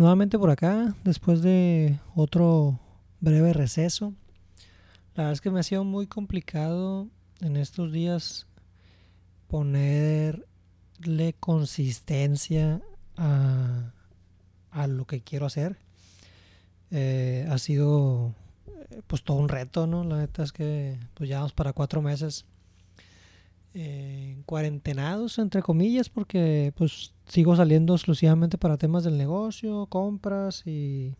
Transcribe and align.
Nuevamente 0.00 0.38
por 0.38 0.48
acá, 0.48 0.94
después 1.04 1.42
de 1.42 1.98
otro 2.14 2.80
breve 3.20 3.52
receso. 3.52 4.14
La 5.14 5.24
verdad 5.24 5.32
es 5.32 5.40
que 5.42 5.50
me 5.50 5.60
ha 5.60 5.62
sido 5.62 5.84
muy 5.84 6.06
complicado 6.06 7.06
en 7.42 7.58
estos 7.58 7.92
días 7.92 8.46
ponerle 9.46 10.46
consistencia 11.38 12.80
a, 13.18 13.92
a 14.70 14.86
lo 14.86 15.04
que 15.04 15.20
quiero 15.20 15.44
hacer. 15.44 15.76
Eh, 16.90 17.46
ha 17.50 17.58
sido 17.58 18.32
eh, 18.68 19.02
pues 19.06 19.22
todo 19.22 19.36
un 19.36 19.50
reto, 19.50 19.86
¿no? 19.86 20.02
La 20.04 20.16
neta 20.16 20.42
es 20.44 20.52
que 20.52 20.98
pues 21.12 21.28
ya 21.28 21.40
vamos 21.40 21.52
para 21.52 21.74
cuatro 21.74 22.00
meses 22.00 22.46
eh, 23.74 24.42
cuarentenados, 24.46 25.38
entre 25.38 25.62
comillas, 25.62 26.08
porque 26.08 26.72
pues 26.76 27.14
sigo 27.26 27.54
saliendo 27.54 27.94
exclusivamente 27.94 28.58
para 28.58 28.78
temas 28.78 29.04
del 29.04 29.16
negocio, 29.16 29.86
compras 29.86 30.66
y, 30.66 31.14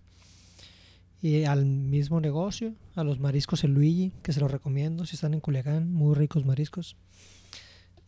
y 1.23 1.45
al 1.45 1.65
mismo 1.65 2.21
negocio, 2.21 2.75
a 2.95 3.05
los 3.05 3.21
mariscos 3.21 3.63
El 3.65 3.75
Luigi, 3.75 4.13
que 4.23 4.33
se 4.33 4.41
los 4.41 4.51
recomiendo 4.51 5.07
si 5.07 5.15
están 5.15 5.35
en 5.35 5.41
Culiacán, 5.41 5.93
muy 5.93 6.15
ricos 6.15 6.45
mariscos, 6.45 6.97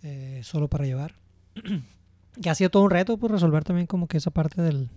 eh, 0.02 0.40
solo 0.42 0.68
para 0.68 0.86
llevar. 0.86 1.14
que 2.40 2.50
ha 2.50 2.54
sido 2.54 2.70
todo 2.70 2.82
un 2.82 2.90
reto, 2.90 3.18
pues 3.18 3.30
resolver 3.30 3.64
también 3.64 3.86
como 3.86 4.08
que 4.08 4.16
esa 4.16 4.30
parte 4.30 4.62
del, 4.62 4.88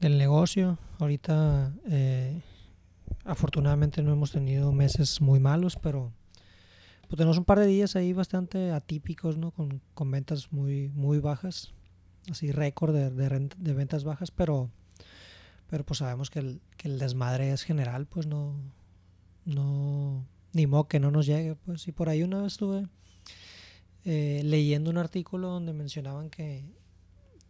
del 0.00 0.18
negocio. 0.18 0.78
Ahorita, 0.98 1.72
eh, 1.88 2.40
afortunadamente 3.24 4.02
no 4.02 4.12
hemos 4.12 4.32
tenido 4.32 4.72
meses 4.72 5.20
muy 5.20 5.38
malos, 5.40 5.76
pero 5.76 6.12
pues 7.10 7.18
tenemos 7.18 7.38
un 7.38 7.44
par 7.44 7.58
de 7.58 7.66
días 7.66 7.96
ahí 7.96 8.12
bastante 8.12 8.70
atípicos, 8.70 9.36
¿no? 9.36 9.50
Con, 9.50 9.80
con 9.94 10.12
ventas 10.12 10.52
muy, 10.52 10.90
muy 10.90 11.18
bajas, 11.18 11.72
así 12.30 12.52
récord 12.52 12.94
de, 12.94 13.10
de, 13.10 13.48
de, 13.58 13.74
ventas 13.74 14.04
bajas, 14.04 14.30
pero, 14.30 14.70
pero 15.68 15.84
pues 15.84 15.98
sabemos 15.98 16.30
que 16.30 16.38
el, 16.38 16.60
que 16.76 16.86
el 16.86 17.00
desmadre 17.00 17.50
es 17.50 17.64
general, 17.64 18.06
pues 18.06 18.28
no, 18.28 18.54
no, 19.44 20.24
ni 20.52 20.68
modo 20.68 20.86
que 20.86 21.00
no 21.00 21.10
nos 21.10 21.26
llegue, 21.26 21.56
pues. 21.56 21.88
Y 21.88 21.90
por 21.90 22.08
ahí 22.08 22.22
una 22.22 22.42
vez 22.42 22.52
estuve 22.52 22.86
eh, 24.04 24.42
leyendo 24.44 24.88
un 24.88 24.98
artículo 24.98 25.48
donde 25.48 25.72
mencionaban 25.72 26.30
que, 26.30 26.64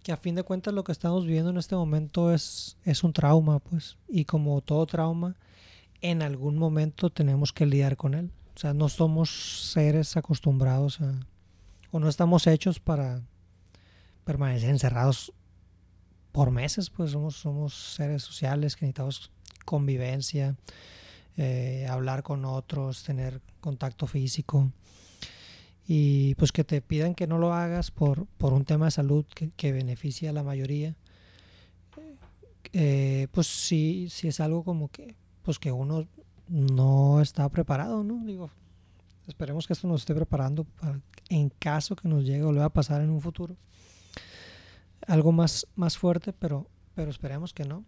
que 0.02 0.12
a 0.12 0.16
fin 0.16 0.36
de 0.36 0.42
cuentas 0.42 0.72
lo 0.72 0.84
que 0.84 0.92
estamos 0.92 1.26
viviendo 1.26 1.50
en 1.50 1.58
este 1.58 1.76
momento 1.76 2.32
es, 2.32 2.78
es 2.86 3.04
un 3.04 3.12
trauma, 3.12 3.58
pues. 3.58 3.98
Y 4.08 4.24
como 4.24 4.62
todo 4.62 4.86
trauma, 4.86 5.36
en 6.00 6.22
algún 6.22 6.56
momento 6.56 7.10
tenemos 7.10 7.52
que 7.52 7.66
lidiar 7.66 7.98
con 7.98 8.14
él. 8.14 8.30
O 8.60 8.62
sea, 8.62 8.74
no 8.74 8.90
somos 8.90 9.70
seres 9.72 10.18
acostumbrados 10.18 11.00
a, 11.00 11.18
o 11.92 11.98
no 11.98 12.10
estamos 12.10 12.46
hechos 12.46 12.78
para 12.78 13.22
permanecer 14.26 14.68
encerrados 14.68 15.32
por 16.30 16.50
meses, 16.50 16.90
pues 16.90 17.12
somos, 17.12 17.36
somos 17.36 17.94
seres 17.94 18.22
sociales 18.22 18.76
que 18.76 18.84
necesitamos 18.84 19.30
convivencia, 19.64 20.56
eh, 21.38 21.86
hablar 21.88 22.22
con 22.22 22.44
otros, 22.44 23.02
tener 23.02 23.40
contacto 23.62 24.06
físico. 24.06 24.70
Y 25.88 26.34
pues 26.34 26.52
que 26.52 26.62
te 26.62 26.82
pidan 26.82 27.14
que 27.14 27.26
no 27.26 27.38
lo 27.38 27.54
hagas 27.54 27.90
por, 27.90 28.26
por 28.26 28.52
un 28.52 28.66
tema 28.66 28.84
de 28.84 28.90
salud 28.90 29.24
que, 29.34 29.52
que 29.56 29.72
beneficia 29.72 30.28
a 30.28 30.34
la 30.34 30.42
mayoría. 30.42 30.94
Eh, 32.74 33.26
pues 33.32 33.46
sí, 33.46 34.08
sí 34.10 34.28
es 34.28 34.38
algo 34.38 34.64
como 34.64 34.90
que, 34.90 35.16
pues 35.44 35.58
que 35.58 35.72
uno 35.72 36.06
no 36.50 37.20
está 37.20 37.48
preparado, 37.48 38.02
¿no? 38.02 38.24
Digo, 38.26 38.50
esperemos 39.26 39.66
que 39.66 39.72
esto 39.72 39.86
nos 39.86 40.02
esté 40.02 40.14
preparando 40.14 40.64
para, 40.64 41.00
en 41.28 41.48
caso 41.48 41.94
que 41.94 42.08
nos 42.08 42.24
llegue 42.24 42.42
o 42.42 42.52
le 42.52 42.58
va 42.58 42.66
a 42.66 42.72
pasar 42.72 43.00
en 43.00 43.10
un 43.10 43.20
futuro. 43.20 43.56
Algo 45.06 45.32
más, 45.32 45.66
más 45.76 45.96
fuerte, 45.96 46.32
pero, 46.32 46.68
pero 46.94 47.10
esperemos 47.10 47.54
que 47.54 47.64
no. 47.64 47.84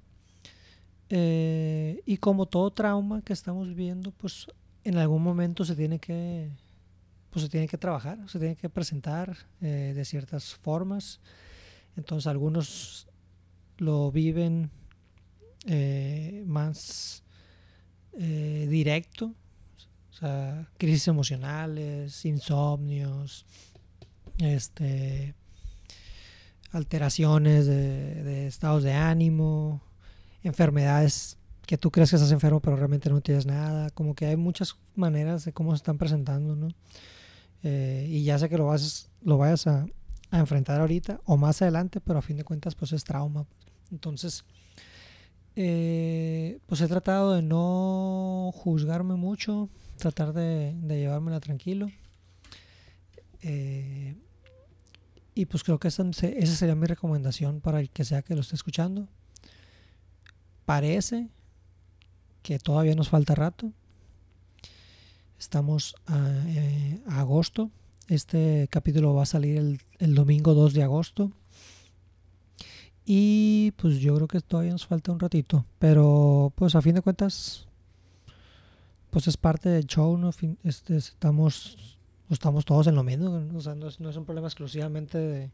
Eh, 1.11 2.03
y 2.07 2.17
como 2.19 2.47
todo 2.47 2.71
trauma 2.71 3.21
que 3.23 3.33
estamos 3.33 3.69
viviendo, 3.69 4.13
pues 4.13 4.47
en 4.85 4.97
algún 4.97 5.23
momento 5.23 5.65
se 5.65 5.77
tiene 5.77 5.99
que, 5.99 6.51
pues 7.31 7.45
se 7.45 7.51
tiene 7.51 7.67
que 7.67 7.79
trabajar, 7.79 8.19
se 8.29 8.39
tiene 8.39 8.57
que 8.57 8.71
presentar 8.71 9.37
eh, 9.61 9.93
de 9.95 10.05
ciertas 10.05 10.55
formas. 10.55 11.21
Entonces 11.97 12.29
algunos 12.29 13.09
lo 13.79 14.13
viven 14.13 14.71
eh, 15.67 16.45
más 16.47 17.25
eh, 18.19 18.67
directo, 18.69 19.35
crisis 20.79 21.09
emocionales, 21.09 22.25
insomnios, 22.25 23.45
este, 24.39 25.35
alteraciones 26.71 27.67
de, 27.67 28.23
de, 28.23 28.47
estados 28.47 28.85
de 28.85 28.93
ánimo, 28.93 29.83
enfermedades 30.45 31.39
que 31.67 31.79
tú 31.79 31.91
crees 31.91 32.11
que 32.11 32.17
estás 32.17 32.33
enfermo 32.33 32.61
pero 32.61 32.77
realmente 32.77 33.11
no 33.11 33.21
tienes 33.21 33.47
nada, 33.47 33.91
como 33.91 34.15
que 34.15 34.27
hay 34.27 34.37
muchas 34.37 34.77
maneras 34.95 35.45
de 35.45 35.53
cómo 35.53 35.73
se 35.73 35.77
están 35.77 35.99
presentando, 35.99 36.57
¿no? 36.57 36.69
Eh, 37.63 38.07
y 38.09 38.25
ya 38.25 38.39
sé 38.39 38.49
que 38.49 38.59
lo, 38.59 38.67
vas, 38.67 39.09
lo 39.23 39.39
vayas 39.39 39.67
a, 39.69 39.87
a, 40.31 40.39
enfrentar 40.39 40.81
ahorita 40.81 41.21
o 41.25 41.37
más 41.37 41.63
adelante, 41.63 42.01
pero 42.01 42.19
a 42.19 42.23
fin 42.23 42.37
de 42.37 42.45
cuentas 42.45 42.75
pues 42.75 42.93
es 42.93 43.05
trauma. 43.05 43.47
Entonces, 43.93 44.45
eh, 45.55 46.59
pues 46.67 46.81
he 46.81 46.89
tratado 46.89 47.35
de 47.35 47.43
no 47.43 48.51
juzgarme 48.55 49.15
mucho, 49.15 49.69
tratar 49.99 50.33
de, 50.33 50.75
de 50.75 51.01
llevármela 51.01 51.41
tranquilo. 51.41 51.91
Eh, 53.43 54.17
y 55.35 55.47
pues 55.47 55.63
creo 55.65 55.79
que 55.79 55.89
esa, 55.89 56.05
esa, 56.11 56.57
sería 56.57 56.75
mi 56.75 56.87
recomendación 56.87 57.61
para 57.61 57.81
el 57.81 57.91
que 57.91 58.05
sea 58.05 58.23
que 58.23 58.35
lo 58.35 58.41
esté 58.41 58.55
escuchando. 58.55 59.09
Parece 60.65 61.29
que 62.43 62.59
todavía 62.59 62.95
nos 62.95 63.09
falta 63.09 63.35
rato. 63.35 63.73
Estamos 65.39 65.97
a, 66.07 66.45
eh, 66.47 67.01
agosto. 67.09 67.71
Este 68.09 68.69
capítulo 68.71 69.15
va 69.15 69.23
a 69.23 69.27
salir 69.27 69.59
el, 69.59 69.81
el 69.99 70.15
domingo 70.15 70.55
2 70.55 70.75
de 70.75 70.83
agosto. 70.83 71.33
Y 73.05 73.73
pues 73.73 73.99
yo 73.99 74.15
creo 74.15 74.29
que 74.29 74.41
todavía 74.41 74.73
nos 74.73 74.87
falta 74.87 75.13
un 75.13 75.21
ratito. 75.21 75.65
Pero 75.79 76.53
pues 76.55 76.75
a 76.75 76.83
fin 76.83 76.95
de 76.95 77.03
cuentas, 77.03 77.67
pues 79.11 79.27
es 79.27 79.37
parte 79.37 79.69
del 79.69 79.87
show, 79.87 80.17
¿no? 80.17 80.31
Este, 80.63 80.97
estamos, 80.97 81.99
estamos 82.31 82.65
todos 82.65 82.87
en 82.87 82.95
lo 82.95 83.03
mismo. 83.03 83.45
O 83.55 83.61
sea, 83.61 83.75
no 83.75 83.89
es, 83.89 83.99
no 84.01 84.11
es 84.11 84.17
un 84.17 84.25
problema 84.25 84.47
exclusivamente 84.47 85.19
de, 85.19 85.51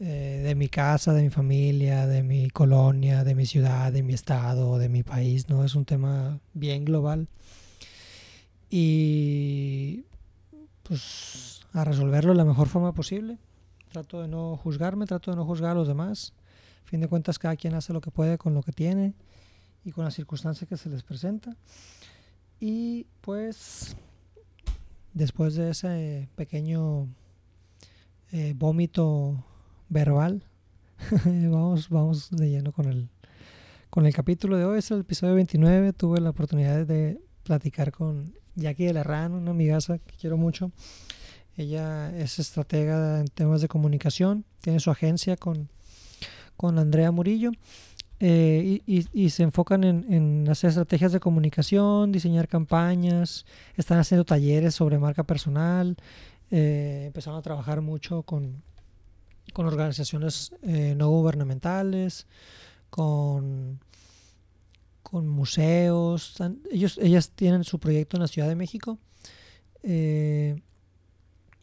eh, 0.00 0.42
de 0.44 0.54
mi 0.54 0.68
casa, 0.68 1.12
de 1.12 1.22
mi 1.22 1.30
familia, 1.30 2.06
de 2.06 2.22
mi 2.22 2.50
colonia, 2.50 3.24
de 3.24 3.34
mi 3.34 3.46
ciudad, 3.46 3.92
de 3.92 4.02
mi 4.04 4.14
estado, 4.14 4.78
de 4.78 4.88
mi 4.88 5.02
país, 5.02 5.48
¿no? 5.48 5.64
Es 5.64 5.74
un 5.74 5.84
tema 5.84 6.38
bien 6.54 6.84
global. 6.84 7.28
Y 8.70 10.04
pues 10.84 11.62
a 11.72 11.84
resolverlo 11.84 12.32
de 12.32 12.38
la 12.38 12.44
mejor 12.44 12.68
forma 12.68 12.92
posible 12.92 13.38
trato 13.98 14.22
de 14.22 14.28
no 14.28 14.56
juzgarme, 14.56 15.06
trato 15.06 15.32
de 15.32 15.36
no 15.36 15.44
juzgar 15.44 15.72
a 15.72 15.74
los 15.74 15.88
demás. 15.88 16.32
A 16.84 16.88
fin 16.88 17.00
de 17.00 17.08
cuentas, 17.08 17.38
cada 17.38 17.56
quien 17.56 17.74
hace 17.74 17.92
lo 17.92 18.00
que 18.00 18.12
puede 18.12 18.38
con 18.38 18.54
lo 18.54 18.62
que 18.62 18.70
tiene 18.70 19.14
y 19.84 19.90
con 19.90 20.04
las 20.04 20.14
circunstancias 20.14 20.68
que 20.68 20.76
se 20.76 20.88
les 20.88 21.02
presenta. 21.02 21.56
Y 22.60 23.06
pues, 23.20 23.96
después 25.14 25.56
de 25.56 25.70
ese 25.70 26.28
pequeño 26.36 27.08
eh, 28.30 28.54
vómito 28.56 29.44
verbal, 29.88 30.44
vamos, 31.24 31.88
vamos 31.88 32.30
de 32.30 32.50
lleno 32.50 32.72
con 32.72 32.86
el, 32.86 33.08
con 33.90 34.06
el 34.06 34.14
capítulo 34.14 34.56
de 34.56 34.64
hoy. 34.64 34.78
Es 34.78 34.92
el 34.92 35.00
episodio 35.00 35.34
29. 35.34 35.92
Tuve 35.92 36.20
la 36.20 36.30
oportunidad 36.30 36.86
de 36.86 37.20
platicar 37.42 37.90
con 37.90 38.32
Jackie 38.54 38.86
de 38.86 38.92
la 38.92 39.02
Rana, 39.02 39.36
una 39.36 39.50
amigaza 39.50 39.98
que 39.98 40.14
quiero 40.16 40.36
mucho. 40.36 40.70
Ella 41.58 42.16
es 42.16 42.38
estratega 42.38 43.18
en 43.18 43.26
temas 43.26 43.60
de 43.60 43.68
comunicación, 43.68 44.44
tiene 44.60 44.78
su 44.78 44.90
agencia 44.92 45.36
con, 45.36 45.68
con 46.56 46.78
Andrea 46.78 47.10
Murillo 47.10 47.50
eh, 48.20 48.80
y, 48.86 49.06
y, 49.12 49.30
se 49.30 49.42
enfocan 49.42 49.82
en, 49.82 50.12
en, 50.12 50.48
hacer 50.48 50.70
estrategias 50.70 51.12
de 51.12 51.18
comunicación, 51.18 52.12
diseñar 52.12 52.46
campañas, 52.46 53.44
están 53.76 53.98
haciendo 53.98 54.24
talleres 54.24 54.76
sobre 54.76 54.98
marca 54.98 55.24
personal, 55.24 55.96
eh, 56.52 57.04
empezaron 57.06 57.38
a 57.38 57.42
trabajar 57.42 57.80
mucho 57.80 58.22
con, 58.22 58.62
con 59.52 59.66
organizaciones 59.66 60.52
eh, 60.62 60.94
no 60.96 61.08
gubernamentales, 61.10 62.28
con, 62.88 63.80
con 65.02 65.28
museos. 65.28 66.36
Ellos, 66.70 66.98
ellas 67.02 67.30
tienen 67.30 67.64
su 67.64 67.80
proyecto 67.80 68.16
en 68.16 68.22
la 68.22 68.28
Ciudad 68.28 68.48
de 68.48 68.54
México. 68.54 68.98
Eh, 69.82 70.60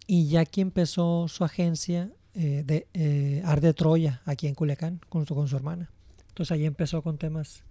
y 0.07 0.27
Jackie 0.27 0.61
empezó 0.61 1.27
su 1.27 1.43
agencia 1.43 2.11
eh, 2.33 2.63
de 2.65 2.87
eh, 2.93 3.43
de 3.61 3.73
Troya 3.73 4.21
aquí 4.25 4.47
en 4.47 4.55
Culiacán 4.55 4.99
con 5.09 5.25
su, 5.25 5.35
con 5.35 5.47
su 5.47 5.55
hermana. 5.55 5.89
Entonces 6.29 6.51
ahí 6.51 6.65
empezó 6.65 7.01
con 7.01 7.17
temas 7.17 7.63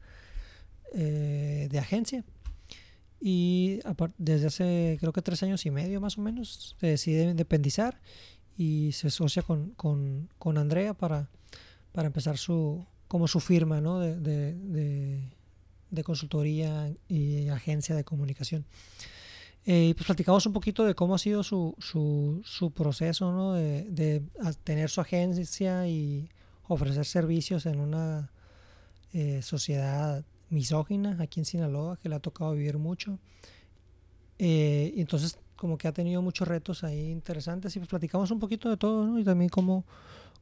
eh, 0.94 1.68
de 1.70 1.78
agencia. 1.78 2.24
Y 3.20 3.80
desde 4.18 4.46
hace 4.46 4.96
creo 5.00 5.12
que 5.12 5.22
tres 5.22 5.42
años 5.42 5.64
y 5.64 5.70
medio 5.70 6.00
más 6.00 6.18
o 6.18 6.20
menos 6.20 6.76
se 6.78 6.86
decide 6.86 7.30
independizar 7.30 8.00
y 8.56 8.92
se 8.92 9.08
asocia 9.08 9.42
con, 9.42 9.70
con, 9.70 10.28
con 10.38 10.58
Andrea 10.58 10.94
para, 10.94 11.28
para 11.92 12.06
empezar 12.06 12.36
su, 12.36 12.86
como 13.08 13.28
su 13.28 13.40
firma 13.40 13.80
¿no? 13.80 13.98
de, 13.98 14.16
de, 15.90 16.04
consultoría 16.04 16.92
y 17.08 17.48
agencia 17.48 17.94
de 17.94 18.04
comunicación. 18.04 18.66
Eh, 19.66 19.94
pues 19.96 20.06
platicamos 20.06 20.44
un 20.44 20.52
poquito 20.52 20.84
de 20.84 20.94
cómo 20.94 21.14
ha 21.14 21.18
sido 21.18 21.42
su, 21.42 21.74
su, 21.78 22.42
su 22.44 22.70
proceso 22.70 23.32
¿no? 23.32 23.54
de, 23.54 23.84
de, 23.84 24.22
tener 24.62 24.90
su 24.90 25.00
agencia 25.00 25.88
y 25.88 26.28
ofrecer 26.68 27.06
servicios 27.06 27.64
en 27.64 27.80
una 27.80 28.30
eh, 29.12 29.40
sociedad 29.42 30.24
misógina 30.50 31.16
aquí 31.20 31.40
en 31.40 31.46
Sinaloa, 31.46 31.96
que 31.96 32.08
le 32.08 32.16
ha 32.16 32.20
tocado 32.20 32.52
vivir 32.52 32.78
mucho. 32.78 33.18
Eh, 34.38 34.92
y 34.94 35.00
entonces 35.00 35.38
como 35.56 35.78
que 35.78 35.88
ha 35.88 35.92
tenido 35.92 36.20
muchos 36.20 36.46
retos 36.46 36.84
ahí 36.84 37.10
interesantes 37.10 37.74
y 37.76 37.78
pues 37.78 37.88
platicamos 37.88 38.30
un 38.30 38.40
poquito 38.40 38.68
de 38.68 38.76
todo, 38.76 39.06
¿no? 39.06 39.18
Y 39.18 39.24
también 39.24 39.48
cómo, 39.48 39.84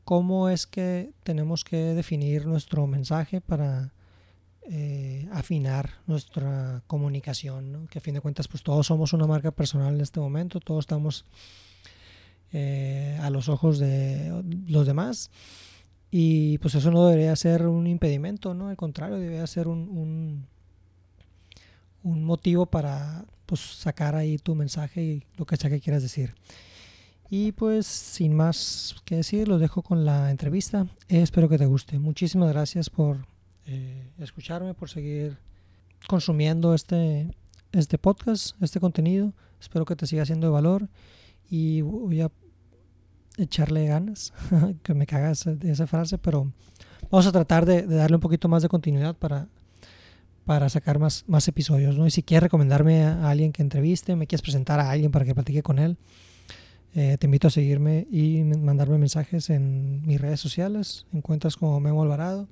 cómo 0.04 0.48
es 0.48 0.66
que 0.66 1.12
tenemos 1.22 1.62
que 1.62 1.76
definir 1.76 2.46
nuestro 2.46 2.86
mensaje 2.86 3.40
para 3.40 3.92
afinar 5.42 5.90
nuestra 6.06 6.82
comunicación, 6.86 7.72
¿no? 7.72 7.86
Que 7.86 7.98
a 7.98 8.00
fin 8.00 8.14
de 8.14 8.20
cuentas 8.20 8.48
pues 8.48 8.62
todos 8.62 8.86
somos 8.86 9.12
una 9.12 9.26
marca 9.26 9.50
personal 9.50 9.94
en 9.94 10.00
este 10.00 10.20
momento, 10.20 10.60
todos 10.60 10.84
estamos 10.84 11.24
eh, 12.52 13.18
a 13.20 13.28
los 13.30 13.48
ojos 13.48 13.78
de 13.78 14.42
los 14.66 14.86
demás 14.86 15.30
y 16.10 16.58
pues 16.58 16.74
eso 16.74 16.90
no 16.90 17.06
debería 17.06 17.34
ser 17.36 17.66
un 17.66 17.86
impedimento, 17.86 18.54
¿no? 18.54 18.68
Al 18.68 18.76
contrario, 18.76 19.16
debería 19.16 19.46
ser 19.46 19.66
un, 19.66 19.88
un, 19.88 20.46
un 22.02 22.24
motivo 22.24 22.66
para 22.66 23.24
pues, 23.46 23.60
sacar 23.60 24.14
ahí 24.14 24.38
tu 24.38 24.54
mensaje 24.54 25.02
y 25.02 25.22
lo 25.36 25.46
que 25.46 25.56
sea 25.56 25.70
que 25.70 25.80
quieras 25.80 26.02
decir. 26.02 26.34
Y 27.30 27.52
pues 27.52 27.86
sin 27.86 28.34
más 28.34 28.96
que 29.06 29.16
decir, 29.16 29.48
los 29.48 29.58
dejo 29.58 29.80
con 29.80 30.04
la 30.04 30.30
entrevista. 30.30 30.86
espero 31.08 31.48
que 31.48 31.56
te 31.56 31.64
guste. 31.64 31.98
Muchísimas 31.98 32.52
gracias 32.52 32.90
por 32.90 33.31
eh, 33.66 34.10
escucharme, 34.18 34.74
por 34.74 34.90
seguir 34.90 35.38
consumiendo 36.08 36.74
este, 36.74 37.30
este 37.72 37.98
podcast, 37.98 38.60
este 38.62 38.80
contenido. 38.80 39.32
Espero 39.60 39.84
que 39.84 39.96
te 39.96 40.06
siga 40.06 40.26
siendo 40.26 40.48
de 40.48 40.52
valor 40.52 40.88
y 41.48 41.82
voy 41.82 42.20
a 42.20 42.30
echarle 43.38 43.86
ganas, 43.86 44.32
que 44.82 44.94
me 44.94 45.06
cagas 45.06 45.44
de 45.46 45.70
esa 45.70 45.86
frase, 45.86 46.18
pero 46.18 46.52
vamos 47.10 47.26
a 47.26 47.32
tratar 47.32 47.66
de, 47.66 47.86
darle 47.86 48.16
un 48.16 48.20
poquito 48.20 48.48
más 48.48 48.62
de 48.62 48.68
continuidad 48.68 49.16
para, 49.16 49.48
para 50.44 50.68
sacar 50.68 50.98
más, 50.98 51.24
más 51.26 51.46
episodios. 51.48 51.96
¿no? 51.96 52.06
Y 52.06 52.10
si 52.10 52.22
quieres 52.22 52.44
recomendarme 52.44 53.04
a 53.04 53.30
alguien 53.30 53.52
que 53.52 53.62
entreviste, 53.62 54.16
me 54.16 54.26
quieres 54.26 54.42
presentar 54.42 54.80
a 54.80 54.90
alguien 54.90 55.10
para 55.10 55.24
que 55.24 55.34
platique 55.34 55.62
con 55.62 55.78
él, 55.78 55.96
eh, 56.94 57.16
te 57.18 57.26
invito 57.26 57.48
a 57.48 57.50
seguirme 57.50 58.06
y 58.10 58.42
mandarme 58.44 58.98
mensajes 58.98 59.48
en 59.48 60.02
mis 60.06 60.20
redes 60.20 60.40
sociales. 60.40 61.06
Encuentras 61.12 61.56
como 61.56 61.80
Memo 61.80 62.02
Alvarado. 62.02 62.48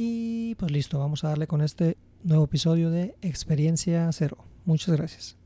Y 0.00 0.54
pues 0.54 0.70
listo, 0.70 1.00
vamos 1.00 1.24
a 1.24 1.30
darle 1.30 1.48
con 1.48 1.60
este 1.60 1.98
nuevo 2.22 2.44
episodio 2.44 2.88
de 2.88 3.16
Experiencia 3.20 4.08
Cero. 4.12 4.46
Muchas 4.64 4.96
gracias. 4.96 5.36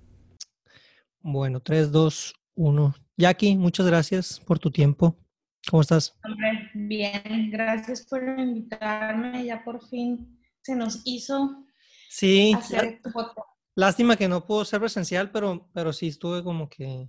Bueno, 1.23 1.61
3, 1.61 1.91
2, 1.91 2.35
1. 2.57 2.95
Jackie, 3.17 3.57
muchas 3.57 3.87
gracias 3.87 4.41
por 4.41 4.59
tu 4.59 4.71
tiempo. 4.71 5.17
¿Cómo 5.71 5.81
estás? 5.81 6.19
Hombre, 6.23 6.71
bien, 6.75 7.51
gracias 7.51 8.05
por 8.05 8.23
invitarme. 8.23 9.43
Ya 9.47 9.65
por 9.65 9.89
fin 9.89 10.39
se 10.61 10.77
nos 10.77 11.01
hizo 11.07 11.65
sí, 12.11 12.53
hacer 12.53 13.01
Lástima 13.75 14.19
que 14.19 14.29
no 14.29 14.45
pudo 14.45 14.67
ser 14.67 14.81
presencial, 14.81 15.31
pero, 15.31 15.71
pero 15.73 15.95
sí 15.95 16.09
estuve 16.09 16.45
como 16.45 16.69
que 16.69 17.09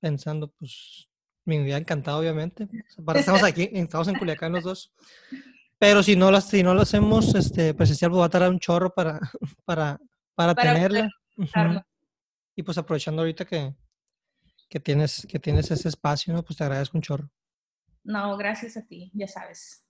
pensando, 0.00 0.50
pues 0.58 1.10
me 1.44 1.60
hubiera 1.60 1.76
encantado, 1.76 2.20
obviamente. 2.20 2.70
estamos 3.16 3.42
aquí, 3.42 3.68
estamos 3.70 4.08
en 4.08 4.14
Culiacán 4.14 4.52
los 4.52 4.64
dos. 4.64 4.94
Pero 5.80 6.02
si 6.02 6.14
no, 6.14 6.30
las, 6.30 6.46
si 6.46 6.62
no 6.62 6.74
lo 6.74 6.82
hacemos 6.82 7.34
este, 7.34 7.72
presencial, 7.72 8.10
pues 8.10 8.20
va 8.20 8.26
a 8.26 8.28
tardar 8.28 8.50
un 8.50 8.60
chorro 8.60 8.92
para, 8.92 9.18
para, 9.64 9.98
para, 10.34 10.54
tenerla. 10.54 11.10
Y 12.54 12.62
pues 12.62 12.76
aprovechando 12.76 13.22
ahorita 13.22 13.46
que, 13.46 13.74
que 14.68 14.78
tienes, 14.78 15.26
que 15.26 15.38
tienes 15.38 15.70
ese 15.70 15.88
espacio, 15.88 16.34
¿no? 16.34 16.42
Pues 16.42 16.58
te 16.58 16.64
agradezco 16.64 16.98
un 16.98 17.02
chorro. 17.02 17.30
No, 18.04 18.36
gracias 18.36 18.76
a 18.76 18.86
ti, 18.86 19.10
ya 19.14 19.26
sabes. 19.26 19.86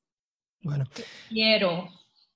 Bueno. 0.62 0.84
quiero. 1.28 1.88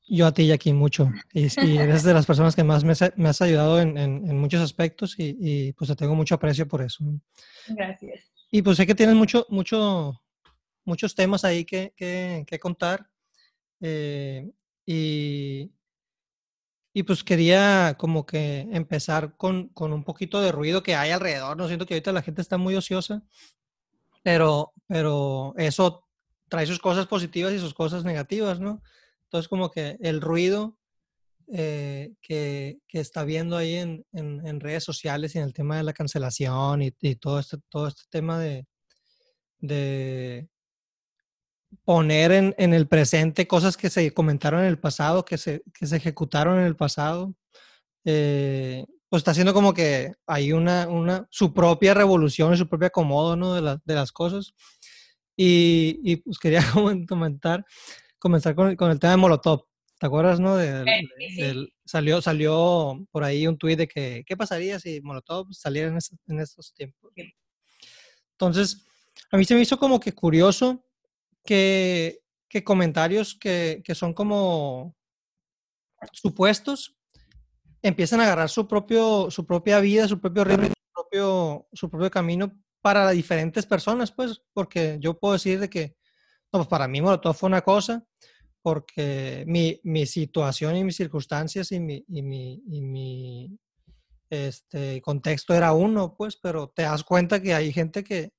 Yo 0.09 0.27
a 0.27 0.33
ti, 0.33 0.49
Jackie, 0.49 0.73
mucho. 0.73 1.13
Y, 1.33 1.45
eres 1.77 2.03
de 2.03 2.13
las 2.13 2.27
personas 2.27 2.57
que 2.57 2.65
más 2.65 2.83
me, 2.83 2.95
me 3.15 3.29
has 3.29 3.41
ayudado 3.41 3.81
en, 3.81 3.97
en, 3.97 4.37
muchos 4.37 4.63
aspectos 4.63 5.17
y, 5.17 5.37
y, 5.39 5.73
pues 5.75 5.89
te 5.89 5.95
tengo 5.95 6.17
mucho 6.17 6.35
aprecio 6.35 6.67
por 6.67 6.83
eso. 6.83 7.05
Gracias. 7.69 8.33
Y 8.51 8.63
pues 8.63 8.79
sé 8.79 8.87
que 8.87 8.97
tienes 8.97 9.15
mucho, 9.15 9.47
mucho, 9.49 10.21
muchos 10.85 11.15
temas 11.15 11.45
ahí 11.45 11.65
que, 11.65 11.95
que, 11.97 12.45
que 12.49 12.59
contar. 12.59 13.09
Eh, 13.87 14.51
y, 14.87 15.71
y 16.95 17.03
pues 17.03 17.23
quería 17.23 17.97
como 17.99 18.25
que 18.25 18.61
empezar 18.73 19.37
con, 19.37 19.69
con, 19.69 19.93
un 19.93 20.05
poquito 20.05 20.41
de 20.41 20.53
ruido 20.53 20.83
que 20.83 20.95
hay 20.95 21.11
alrededor. 21.11 21.55
No 21.59 21.67
siento 21.69 21.85
que 21.85 21.93
ahorita 21.93 22.13
la 22.13 22.23
gente 22.23 22.41
está 22.41 22.57
muy 22.57 22.75
ociosa, 22.77 23.23
pero, 24.23 24.73
pero 24.87 25.53
eso 25.59 26.09
trae 26.49 26.67
sus 26.67 26.79
cosas 26.79 27.07
positivas 27.07 27.53
y 27.53 27.59
sus 27.59 27.75
cosas 27.75 28.05
negativas, 28.05 28.59
¿no? 28.59 28.83
Entonces 29.25 29.49
como 29.49 29.71
que 29.71 29.99
el 30.01 30.23
ruido 30.23 30.79
eh, 31.53 32.15
que, 32.23 32.79
que, 32.89 33.01
está 33.01 33.25
viendo 33.25 33.55
ahí 33.59 33.75
en, 33.75 34.07
en, 34.13 34.47
en, 34.47 34.61
redes 34.61 34.83
sociales 34.85 35.35
y 35.35 35.39
en 35.39 35.45
el 35.45 35.53
tema 35.53 35.77
de 35.77 35.83
la 35.83 35.93
cancelación 35.93 36.81
y, 36.81 36.95
y 37.03 37.17
todo, 37.17 37.39
este, 37.39 37.59
todo 37.69 37.89
este 37.89 38.05
tema 38.09 38.39
de, 38.39 38.67
de, 39.59 40.49
poner 41.85 42.33
en, 42.33 42.55
en, 42.59 42.75
el 42.75 42.89
presente 42.89 43.47
cosas 43.47 43.77
que 43.77 43.91
se 43.91 44.13
comentaron 44.13 44.61
en 44.61 44.67
el 44.67 44.79
pasado, 44.79 45.25
que 45.25 45.39
se, 45.39 45.63
que 45.79 45.87
se 45.87 45.97
ejecutaron 45.97 46.59
en 46.59 46.67
el 46.67 46.77
pasado, 46.77 47.35
eh, 48.05 48.85
pues 49.09 49.21
está 49.21 49.31
haciendo 49.31 49.55
como 49.55 49.75
que 49.75 50.13
hay 50.27 50.53
una, 50.53 50.89
una, 50.89 51.27
su 51.31 51.55
propia 51.55 51.95
revolución 51.95 52.53
y 52.53 52.57
su 52.57 52.69
propio 52.69 52.89
acomodo 52.89 53.37
¿no? 53.37 53.55
de, 53.55 53.63
la, 53.63 53.81
de 53.85 53.95
las 53.95 54.13
cosas. 54.13 54.55
Y, 55.37 56.01
y, 56.03 56.17
pues 56.17 56.39
quería 56.39 56.63
comentar, 57.09 57.65
comenzar 58.19 58.55
con, 58.55 58.75
con, 58.77 58.91
el 58.91 58.99
tema 58.99 59.13
de 59.13 59.17
Molotov. 59.19 59.67
¿Te 59.99 60.07
acuerdas, 60.07 60.41
no? 60.41 60.57
De, 60.57 60.85
salió, 61.85 62.21
salió 62.21 63.07
por 63.11 63.25
ahí 63.25 63.47
un 63.47 63.57
tuit 63.57 63.79
de 63.79 63.89
que, 63.89 64.25
¿qué 64.27 64.37
pasaría 64.37 64.81
si 64.81 65.01
Molotov 65.01 65.47
saliera 65.53 65.89
en, 65.89 65.99
en 66.27 66.41
estos 66.41 66.75
tiempos? 66.75 67.13
Entonces, 68.33 68.85
a 69.31 69.37
mí 69.37 69.45
se 69.45 69.55
me 69.55 69.63
hizo 69.63 69.79
como 69.79 70.01
que 70.01 70.13
curioso 70.13 70.85
que, 71.45 72.21
comentarios 72.65 73.35
que, 73.35 73.83
son 73.95 74.15
como 74.15 74.95
supuestos 76.13 76.97
empiezan 77.83 78.21
a 78.21 78.25
agarrar 78.25 78.49
su, 78.49 78.67
propio, 78.67 79.31
su 79.31 79.47
propia 79.47 79.81
vida, 79.81 80.09
su 80.09 80.21
propio 80.21 80.45
ritmo, 80.45 80.67
su 80.67 80.93
propio, 80.93 81.69
su 81.73 81.91
propio 81.91 82.11
camino 82.11 82.53
para 82.81 83.11
diferentes 83.11 83.67
personas, 83.67 84.13
pues, 84.13 84.43
porque 84.53 84.99
yo 85.01 85.19
puedo 85.19 85.35
decir 85.35 85.59
de 85.61 85.69
que, 85.69 85.97
no, 86.53 86.61
pues 86.61 86.69
para 86.69 86.89
mí 86.89 87.01
todo 87.01 87.35
fue 87.35 87.49
una 87.49 87.63
cosa, 87.63 88.07
porque 88.63 89.45
mi, 89.47 89.81
mi 89.85 90.07
situación 90.07 90.77
y 90.77 90.85
mis 90.85 90.97
circunstancias 90.97 91.73
y 91.73 91.81
mi, 91.81 92.05
y 92.09 92.23
mi, 92.23 92.63
y 92.67 92.81
mi 92.81 93.59
este, 94.31 95.03
contexto 95.03 95.55
era 95.55 95.73
uno, 95.73 96.15
pues, 96.17 96.37
pero 96.37 96.69
te 96.69 96.83
das 96.83 97.05
cuenta 97.05 97.41
que 97.43 97.55
hay 97.55 97.73
gente 97.73 98.03
que, 98.05 98.33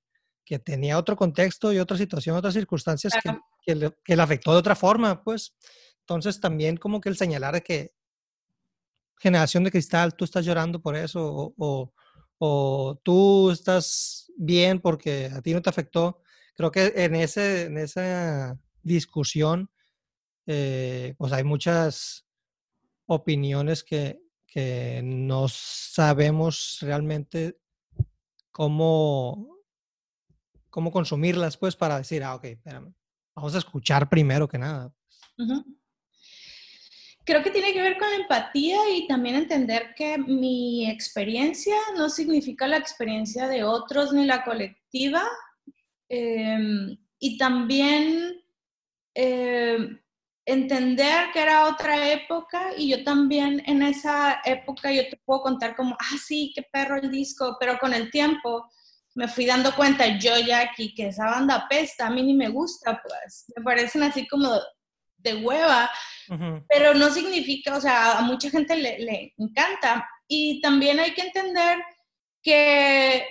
que 0.46 0.60
tenía 0.60 0.98
otro 0.98 1.16
contexto 1.16 1.74
y 1.74 1.80
otra 1.80 1.98
situación, 1.98 2.38
otras 2.38 2.54
circunstancias 2.54 3.14
que, 3.22 3.36
que, 4.04 4.16
le, 4.16 4.22
afectó 4.22 4.54
de 4.54 4.60
otra 4.60 4.76
forma, 4.76 5.24
pues. 5.24 5.56
Entonces 6.02 6.40
también 6.40 6.78
como 6.78 7.02
que 7.02 7.10
el 7.10 7.18
señalar 7.18 7.62
que 7.64 7.94
generación 9.18 9.64
de 9.64 9.72
cristal, 9.72 10.16
tú 10.16 10.24
estás 10.24 10.46
llorando 10.46 10.80
por 10.82 10.96
eso 10.96 11.54
o, 11.58 11.94
o, 12.38 13.02
tú 13.04 13.50
estás 13.50 14.32
bien 14.38 14.80
porque 14.80 15.32
a 15.34 15.42
ti 15.42 15.54
no 15.54 15.62
te 15.62 15.70
afectó. 15.70 16.22
Creo 16.54 16.72
que 16.72 16.94
en, 16.96 17.16
ese, 17.16 17.64
en 17.64 17.78
esa 17.78 18.60
discusión, 18.84 19.72
eh, 20.46 21.16
pues 21.18 21.34
hay 21.34 21.44
muchas 21.44 22.28
opiniones 23.08 23.84
que, 23.84 24.20
que 24.46 25.02
no 25.04 25.48
sabemos 25.50 26.78
realmente 26.82 27.58
cómo 28.52 29.55
cómo 30.76 30.92
consumirlas, 30.92 31.56
pues, 31.56 31.74
para 31.74 32.00
decir, 32.00 32.22
ah, 32.22 32.36
ok, 32.36 32.44
espérame, 32.44 32.94
vamos 33.34 33.56
a 33.56 33.60
escuchar 33.60 34.10
primero 34.10 34.46
que 34.46 34.58
nada. 34.58 34.94
Creo 37.24 37.42
que 37.42 37.50
tiene 37.50 37.72
que 37.72 37.82
ver 37.82 37.98
con 37.98 38.10
la 38.10 38.18
empatía 38.18 38.78
y 38.94 39.08
también 39.08 39.38
entender 39.38 39.96
que 39.96 40.18
mi 40.18 40.90
experiencia 40.90 41.78
no 41.96 42.10
significa 42.10 42.68
la 42.68 42.76
experiencia 42.76 43.48
de 43.48 43.64
otros 43.64 44.12
ni 44.12 44.26
la 44.26 44.44
colectiva. 44.44 45.24
Em, 46.10 46.98
y 47.20 47.38
también 47.38 48.44
em, 49.14 49.98
entender 50.46 51.32
que 51.32 51.42
era 51.42 51.70
otra 51.70 52.12
época 52.12 52.72
y 52.78 52.90
yo 52.90 53.02
también 53.06 53.64
en 53.66 53.82
esa 53.82 54.42
época 54.44 54.92
yo 54.92 55.08
te 55.08 55.16
puedo 55.24 55.40
contar 55.42 55.74
como, 55.78 55.96
ah, 55.98 56.18
sí, 56.22 56.52
qué 56.54 56.64
perro 56.64 56.98
el 56.98 57.10
disco, 57.10 57.56
pero 57.62 57.78
con 57.80 57.94
el 57.94 58.12
tiempo 58.12 58.70
me 59.16 59.28
fui 59.28 59.46
dando 59.46 59.76
cuenta 59.76 60.18
yo 60.20 60.38
ya 60.40 60.60
aquí 60.60 60.94
que 60.94 61.08
esa 61.08 61.26
banda 61.26 61.68
pesta, 61.70 62.08
a 62.08 62.10
mí 62.10 62.22
ni 62.22 62.34
me 62.34 62.50
gusta, 62.50 63.02
pues 63.02 63.46
me 63.56 63.64
parecen 63.64 64.04
así 64.04 64.28
como 64.28 64.50
de 65.18 65.36
hueva, 65.36 65.90
pero 66.70 66.94
no 66.94 67.10
significa, 67.10 67.76
o 67.78 67.82
sea, 67.82 68.20
a 68.20 68.22
mucha 68.22 68.50
gente 68.50 68.76
le, 68.76 69.00
le 69.00 69.34
encanta. 69.38 70.08
Y 70.28 70.62
también 70.62 71.00
hay 71.00 71.14
que 71.14 71.22
entender 71.22 71.80
que 72.44 73.26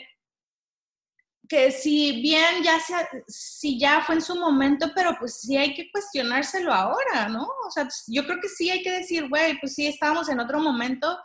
que 1.49 1.71
si 1.71 2.23
bien 2.23 2.62
ya 2.62 2.81
sea, 2.81 3.09
si 3.29 3.79
ya 3.79 4.03
fue 4.03 4.17
en 4.17 4.23
su 4.23 4.35
momento, 4.37 4.91
pero 4.95 5.17
pues 5.19 5.41
sí 5.41 5.57
hay 5.57 5.75
que 5.75 5.91
cuestionárselo 5.91 6.73
ahora, 6.73 7.29
¿no? 7.29 7.47
O 7.67 7.71
sea, 7.71 7.87
yo 8.09 8.25
creo 8.25 8.41
que 8.41 8.49
sí 8.49 8.71
hay 8.71 8.83
que 8.83 8.91
decir, 8.91 9.29
güey, 9.29 9.59
pues 9.61 9.75
sí 9.75 9.87
estábamos 9.87 10.29
en 10.29 10.41
otro 10.41 10.59
momento, 10.61 11.19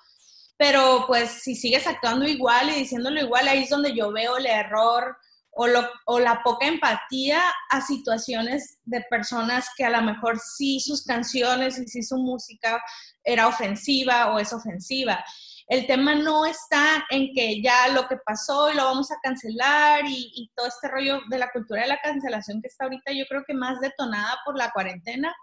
pero 0.60 1.06
pues 1.08 1.30
si 1.42 1.56
sigues 1.56 1.88
actuando 1.88 2.28
igual 2.28 2.70
y 2.70 2.80
diciéndolo 2.80 3.22
igual, 3.22 3.48
ahí 3.48 3.64
es 3.64 3.70
donde 3.70 3.96
yo 3.96 4.12
veo 4.12 4.36
el 4.36 4.46
error 4.46 5.16
o, 5.52 5.68
lo, 5.68 5.90
o 6.06 6.20
la 6.20 6.44
poca 6.44 6.68
empatía 6.68 7.42
a 7.70 7.80
situaciones 7.80 8.78
de 8.84 9.02
personas 9.10 9.70
que 9.78 9.86
a 9.86 9.90
lo 9.90 10.02
mejor 10.02 10.38
sí 10.38 10.82
sus 10.82 11.06
canciones 11.06 11.80
y 11.80 11.88
sí 11.88 12.04
su 12.04 12.18
música 12.18 12.84
era 13.24 13.48
ofensiva 13.48 14.34
o 14.34 14.40
es 14.40 14.52
ofensiva. 14.52 15.24
El 15.68 15.88
tema 15.88 16.14
no 16.14 16.46
está 16.46 17.06
en 17.10 17.32
que 17.34 17.62
ya 17.62 17.88
lo 17.94 18.06
que 18.10 18.18
pasó 18.18 18.70
y 18.70 18.76
lo 18.76 18.84
vamos 18.84 19.12
a 19.12 19.20
cancelar 19.24 20.04
y, 20.06 20.52
todo 20.58 20.68
este 20.68 20.90
rollo 20.90 21.22
de 21.30 21.38
la 21.38 21.52
cultura 21.52 21.84
de 21.84 21.88
la 21.88 22.02
cancelación 22.02 22.62
que 22.62 22.68
está 22.68 22.84
ahorita, 22.84 23.14
yo 23.14 23.24
creo 23.30 23.44
que 23.48 23.54
más 23.54 23.80
detonada 23.80 24.36
por 24.44 24.58
la 24.58 24.72
cuarentena, 24.72 25.34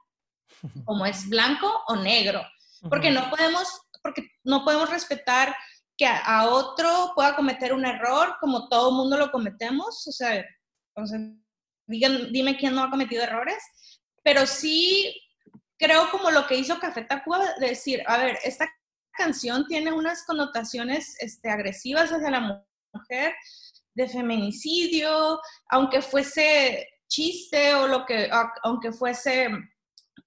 como 0.84 1.06
es 1.06 1.26
blanco 1.26 1.72
o 1.88 1.96
negro, 1.96 2.42
porque 2.90 3.10
no 3.10 3.30
podemos, 3.30 3.66
porque 4.02 4.28
no 4.44 4.64
podemos 4.64 4.90
respetar 4.90 5.54
que 5.96 6.06
a, 6.06 6.48
otro 6.48 7.12
pueda 7.14 7.34
cometer 7.34 7.72
un 7.72 7.86
error 7.86 8.36
como 8.40 8.68
todo 8.68 8.92
mundo 8.92 9.16
lo 9.16 9.30
cometemos, 9.30 10.06
o 10.06 10.12
sea, 10.12 10.44
dime 11.86 12.56
quién 12.58 12.74
no 12.74 12.82
ha 12.82 12.90
cometido 12.90 13.22
errores, 13.22 13.62
pero 14.22 14.46
sí 14.46 15.14
creo 15.78 16.10
como 16.10 16.30
lo 16.30 16.46
que 16.46 16.56
hizo 16.56 16.78
Café 16.78 17.02
Tacuba, 17.02 17.54
decir, 17.60 18.02
a 18.06 18.18
ver, 18.18 18.38
esta 18.44 18.68
canción 19.12 19.66
tiene 19.66 19.92
unas 19.92 20.24
connotaciones 20.26 21.16
este, 21.20 21.50
agresivas 21.50 22.10
hacia 22.10 22.30
la 22.30 22.64
mujer, 22.92 23.34
de 23.96 24.08
feminicidio, 24.08 25.40
aunque 25.70 26.02
fuese 26.02 26.86
chiste 27.08 27.74
o 27.74 27.88
lo 27.88 28.04
que, 28.04 28.28
aunque 28.62 28.92
fuese 28.92 29.48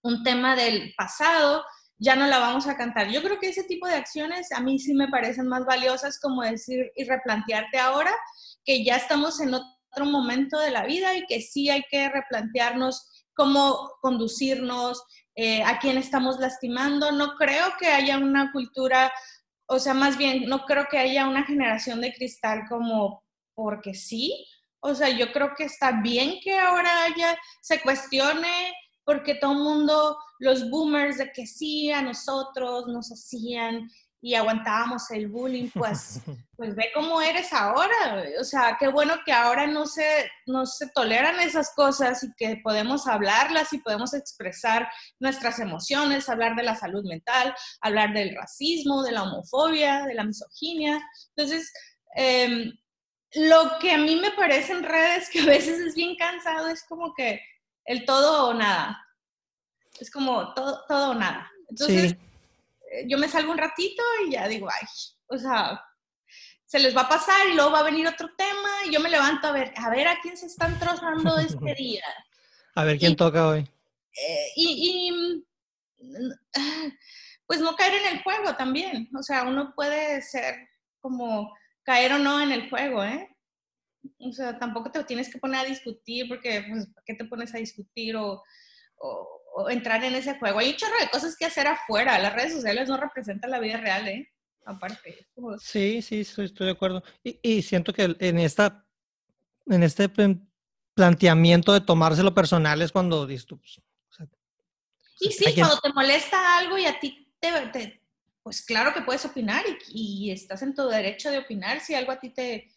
un 0.01 0.23
tema 0.23 0.55
del 0.55 0.93
pasado, 0.97 1.63
ya 1.99 2.15
no 2.15 2.25
la 2.27 2.39
vamos 2.39 2.67
a 2.67 2.77
cantar. 2.77 3.09
Yo 3.09 3.21
creo 3.21 3.39
que 3.39 3.49
ese 3.49 3.65
tipo 3.65 3.85
de 3.87 3.95
acciones 3.95 4.51
a 4.51 4.61
mí 4.61 4.79
sí 4.79 4.93
me 4.93 5.09
parecen 5.09 5.47
más 5.47 5.65
valiosas 5.65 6.19
como 6.19 6.41
decir 6.41 6.91
y 6.95 7.03
replantearte 7.03 7.77
ahora 7.77 8.11
que 8.63 8.83
ya 8.83 8.95
estamos 8.95 9.39
en 9.41 9.53
otro 9.53 10.05
momento 10.05 10.57
de 10.59 10.71
la 10.71 10.85
vida 10.85 11.15
y 11.15 11.25
que 11.25 11.41
sí 11.41 11.69
hay 11.69 11.83
que 11.89 12.09
replantearnos 12.09 13.05
cómo 13.33 13.91
conducirnos, 14.01 15.03
eh, 15.35 15.63
a 15.63 15.79
quién 15.79 15.97
estamos 15.97 16.39
lastimando. 16.39 17.11
No 17.11 17.35
creo 17.35 17.73
que 17.79 17.87
haya 17.87 18.17
una 18.17 18.51
cultura, 18.51 19.11
o 19.67 19.79
sea, 19.79 19.93
más 19.93 20.17
bien, 20.17 20.49
no 20.49 20.65
creo 20.65 20.87
que 20.89 20.97
haya 20.97 21.27
una 21.27 21.45
generación 21.45 22.01
de 22.01 22.13
cristal 22.13 22.63
como 22.69 23.23
porque 23.53 23.93
sí. 23.93 24.45
O 24.81 24.95
sea, 24.95 25.09
yo 25.09 25.31
creo 25.31 25.53
que 25.57 25.65
está 25.65 26.01
bien 26.01 26.39
que 26.41 26.57
ahora 26.57 27.03
haya, 27.03 27.37
se 27.61 27.81
cuestione, 27.81 28.73
porque 29.09 29.33
todo 29.33 29.53
el 29.53 29.57
mundo, 29.57 30.19
los 30.37 30.69
boomers 30.69 31.17
de 31.17 31.31
que 31.31 31.47
sí, 31.47 31.91
a 31.91 32.03
nosotros 32.03 32.85
nos 32.85 33.11
hacían 33.11 33.89
y 34.21 34.35
aguantábamos 34.35 35.09
el 35.09 35.29
bullying, 35.29 35.71
pues, 35.73 36.21
pues 36.55 36.75
ve 36.75 36.91
cómo 36.93 37.19
eres 37.19 37.51
ahora. 37.51 38.23
O 38.39 38.43
sea, 38.43 38.77
qué 38.79 38.87
bueno 38.87 39.15
que 39.25 39.33
ahora 39.33 39.65
no 39.65 39.87
se, 39.87 40.29
no 40.45 40.67
se 40.67 40.91
toleran 40.93 41.39
esas 41.39 41.73
cosas 41.73 42.23
y 42.23 42.27
que 42.37 42.61
podemos 42.63 43.07
hablarlas 43.07 43.73
y 43.73 43.79
podemos 43.79 44.13
expresar 44.13 44.87
nuestras 45.19 45.57
emociones, 45.57 46.29
hablar 46.29 46.55
de 46.55 46.61
la 46.61 46.75
salud 46.75 47.03
mental, 47.03 47.55
hablar 47.81 48.13
del 48.13 48.35
racismo, 48.35 49.01
de 49.01 49.13
la 49.13 49.23
homofobia, 49.23 50.03
de 50.05 50.13
la 50.13 50.23
misoginia. 50.23 51.01
Entonces, 51.35 51.73
em, 52.15 52.71
lo 53.33 53.79
que 53.79 53.91
a 53.91 53.97
mí 53.97 54.17
me 54.17 54.29
parece 54.33 54.73
en 54.73 54.83
redes 54.83 55.31
que 55.31 55.39
a 55.39 55.45
veces 55.47 55.79
es 55.79 55.95
bien 55.95 56.15
cansado 56.15 56.67
es 56.67 56.83
como 56.83 57.15
que 57.15 57.41
el 57.89 58.05
todo 58.05 58.49
o 58.49 58.53
nada. 58.53 59.03
Es 59.99 60.11
como 60.11 60.53
todo, 60.53 60.85
todo 60.87 61.11
o 61.11 61.15
nada. 61.15 61.51
Entonces, 61.69 62.15
yo 63.07 63.17
me 63.17 63.27
salgo 63.27 63.51
un 63.51 63.57
ratito 63.57 64.03
y 64.27 64.33
ya 64.33 64.47
digo, 64.47 64.69
ay, 64.69 64.87
o 65.27 65.37
sea, 65.37 65.83
se 66.65 66.77
les 66.77 66.95
va 66.95 67.01
a 67.01 67.09
pasar 67.09 67.47
y 67.47 67.55
luego 67.55 67.71
va 67.71 67.79
a 67.79 67.83
venir 67.83 68.07
otro 68.07 68.29
tema 68.37 68.69
y 68.85 68.93
yo 68.93 68.99
me 68.99 69.09
levanto 69.09 69.47
a 69.47 69.51
ver, 69.51 69.73
a 69.75 69.89
ver 69.89 70.07
a 70.07 70.19
quién 70.21 70.37
se 70.37 70.45
están 70.45 70.77
trozando 70.77 71.35
este 71.39 71.73
día. 71.77 72.03
A 72.75 72.83
ver 72.83 72.99
quién 72.99 73.15
toca 73.15 73.47
hoy. 73.47 73.61
Eh, 73.61 74.51
y, 74.55 75.11
mm, 75.11 76.41
pues 77.47 77.59
no 77.59 77.75
caer 77.75 77.95
en 77.95 78.17
el 78.17 78.23
juego 78.23 78.55
también, 78.55 79.09
o 79.17 79.23
sea, 79.23 79.43
uno 79.43 79.73
puede 79.75 80.21
ser 80.21 80.69
como 81.01 81.57
caer 81.81 82.13
o 82.13 82.19
no 82.19 82.39
en 82.39 82.51
el 82.51 82.69
juego, 82.69 83.03
¿eh? 83.03 83.28
O 84.19 84.31
sea, 84.31 84.57
tampoco 84.57 84.91
te 84.91 85.03
tienes 85.03 85.29
que 85.31 85.39
poner 85.39 85.61
a 85.61 85.65
discutir 85.65 86.27
porque, 86.27 86.65
pues, 86.69 86.87
¿para 86.87 87.03
qué 87.05 87.13
te 87.15 87.25
pones 87.25 87.53
a 87.53 87.57
discutir 87.57 88.15
o 88.15 88.43
entrar 89.69 90.03
en 90.03 90.15
ese 90.15 90.37
juego. 90.37 90.59
Hay 90.59 90.69
un 90.69 90.75
chorro 90.75 90.99
de 90.99 91.09
cosas 91.09 91.35
que 91.35 91.45
hacer 91.45 91.67
afuera. 91.67 92.19
Las 92.19 92.33
redes 92.33 92.53
sociales 92.53 92.87
no 92.87 92.97
representan 92.97 93.51
la 93.51 93.59
vida 93.59 93.77
real, 93.77 94.07
¿eh? 94.07 94.31
Aparte. 94.65 95.27
Sí, 95.59 96.01
sí, 96.01 96.21
estoy, 96.21 96.51
de 96.51 96.71
acuerdo. 96.71 97.03
Y, 97.23 97.61
siento 97.61 97.91
que 97.91 98.15
en 98.19 98.39
esta, 98.39 98.85
en 99.65 99.83
este 99.83 100.09
planteamiento 100.93 101.73
de 101.73 101.81
tomárselo 101.81 102.33
personal 102.33 102.81
es 102.81 102.91
cuando 102.91 103.25
dices 103.25 103.45
tú, 103.45 103.59
pues, 103.59 103.79
y 105.21 105.33
sí, 105.33 105.53
cuando 105.53 105.77
te 105.79 105.91
molesta 105.91 106.59
algo 106.59 106.77
y 106.77 106.85
a 106.85 106.97
ti 106.97 107.29
te, 107.41 108.01
pues 108.41 108.61
claro 108.61 108.93
que 108.93 109.01
puedes 109.01 109.25
opinar 109.25 109.65
y, 109.89 110.31
estás 110.31 110.61
en 110.61 110.73
tu 110.73 110.87
derecho 110.87 111.29
de 111.29 111.39
opinar 111.39 111.81
si 111.81 111.93
algo 111.93 112.13
a 112.13 112.19
ti 112.21 112.29
te, 112.29 112.69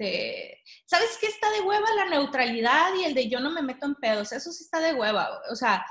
te... 0.00 0.62
¿Sabes 0.86 1.18
qué 1.20 1.26
está 1.26 1.50
de 1.50 1.60
hueva? 1.60 1.86
La 1.94 2.06
neutralidad 2.06 2.94
y 2.94 3.04
el 3.04 3.12
de 3.12 3.28
yo 3.28 3.38
no 3.38 3.50
me 3.50 3.60
meto 3.60 3.84
en 3.84 3.94
pedos, 3.96 4.32
eso 4.32 4.50
sí 4.50 4.64
está 4.64 4.80
de 4.80 4.94
hueva. 4.94 5.42
O 5.50 5.54
sea, 5.54 5.84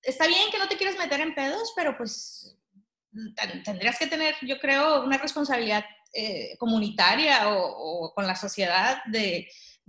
está 0.00 0.28
bien 0.28 0.50
que 0.50 0.58
no 0.58 0.68
te 0.68 0.76
quieras 0.76 0.96
meter 0.96 1.20
en 1.20 1.34
pedos, 1.34 1.72
pero 1.74 1.96
pues 1.96 2.56
tendrías 3.64 3.98
que 3.98 4.06
tener, 4.06 4.36
yo 4.42 4.58
creo, 4.60 5.02
una 5.02 5.18
responsabilidad 5.18 5.84
eh, 6.12 6.56
comunitaria 6.58 7.48
o, 7.48 8.12
con 8.14 8.26
la 8.26 8.36
sociedad 8.36 9.02
de, 9.06 9.48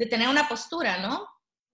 tener 0.10 0.28
una 0.28 0.48
postura, 0.48 0.98
¿no? 0.98 1.28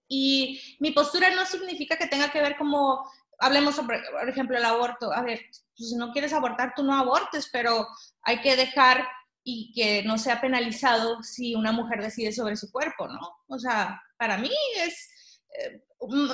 Y 0.08 0.78
mi 0.80 0.92
postura 0.92 1.30
no 1.34 1.46
significa 1.46 1.98
que 1.98 2.08
tenga 2.08 2.30
que 2.30 2.42
ver 2.42 2.58
como, 2.58 3.10
hablemos 3.40 3.76
sobre, 3.76 4.02
por 4.12 4.28
ejemplo, 4.28 4.58
el 4.58 4.66
aborto. 4.66 5.14
A 5.14 5.22
ver, 5.22 5.42
pues, 5.48 5.90
si 5.90 5.96
no 5.96 6.12
quieres 6.12 6.34
abortar, 6.34 6.74
tú 6.76 6.84
no 6.84 6.96
abortes, 6.96 7.50
pero 7.52 7.88
hay 8.22 8.42
que 8.42 8.56
dejar 8.56 9.08
y 9.44 9.72
que 9.74 10.04
no 10.04 10.18
sea 10.18 10.40
penalizado 10.40 11.22
si 11.24 11.56
una 11.56 11.72
mujer 11.72 12.02
decide 12.02 12.32
sobre 12.32 12.56
su 12.56 12.72
cuerpo, 12.72 13.08
¿no? 13.08 13.20
O 13.48 13.60
sea, 13.60 14.02
para 14.18 14.38
mí 14.38 14.52
es, 14.78 15.40
eh, 15.60 15.84
Mm, 16.08 16.30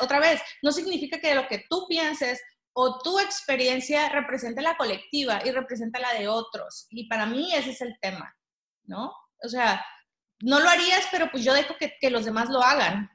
otra, 0.00 0.20
vez, 0.20 0.40
no 0.62 0.72
significa 0.72 1.20
que 1.20 1.34
lo 1.34 1.46
que 1.48 1.64
tú 1.68 1.86
pienses 1.88 2.40
o 2.72 3.00
tu 3.00 3.18
experiencia 3.18 4.08
represente 4.10 4.62
la 4.62 4.76
colectiva 4.76 5.40
y 5.44 5.50
representa 5.50 5.98
la 5.98 6.14
de 6.14 6.28
otros. 6.28 6.86
Y 6.90 7.08
para 7.08 7.26
mí 7.26 7.52
ese 7.54 7.70
es 7.70 7.80
el 7.80 7.98
tema, 8.00 8.34
¿no? 8.84 9.12
O 9.42 9.48
sea, 9.48 9.84
no 10.40 10.60
lo 10.60 10.68
harías, 10.68 11.04
pero 11.10 11.30
pues 11.30 11.44
yo 11.44 11.54
dejo 11.54 11.74
que, 11.78 12.10
los 12.10 12.24
demás 12.24 12.48
lo 12.50 12.62
hagan. 12.62 13.10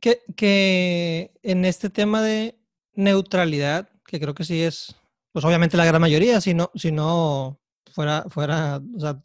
que, 0.00 0.22
que, 0.36 1.32
en 1.42 1.64
este 1.64 1.88
tema 1.88 2.22
de 2.22 2.58
neutralidad, 2.94 3.88
que 4.06 4.20
creo 4.20 4.34
que 4.34 4.44
sí 4.44 4.62
es, 4.62 4.94
pues 5.32 5.44
obviamente 5.44 5.76
la 5.76 5.84
gran 5.84 6.00
mayoría, 6.00 6.40
si 6.40 6.54
no, 6.54 6.70
si 6.74 6.92
no 6.92 7.58
fuera, 7.96 8.26
fuera, 8.28 8.82
o 8.94 9.00
sea, 9.00 9.18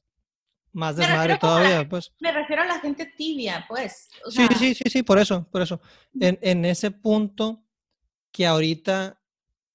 más 0.72 0.96
desmadre 0.96 1.38
todavía, 1.38 1.88
pues. 1.90 2.14
Me 2.22 2.32
refiero 2.32 2.62
a 2.62 2.66
la 2.66 2.80
gente 2.80 3.06
tibia, 3.18 3.66
pues. 3.68 4.08
sí, 4.30 4.48
sí, 4.58 4.74
sí, 4.74 4.84
sí, 4.90 5.04
por 5.04 5.20
eso, 5.20 5.46
por 5.52 5.62
eso. 5.62 5.82
En, 6.18 6.40
en 6.42 6.64
ese 6.64 6.90
punto 6.90 7.66
que 8.32 8.48
ahorita, 8.48 9.22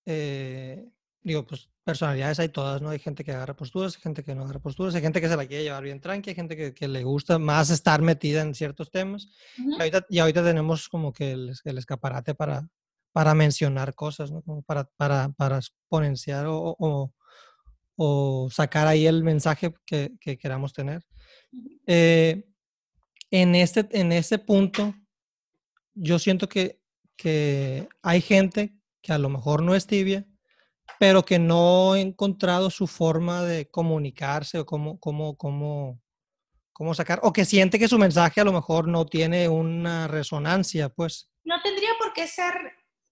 eh, 0.06 0.88
digo, 1.22 1.46
pues 1.46 1.68
personalidades 1.84 2.40
hay 2.40 2.48
todas, 2.48 2.80
¿no? 2.80 2.88
Hay 2.88 2.98
gente 2.98 3.22
que 3.22 3.32
agarra 3.32 3.54
posturas, 3.54 3.96
hay 3.96 4.02
gente 4.02 4.24
que 4.24 4.34
no 4.34 4.44
agarra 4.44 4.60
posturas, 4.60 4.94
hay 4.94 5.02
gente 5.02 5.20
que 5.20 5.28
se 5.28 5.36
la 5.36 5.46
quiere 5.46 5.64
llevar 5.64 5.84
bien 5.84 6.00
tranqui, 6.00 6.30
hay 6.30 6.34
gente 6.34 6.56
que, 6.56 6.72
que 6.72 6.88
le 6.88 7.04
gusta 7.04 7.38
más 7.38 7.68
estar 7.68 8.00
metida 8.00 8.40
en 8.40 8.54
ciertos 8.54 8.90
temas. 8.90 9.28
y, 9.58 9.74
ahorita, 9.74 10.06
y, 10.08 10.18
ahorita, 10.20 10.42
tenemos 10.42 10.88
como 10.88 11.12
que 11.12 11.32
el, 11.32 11.52
el, 11.62 11.78
escaparate 11.78 12.34
para, 12.34 12.66
para 13.12 13.34
mencionar 13.34 13.94
cosas, 13.94 14.32
¿no? 14.32 14.40
Como 14.40 14.62
para, 14.62 14.84
para, 14.96 15.28
para 15.36 15.58
exponenciar 15.58 16.46
o, 16.46 16.74
o 16.78 17.12
o 17.96 18.48
sacar 18.50 18.86
ahí 18.86 19.06
el 19.06 19.24
mensaje 19.24 19.72
que, 19.84 20.10
queramos 20.38 20.72
tener. 20.72 21.02
Eh, 21.86 22.44
en, 23.30 23.54
este, 23.54 23.86
en 23.92 24.12
este 24.12 24.38
punto, 24.38 24.94
yo 25.94 26.18
siento 26.18 26.48
que, 26.48 26.80
que 27.16 27.88
hay 28.02 28.20
gente 28.20 28.76
que 29.02 29.12
a 29.12 29.18
lo 29.18 29.28
mejor 29.28 29.62
no 29.62 29.74
es 29.74 29.86
tibia, 29.86 30.26
pero 30.98 31.24
que 31.24 31.38
no 31.38 31.92
ha 31.92 32.00
encontrado 32.00 32.70
su 32.70 32.86
forma 32.86 33.42
de 33.42 33.68
comunicarse 33.70 34.58
o 34.58 34.66
cómo, 34.66 34.98
cómo, 34.98 35.36
cómo, 35.36 36.00
cómo 36.72 36.94
sacar, 36.94 37.20
o 37.22 37.32
que 37.32 37.44
siente 37.44 37.78
que 37.78 37.88
su 37.88 37.98
mensaje 37.98 38.40
a 38.40 38.44
lo 38.44 38.52
mejor 38.52 38.88
no 38.88 39.06
tiene 39.06 39.48
una 39.48 40.08
resonancia, 40.08 40.88
pues. 40.88 41.30
No 41.44 41.60
tendría 41.62 41.90
por 41.98 42.12
qué 42.12 42.26
ser 42.26 42.52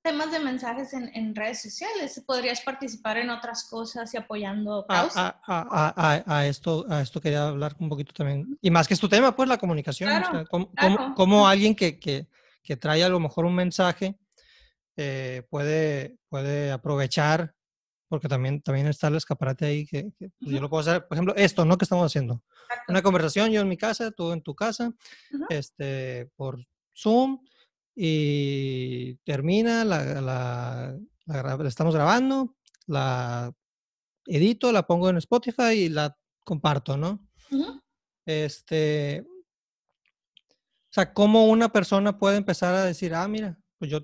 temas 0.04 0.30
de 0.30 0.38
mensajes 0.38 0.92
en, 0.92 1.34
redes 1.34 1.62
sociales. 1.62 2.23
Podrías 2.26 2.61
participar 2.61 3.16
en 3.16 3.30
otras 3.30 3.64
cosas 3.64 4.12
y 4.12 4.18
apoyando 4.18 4.84
causas. 4.87 5.34
A, 5.46 6.46
esto, 6.46 6.84
a 6.90 7.00
esto 7.00 7.23
quería 7.23 7.49
hablar 7.49 7.75
un 7.78 7.88
poquito 7.88 8.12
también. 8.12 8.58
Y 8.61 8.70
más 8.70 8.87
que 8.87 8.92
es 8.92 9.00
tu 9.00 9.08
tema, 9.08 9.34
pues 9.34 9.49
la 9.49 9.56
comunicación. 9.56 10.46
¿cómo, 11.16 11.49
alguien 11.49 11.75
que, 11.75 11.99
que, 11.99 12.28
que, 12.62 12.76
trae 12.76 13.02
a 13.02 13.08
lo 13.08 13.18
mejor 13.18 13.46
un 13.46 13.54
mensaje 13.54 14.18
eh, 14.96 15.42
puede, 15.49 16.18
puede 16.28 16.70
aprovechar, 16.70 17.54
porque 18.06 18.28
también, 18.28 18.61
también 18.61 18.87
está 18.88 19.08
el 19.08 19.16
escaparate 19.16 19.64
ahí, 19.64 19.87
que, 19.87 20.12
pues, 20.18 20.30
yo 20.38 20.61
lo 20.61 20.68
puedo 20.68 20.82
hacer, 20.82 21.06
por 21.08 21.16
ejemplo, 21.16 21.34
esto, 21.34 21.64
¿no? 21.64 21.78
Que 21.78 21.87
estamos 21.87 22.04
haciendo. 22.04 22.42
Una 22.88 23.00
conversación, 23.00 23.50
yo 23.50 23.62
en 23.62 23.68
mi 23.68 23.78
casa, 23.78 24.11
tú 24.11 24.32
en 24.32 24.42
tu 24.42 24.54
casa, 24.54 24.92
este, 25.49 26.30
por 26.37 26.62
Zoom 26.94 27.40
y 27.95 29.17
termina, 29.25 29.85
la, 29.85 30.21
la, 31.27 31.67
estamos 31.67 31.95
grabando, 31.95 32.57
la 32.87 33.53
edito, 34.27 34.73
la 34.73 34.87
pongo 34.87 35.11
en 35.11 35.19
Spotify 35.19 35.73
y 35.73 35.89
la 35.89 36.17
comparto, 36.43 36.97
¿no? 36.97 37.27
Este, 38.27 39.25
o 40.41 40.93
sea, 40.95 41.13
¿cómo 41.13 41.47
una 41.47 41.71
persona 41.71 42.19
puede 42.19 42.37
empezar 42.37 42.75
a 42.75 42.85
decir, 42.85 43.15
ah, 43.15 43.29
mira, 43.29 43.59
pues 43.79 43.91
yo, 43.91 44.01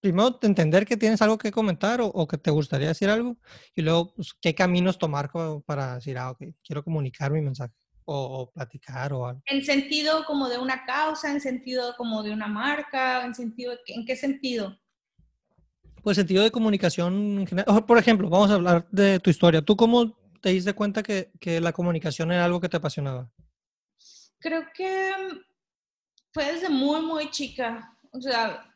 primero 0.00 0.38
entender 0.42 0.86
que 0.86 0.96
tienes 0.96 1.22
algo 1.22 1.38
que 1.38 1.52
comentar 1.52 2.00
o, 2.02 2.26
que 2.26 2.38
te 2.38 2.50
gustaría 2.50 2.88
decir 2.88 3.08
algo 3.08 3.38
y 3.74 3.82
luego, 3.82 4.14
pues, 4.14 4.34
¿qué 4.40 4.54
caminos 4.54 4.98
tomar 4.98 5.30
para 5.64 5.96
decir, 5.96 6.18
ah, 6.18 6.30
ok, 6.30 6.44
quiero 6.64 6.82
comunicar 6.82 7.30
mi 7.30 7.40
mensaje? 7.40 7.74
O, 8.12 8.50
platicar 8.50 9.12
o 9.12 9.26
algo. 9.26 9.42
En 9.46 9.64
sentido 9.64 10.24
como 10.24 10.48
de 10.48 10.58
una 10.58 10.84
causa, 10.84 11.30
en 11.30 11.40
sentido 11.40 11.94
como 11.96 12.22
de 12.22 12.32
una 12.32 12.46
marca, 12.46 13.24
en 13.24 13.34
sentido, 13.34 13.72
¿en 13.86 14.04
qué 14.04 14.16
sentido? 14.16 14.78
Pues 16.02 16.16
sentido 16.16 16.42
de 16.42 16.50
comunicación 16.50 17.40
en 17.40 17.46
general. 17.46 17.84
Por 17.86 17.98
ejemplo, 17.98 18.28
vamos 18.28 18.50
a 18.50 18.54
hablar 18.54 18.88
de 18.90 19.20
tu 19.20 19.30
historia. 19.30 19.62
¿Tú 19.62 19.76
cómo 19.76 20.16
te 20.40 20.50
diste 20.50 20.72
cuenta 20.72 21.02
que, 21.02 21.30
que 21.38 21.60
la 21.60 21.72
comunicación 21.72 22.32
era 22.32 22.44
algo 22.44 22.60
que 22.60 22.68
te 22.68 22.78
apasionaba? 22.78 23.30
Creo 24.38 24.62
que 24.74 25.12
mm, 25.12 25.36
fue 26.32 26.52
desde 26.52 26.68
muy, 26.68 27.02
muy 27.02 27.30
chica. 27.30 27.96
O 28.12 28.20
sea, 28.20 28.66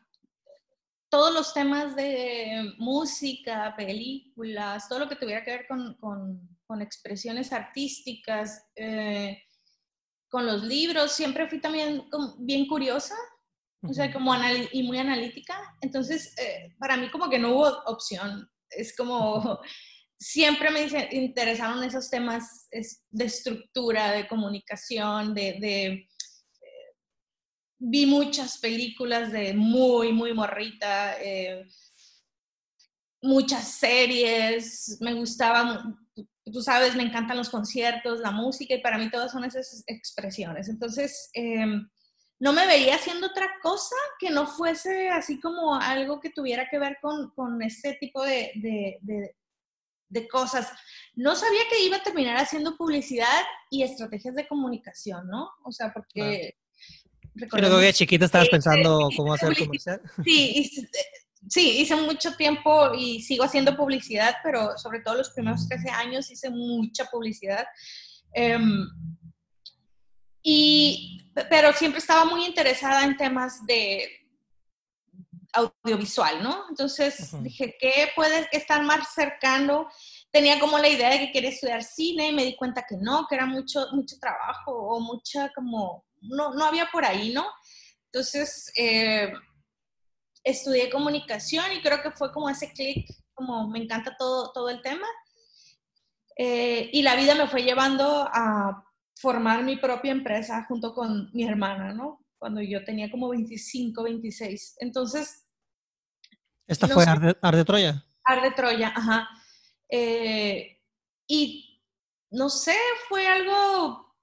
todos 1.09 1.33
los 1.33 1.53
temas 1.53 1.95
de 1.95 2.73
música, 2.77 3.73
películas, 3.75 4.87
todo 4.87 4.99
lo 4.99 5.09
que 5.09 5.15
tuviera 5.15 5.43
que 5.43 5.51
ver 5.51 5.67
con, 5.67 5.95
con 5.95 6.54
con 6.67 6.81
expresiones 6.81 7.51
artísticas, 7.53 8.67
eh, 8.75 9.41
con 10.29 10.45
los 10.45 10.63
libros, 10.63 11.11
siempre 11.13 11.47
fui 11.47 11.61
también 11.61 12.03
bien 12.39 12.67
curiosa, 12.67 13.15
o 13.87 13.93
sea, 13.93 14.11
como 14.11 14.33
y 14.71 14.83
muy 14.83 14.97
analítica. 14.97 15.55
Entonces, 15.81 16.33
eh, 16.39 16.75
para 16.79 16.97
mí 16.97 17.09
como 17.09 17.29
que 17.29 17.39
no 17.39 17.55
hubo 17.55 17.67
opción. 17.85 18.49
Es 18.69 18.95
como, 18.95 19.59
siempre 20.19 20.71
me 20.71 20.87
interesaron 21.11 21.83
esos 21.83 22.09
temas 22.09 22.67
de 23.09 23.25
estructura, 23.25 24.11
de 24.11 24.27
comunicación, 24.27 25.33
de... 25.33 25.57
de 25.59 25.85
eh, 25.87 26.07
vi 27.77 28.05
muchas 28.07 28.57
películas 28.57 29.31
de 29.31 29.53
muy, 29.53 30.11
muy 30.11 30.33
morrita, 30.33 31.17
muchas 33.21 33.67
series, 33.67 34.97
me 35.01 35.13
gustaban 35.13 36.04
tú 36.51 36.61
sabes, 36.61 36.95
me 36.95 37.03
encantan 37.03 37.37
los 37.37 37.49
conciertos, 37.49 38.19
la 38.19 38.31
música 38.31 38.75
y 38.75 38.81
para 38.81 38.97
mí 38.97 39.09
todas 39.09 39.31
son 39.31 39.45
esas 39.45 39.83
expresiones. 39.87 40.69
Entonces, 40.69 41.29
em, 41.33 41.87
no 42.39 42.53
me 42.53 42.67
veía 42.67 42.95
haciendo 42.95 43.27
otra 43.27 43.49
cosa 43.61 43.95
que 44.19 44.29
no 44.29 44.45
fuese 44.45 45.09
así 45.09 45.39
como 45.39 45.75
algo 45.75 46.19
que 46.19 46.29
tuviera 46.29 46.67
que 46.69 46.79
ver 46.79 46.97
con, 47.01 47.31
con 47.31 47.61
este 47.61 47.97
tipo 47.99 48.23
de, 48.23 48.51
de, 48.55 49.35
de, 50.09 50.27
cosas. 50.27 50.71
No 51.15 51.35
sabía 51.35 51.61
que 51.69 51.83
iba 51.83 51.97
a 51.97 52.03
terminar 52.03 52.37
haciendo 52.37 52.77
publicidad 52.77 53.41
y 53.69 53.83
estrategias 53.83 54.35
de 54.35 54.47
comunicación, 54.47 55.27
¿no? 55.27 55.49
O 55.63 55.71
sea, 55.71 55.91
porque... 55.93 56.55
Creo 57.49 57.79
que 57.81 57.93
chiquita 57.93 58.25
estabas 58.25 58.47
pensando 58.47 59.09
cómo 59.17 59.33
hacer. 59.33 59.53
Sí, 60.23 60.71
y, 60.73 60.87
sí, 61.49 61.79
hice 61.79 61.95
mucho 61.95 62.35
tiempo 62.35 62.93
y 62.93 63.21
sigo 63.21 63.43
haciendo 63.43 63.75
publicidad, 63.75 64.35
pero 64.43 64.77
sobre 64.77 64.99
todo 64.99 65.15
los 65.15 65.29
primeros 65.31 65.67
13 65.67 65.89
años 65.89 66.31
hice 66.31 66.49
mucha 66.49 67.05
publicidad. 67.05 67.65
Em, 68.33 68.87
y, 70.43 71.31
pero 71.49 71.73
siempre 71.73 71.99
estaba 71.99 72.25
muy 72.25 72.45
interesada 72.45 73.03
en 73.03 73.17
temas 73.17 73.65
de 73.65 74.07
audiovisual, 75.53 76.43
¿no? 76.43 76.65
Entonces 76.69 77.31
dije, 77.41 77.75
¿qué 77.79 78.09
puede 78.15 78.47
estar 78.51 78.83
más 78.83 79.13
cercano? 79.13 79.87
Tenía 80.31 80.59
como 80.59 80.77
la 80.77 80.89
idea 80.89 81.09
de 81.09 81.19
que 81.19 81.31
quería 81.31 81.49
estudiar 81.49 81.83
cine 81.83 82.29
y 82.29 82.33
me 82.33 82.43
di 82.43 82.55
cuenta 82.55 82.85
que 82.87 82.97
no, 82.97 83.25
que 83.27 83.35
era 83.35 83.45
mucho, 83.45 83.87
mucho 83.93 84.17
trabajo 84.19 84.71
o 84.71 84.99
mucha 84.99 85.49
como, 85.55 86.05
no, 86.21 86.53
no 86.53 86.65
había 86.65 86.89
por 86.91 87.05
ahí, 87.05 87.31
¿no? 87.31 87.45
Entonces, 88.11 88.71
eh, 88.75 89.31
estudié 90.45 90.89
comunicación 90.89 91.65
y 91.73 91.81
creo 91.81 92.01
que 92.01 92.11
fue 92.11 92.31
como 92.31 92.49
ese 92.49 92.71
clic, 92.71 93.09
como 93.33 93.67
me 93.67 93.79
encanta 93.79 94.15
todo, 94.17 94.53
todo 94.53 94.69
el 94.69 94.81
tema. 94.81 95.07
Eh, 96.37 96.89
y 96.93 97.01
la 97.01 97.15
vida 97.15 97.33
me 97.35 97.47
fue 97.47 97.63
llevando 97.63 98.29
a 98.31 98.85
formar 99.15 99.63
mi 99.63 99.77
propia 99.77 100.11
empresa 100.11 100.65
junto 100.67 100.93
con 100.93 101.31
mi 101.33 101.45
hermana, 101.45 101.93
¿no? 101.93 102.23
Cuando 102.37 102.61
yo 102.61 102.83
tenía 102.83 103.09
como 103.09 103.29
25, 103.29 104.03
26. 104.03 104.77
Entonces... 104.79 105.47
¿Esta 106.67 106.87
fue 106.87 107.03
Arde, 107.03 107.35
Arde, 107.41 107.65
Troya? 107.65 108.05
Arde 108.23 108.51
Troya, 108.51 108.93
ajá. 108.95 109.29
Eh, 109.89 110.79
y 111.27 111.81
no 112.31 112.49
sé, 112.49 112.75
fue 113.07 113.27
algo 113.27 114.14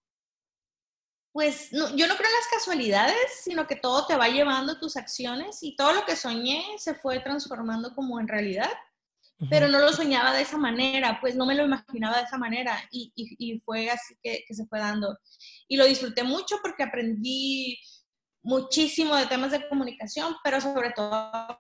pues 1.33 1.71
yo 1.71 1.79
no 1.81 2.17
creo 2.17 2.29
en 2.29 2.37
las 2.37 2.49
casualidades, 2.53 3.17
sino 3.43 3.67
que 3.67 3.77
todo 3.77 4.07
te 4.07 4.17
va 4.17 4.29
llevando 4.29 4.79
tus 4.79 4.97
acciones 4.97 5.63
y 5.63 5.75
todo 5.77 5.95
lo 5.95 6.05
que 6.05 6.15
soñé 6.15 6.63
se 6.77 6.95
fue 6.95 7.21
transformando 7.21 7.95
como 7.95 8.21
en 8.21 8.29
realidad, 8.29 8.71
pero 9.51 9.67
no 9.67 9.81
lo 9.81 9.93
soñaba 9.93 10.33
de 10.33 10.43
esa 10.43 10.57
manera, 10.57 11.19
pues 11.21 11.35
no 11.35 11.47
me 11.47 11.57
lo 11.57 11.65
imaginaba 11.65 12.19
de 12.19 12.25
esa 12.25 12.39
manera 12.39 12.79
y, 12.93 13.13
y, 13.17 13.59
fue 13.61 13.91
así 13.91 14.15
que, 14.23 14.45
que, 14.47 14.55
se 14.55 14.67
fue 14.67 14.79
dando. 14.79 15.19
Y 15.67 15.77
lo 15.77 15.85
disfruté 15.85 16.23
mucho 16.23 16.59
porque 16.63 16.85
aprendí 16.85 17.77
muchísimo 18.43 19.17
de 19.17 19.27
temas 19.27 19.51
de 19.51 19.69
comunicación, 19.69 20.37
pero 20.45 20.61
sobre 20.61 20.93
todo 20.93 21.59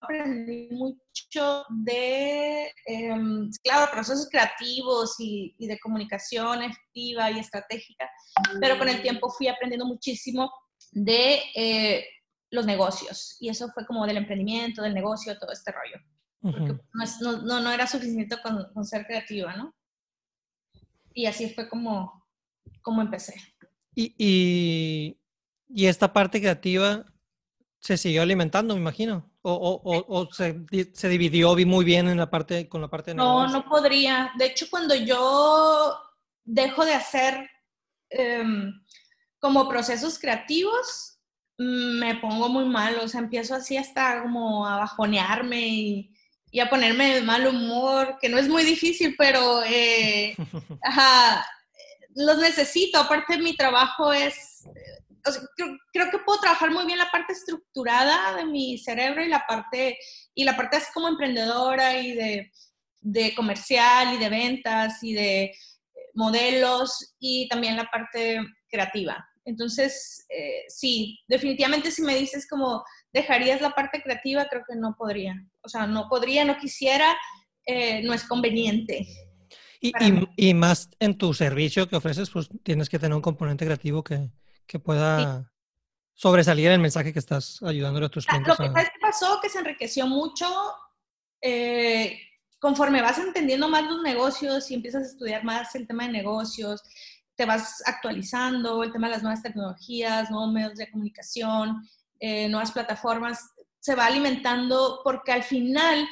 aprendí 0.00 0.68
mucho 0.70 1.64
de, 1.68 2.72
em, 2.86 3.50
claro, 3.62 3.90
procesos 3.92 4.28
creativos 4.30 5.16
y, 5.18 5.54
de 5.58 5.78
comunicación 5.80 6.62
efectiva 6.62 7.30
y 7.30 7.38
estratégica, 7.38 8.08
pero 8.60 8.78
con 8.78 8.88
el 8.88 9.02
tiempo 9.02 9.30
fui 9.30 9.48
aprendiendo 9.48 9.86
muchísimo 9.86 10.50
de 10.92 11.40
eh, 11.54 12.06
los 12.50 12.64
negocios 12.64 13.36
y 13.40 13.48
eso 13.48 13.68
fue 13.74 13.86
como 13.86 14.06
del 14.06 14.16
emprendimiento, 14.16 14.82
del 14.82 14.94
negocio, 14.94 15.38
todo 15.38 15.52
este 15.52 15.72
rollo. 15.72 16.00
Porque 16.40 16.80
no, 17.20 17.60
no, 17.60 17.72
era 17.72 17.86
suficiente 17.86 18.36
con, 18.40 18.84
ser 18.84 19.04
creativa, 19.06 19.56
¿no? 19.56 19.74
Y 21.12 21.26
así 21.26 21.52
fue 21.52 21.68
como, 21.68 22.24
como 22.80 23.02
empecé. 23.02 23.34
Y, 23.96 24.14
y, 24.16 25.18
y 25.68 25.86
esta 25.86 26.12
parte 26.12 26.40
creativa 26.40 27.04
se 27.80 27.96
siguió 27.96 28.22
alimentando, 28.22 28.74
me 28.74 28.80
imagino. 28.80 29.28
O, 29.50 29.80
o, 29.82 30.04
o, 30.08 30.32
se, 30.32 30.66
se, 30.92 31.08
dividió 31.08 31.56
muy 31.66 31.84
bien 31.84 32.08
en 32.08 32.18
la 32.18 32.30
parte, 32.30 32.68
con 32.68 32.82
la 32.82 32.88
parte 32.88 33.12
de 33.12 33.14
No, 33.16 33.48
no 33.48 33.64
podría. 33.64 34.32
De 34.36 34.46
hecho, 34.46 34.66
cuando 34.68 34.94
yo 34.94 35.98
dejo 36.44 36.84
de 36.84 36.92
hacer 36.92 37.48
em, 38.10 38.72
como 39.38 39.68
procesos 39.68 40.18
creativos, 40.18 41.18
me 41.56 42.16
pongo 42.16 42.48
muy 42.48 42.66
mal. 42.66 42.98
O 43.00 43.08
sea, 43.08 43.20
empiezo 43.20 43.54
así 43.54 43.76
hasta 43.76 44.22
como 44.22 44.66
a 44.66 44.76
bajonearme 44.76 45.66
y, 45.66 46.14
y 46.50 46.60
a 46.60 46.68
ponerme 46.68 47.14
de 47.14 47.22
mal 47.22 47.46
humor, 47.46 48.18
que 48.20 48.28
no 48.28 48.38
es 48.38 48.48
muy 48.48 48.64
difícil, 48.64 49.14
pero 49.16 49.62
eh, 49.64 50.36
ajá, 50.82 51.44
los 52.14 52.38
necesito. 52.38 52.98
Aparte, 52.98 53.38
mi 53.38 53.56
trabajo 53.56 54.12
es 54.12 54.68
creo, 55.92 56.10
que 56.10 56.18
puedo 56.18 56.40
trabajar 56.40 56.70
muy 56.70 56.86
bien 56.86 56.98
la 56.98 57.10
parte 57.10 57.32
estructurada 57.32 58.36
de 58.36 58.46
mi 58.46 58.78
cerebro 58.78 59.22
y 59.24 59.28
la 59.28 59.44
parte, 59.46 59.98
y 60.34 60.44
la 60.44 60.56
parte 60.56 60.76
así 60.76 60.86
como 60.92 61.08
emprendedora 61.08 61.98
y 61.98 62.12
de, 62.12 62.52
de 63.00 63.34
comercial 63.34 64.14
y 64.14 64.18
de 64.18 64.28
ventas 64.28 65.02
y 65.02 65.14
de 65.14 65.54
modelos 66.14 67.14
y 67.18 67.48
también 67.48 67.76
la 67.76 67.84
parte 67.84 68.40
creativa. 68.68 69.24
Entonces, 69.44 70.26
eh, 70.28 70.64
sí, 70.68 71.18
definitivamente 71.26 71.90
si 71.90 72.02
me 72.02 72.16
dices 72.16 72.46
como 72.48 72.84
dejarías 73.12 73.60
la 73.60 73.70
parte 73.70 74.02
creativa, 74.02 74.46
creo 74.46 74.62
que 74.68 74.76
no 74.76 74.94
podría. 74.98 75.34
O 75.62 75.68
sea, 75.68 75.86
no 75.86 76.08
podría, 76.08 76.44
no 76.44 76.58
quisiera. 76.58 77.16
eh, 77.68 78.02
no 78.02 78.14
es 78.14 78.24
conveniente. 78.24 79.06
Y, 79.80 79.92
y, 80.36 80.54
más 80.54 80.88
en 80.98 81.16
tu 81.16 81.34
servicio 81.34 81.88
que 81.88 81.96
ofreces, 81.96 82.30
pues 82.30 82.48
tienes 82.62 82.88
que 82.88 82.98
tener 82.98 83.14
un 83.14 83.22
componente 83.22 83.64
creativo 83.64 84.02
que, 84.02 84.30
que 84.68 84.78
pueda 84.78 85.50
sobresalir 86.14 86.70
el 86.70 86.80
mensaje 86.80 87.12
que 87.12 87.18
estás 87.18 87.60
ayudando 87.62 88.04
a 88.04 88.08
tus 88.08 88.26
ah, 88.28 88.30
clientes. 88.30 88.58
Lo 88.58 88.74
que 88.74 88.90
pasó 89.00 89.40
que 89.40 89.48
se 89.48 89.58
enriqueció 89.58 90.06
mucho 90.06 90.46
eh, 91.40 92.20
conforme 92.58 93.00
vas 93.00 93.18
entendiendo 93.18 93.68
más 93.68 93.84
los 93.84 94.02
negocios 94.02 94.70
y 94.70 94.74
empiezas 94.74 95.02
a 95.02 95.06
estudiar 95.06 95.44
más 95.44 95.74
el 95.74 95.86
tema 95.86 96.04
de 96.04 96.12
negocios, 96.12 96.82
te 97.36 97.46
vas 97.46 97.82
actualizando, 97.86 98.82
el 98.82 98.92
tema 98.92 99.06
de 99.06 99.14
las 99.14 99.22
nuevas 99.22 99.42
tecnologías, 99.42 100.30
nuevos 100.30 100.52
medios 100.52 100.74
de 100.74 100.90
comunicación, 100.90 101.88
eh, 102.18 102.48
nuevas 102.48 102.72
plataformas, 102.72 103.52
se 103.78 103.94
va 103.94 104.06
alimentando 104.06 105.00
porque 105.04 105.32
al 105.32 105.44
final 105.44 106.06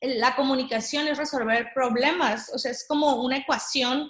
la 0.00 0.36
comunicación 0.36 1.08
es 1.08 1.18
resolver 1.18 1.72
problemas, 1.74 2.50
o 2.54 2.58
sea, 2.58 2.70
es 2.70 2.86
como 2.86 3.16
una 3.22 3.38
ecuación 3.38 4.08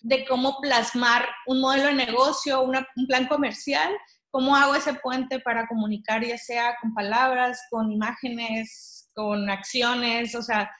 de 0.00 0.24
cómo 0.26 0.60
plasmar 0.60 1.28
un 1.46 1.60
modelo 1.60 1.86
de 1.86 1.94
negocio, 1.94 2.62
un 2.62 3.06
plan 3.06 3.26
comercial, 3.26 3.92
cómo 4.30 4.54
hago 4.54 4.74
ese 4.74 4.94
puente 4.94 5.40
para 5.40 5.66
comunicar, 5.66 6.24
ya 6.24 6.38
sea 6.38 6.76
con 6.80 6.94
palabras, 6.94 7.60
con 7.70 7.90
imágenes, 7.90 9.10
con 9.14 9.50
acciones, 9.50 10.34
o 10.34 10.42
sea, 10.42 10.70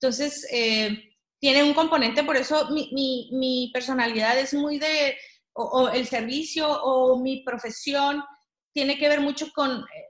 entonces 0.00 0.46
eh, 0.50 1.14
tiene 1.38 1.62
un 1.62 1.74
componente, 1.74 2.24
por 2.24 2.36
eso 2.36 2.70
mi, 2.70 3.70
personalidad 3.72 4.38
es 4.38 4.54
muy 4.54 4.78
de, 4.78 5.16
o, 5.52 5.88
el 5.90 6.06
servicio 6.06 6.68
o 6.68 7.20
mi 7.20 7.44
profesión 7.44 8.24
tiene 8.72 8.98
que 8.98 9.08
ver 9.08 9.20
mucho 9.20 9.52
con 9.54 9.80
eh, 9.80 10.04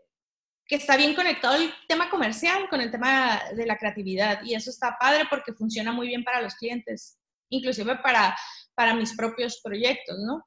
que 0.66 0.76
está 0.76 0.96
bien 0.96 1.14
conectado 1.14 1.56
el 1.56 1.70
tema 1.86 2.08
comercial 2.08 2.68
con 2.70 2.80
el 2.80 2.90
tema 2.90 3.42
de 3.54 3.66
la 3.66 3.76
creatividad 3.76 4.42
y 4.44 4.54
eso 4.54 4.70
está 4.70 4.96
padre 4.98 5.24
porque 5.28 5.52
funciona 5.52 5.92
muy 5.92 6.06
bien 6.06 6.24
para 6.24 6.40
los 6.40 6.54
clientes, 6.54 7.18
inclusive 7.54 7.96
para 7.96 8.34
para 8.74 8.94
mis 8.94 9.16
propios 9.16 9.60
proyectos, 9.62 10.18
¿no? 10.18 10.44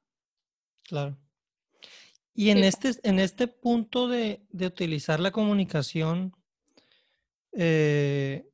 Claro. 0.84 1.18
Y 2.34 2.50
en, 2.50 2.58
este, 2.58 2.92
en 3.02 3.18
este 3.18 3.48
punto 3.48 4.06
de, 4.06 4.46
utilizar 4.52 5.18
la 5.18 5.32
comunicación, 5.32 6.32
eh, 7.52 8.48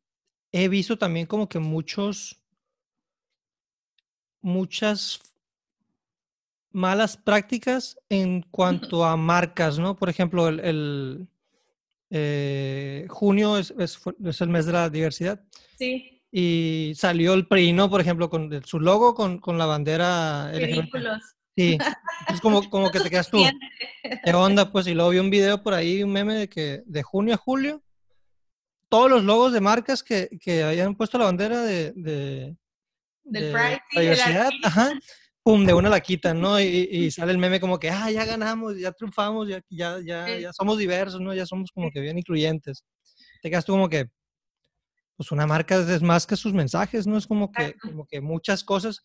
he 0.53 0.69
visto 0.69 0.97
también 0.97 1.27
como 1.27 1.49
que 1.49 1.59
muchos, 1.59 2.41
muchas 4.41 5.21
malas 6.71 7.17
prácticas 7.17 7.99
en 8.09 8.43
cuanto 8.43 9.05
a 9.05 9.17
marcas, 9.17 9.79
¿no? 9.79 9.97
Por 9.97 10.09
ejemplo, 10.09 10.49
el, 10.49 11.29
eh, 12.09 13.07
junio 13.11 13.59
es, 13.59 13.75
es, 13.79 14.41
el 14.41 14.49
mes 14.49 14.65
de 14.65 14.73
la 14.73 14.89
diversidad. 14.89 15.45
Sí 15.77 16.14
y 16.37 16.95
salió 16.97 17.33
el 17.35 17.47
PRI. 17.47 17.73
Por 17.89 18.01
ejemplo, 18.01 18.29
con 18.29 18.61
su 18.65 18.81
logo 18.81 19.15
con, 19.15 19.39
con 19.39 19.57
la 19.57 19.67
bandera 19.67 20.51
Ridículos. 20.53 21.23
Sí, 21.57 21.79
es 22.29 22.41
como, 22.41 22.69
como 22.69 22.91
que 22.91 22.99
te 22.99 23.09
quedas 23.09 23.31
tú. 23.31 23.41
¿Qué 24.25 24.33
onda? 24.33 24.73
Pues, 24.73 24.89
y 24.89 24.95
luego 24.95 25.11
vi 25.11 25.19
un 25.21 25.31
video 25.31 25.63
por 25.63 25.75
ahí, 25.75 26.03
un 26.03 26.11
meme 26.11 26.35
de 26.35 26.49
que 26.49 26.83
de 26.87 27.03
junio 27.05 27.35
a 27.35 27.37
julio, 27.37 27.85
todos 28.89 29.09
los 29.09 29.23
logos 29.23 29.53
de 29.53 29.61
marcas 29.61 30.03
que, 30.03 30.29
que 30.41 30.65
habían 30.65 30.97
puesto 30.97 31.19
la 31.19 31.27
bandera 31.27 31.63
de, 31.63 31.93
de, 31.95 32.57
Del 33.23 33.53
Pride, 33.53 33.81
la 33.93 34.01
diversidad, 34.01 34.51
ajá, 34.65 34.93
pum, 35.45 35.65
de 35.65 35.75
una 35.75 35.89
la 35.89 36.01
quitan, 36.01 36.41
¿no? 36.41 36.61
Y, 36.61 36.89
y, 36.91 37.13
sale 37.13 37.31
el 37.31 37.39
meme 37.39 37.61
como 37.61 37.79
que, 37.79 37.91
ah, 37.91 38.11
ya 38.11 38.25
ganamos, 38.25 38.77
ya 38.77 38.91
triunfamos, 38.91 39.49
ya, 39.49 39.61
ya, 39.71 40.01
ya, 40.05 40.37
ya 40.37 40.53
somos 40.53 40.79
diversos, 40.79 41.21
¿no? 41.21 41.33
Ya 41.33 41.47
somos 41.47 41.71
como 41.71 41.93
que 41.93 42.01
bien 42.01 42.19
incluyentes. 42.19 42.85
Te 43.41 43.51
quedas 43.51 43.65
tú 43.65 43.75
como 43.75 43.89
que, 43.89 44.09
pues 45.17 45.31
una 45.31 45.47
marca 45.47 45.77
es 45.77 46.03
más 46.03 46.27
que 46.27 46.37
sus 46.37 46.53
mensajes, 46.53 47.07
¿no? 47.07 47.17
Es 47.17 47.27
como 47.27 47.53
que, 47.53 47.75
como 47.75 48.07
que 48.07 48.21
muchas 48.21 48.65
cosas 48.65 49.03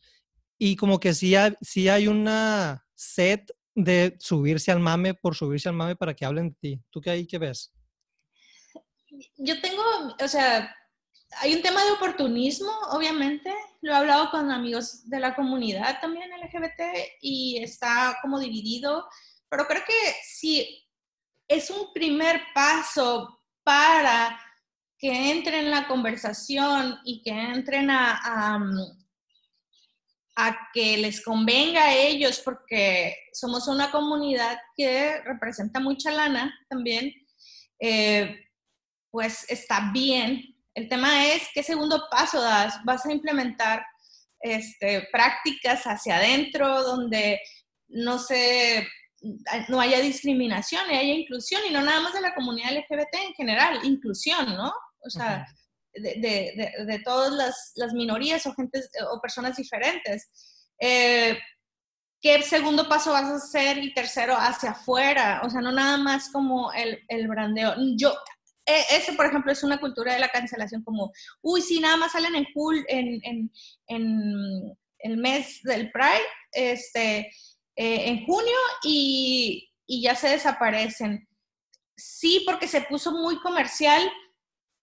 y 0.57 0.75
como 0.75 0.99
que 0.99 1.13
sí 1.13 1.35
hay, 1.35 1.55
hay 1.87 2.07
una 2.07 2.85
set 2.95 3.51
de 3.75 4.17
subirse 4.19 4.71
al 4.71 4.79
mame 4.79 5.13
por 5.13 5.35
subirse 5.35 5.69
al 5.69 5.75
mame 5.75 5.95
para 5.95 6.13
que 6.13 6.25
hablen 6.25 6.49
de 6.49 6.55
ti. 6.59 6.81
¿Tú 6.89 6.99
qué 6.99 7.11
ahí 7.11 7.27
qué 7.27 7.37
ves? 7.37 7.71
Yo 9.37 9.59
tengo, 9.61 9.83
o 10.21 10.27
sea, 10.27 10.75
hay 11.37 11.55
un 11.55 11.61
tema 11.61 11.83
de 11.83 11.91
oportunismo, 11.91 12.71
obviamente. 12.91 13.53
Lo 13.81 13.93
he 13.93 13.95
hablado 13.95 14.29
con 14.31 14.51
amigos 14.51 15.07
de 15.09 15.19
la 15.19 15.35
comunidad 15.35 15.99
también 16.01 16.29
LGBT 16.31 16.81
y 17.21 17.63
está 17.63 18.17
como 18.21 18.39
dividido, 18.39 19.07
pero 19.47 19.65
creo 19.65 19.83
que 19.85 20.13
sí 20.23 20.85
es 21.47 21.69
un 21.69 21.93
primer 21.93 22.41
paso 22.53 23.41
para 23.63 24.39
que 24.99 25.31
entren 25.31 25.65
en 25.65 25.71
la 25.71 25.87
conversación 25.87 26.99
y 27.05 27.21
que 27.21 27.31
entren 27.31 27.89
a, 27.89 28.19
a, 30.35 30.69
que 30.73 30.97
les 30.97 31.23
convenga 31.23 31.85
a 31.85 31.95
ellos, 31.95 32.41
porque 32.43 33.15
somos 33.33 33.67
una 33.67 33.91
comunidad 33.91 34.57
que 34.75 35.21
representa 35.21 35.79
mucha 35.79 36.11
lana 36.11 36.53
también, 36.69 37.13
eh, 37.79 38.39
pues 39.09 39.49
está 39.49 39.89
bien. 39.93 40.55
El 40.73 40.87
tema 40.87 41.27
es 41.27 41.43
qué 41.53 41.63
segundo 41.63 42.03
paso 42.11 42.41
das. 42.41 42.79
Vas 42.85 43.05
a 43.05 43.11
implementar 43.11 43.85
este, 44.41 45.07
prácticas 45.11 45.83
hacia 45.83 46.17
adentro 46.17 46.83
donde 46.83 47.41
no 47.87 48.19
se 48.19 48.87
no 49.67 49.81
haya 49.81 49.99
discriminación 49.99 50.89
y 50.89 50.95
haya 50.95 51.13
inclusión, 51.13 51.61
y 51.67 51.73
no 51.73 51.81
nada 51.81 51.99
más 51.99 52.13
de 52.13 52.21
la 52.21 52.33
comunidad 52.33 52.71
LGBT 52.71 53.15
en 53.27 53.33
general, 53.33 53.79
inclusión, 53.83 54.55
¿no? 54.55 54.71
O 55.03 55.09
sea, 55.09 55.45
de, 55.93 57.01
todas 57.03 57.73
las, 57.75 57.93
minorías 57.93 58.45
o, 58.45 58.53
gentes, 58.53 58.89
o 59.11 59.19
personas 59.21 59.55
diferentes. 59.55 60.29
Eh, 60.79 61.37
¿Qué 62.21 62.41
segundo 62.43 62.89
paso 62.89 63.11
vas 63.11 63.25
a 63.25 63.35
hacer 63.35 63.77
y 63.77 63.93
tercero 63.93 64.35
hacia 64.35 64.71
afuera? 64.71 65.41
O 65.45 65.49
sea, 65.49 65.61
no 65.61 65.71
nada 65.71 65.97
más 65.97 66.29
como 66.31 66.71
el, 66.73 66.99
el 67.07 67.27
brandeo. 67.27 67.75
Yo, 67.95 68.13
e, 68.65 68.97
ese, 68.97 69.13
por 69.13 69.25
ejemplo, 69.25 69.51
es 69.51 69.63
una 69.63 69.79
cultura 69.79 70.13
de 70.13 70.19
la 70.19 70.29
cancelación 70.29 70.83
como, 70.83 71.11
uy, 71.41 71.61
sí, 71.61 71.79
nada 71.79 71.95
más 71.95 72.11
salen 72.11 72.35
en, 72.35 72.45
cool, 72.53 72.83
en, 72.87 73.19
en, 73.23 73.51
en 73.87 74.77
el 74.99 75.17
mes 75.17 75.61
del 75.63 75.91
Pride, 75.91 76.25
este, 76.51 77.19
eh, 77.75 78.09
en 78.09 78.25
junio 78.25 78.57
y, 78.83 79.71
y, 79.87 80.01
ya 80.01 80.13
se 80.15 80.29
desaparecen. 80.29 81.27
Sí, 81.95 82.43
porque 82.45 82.67
se 82.67 82.81
puso 82.81 83.11
muy 83.11 83.39
comercial, 83.39 84.01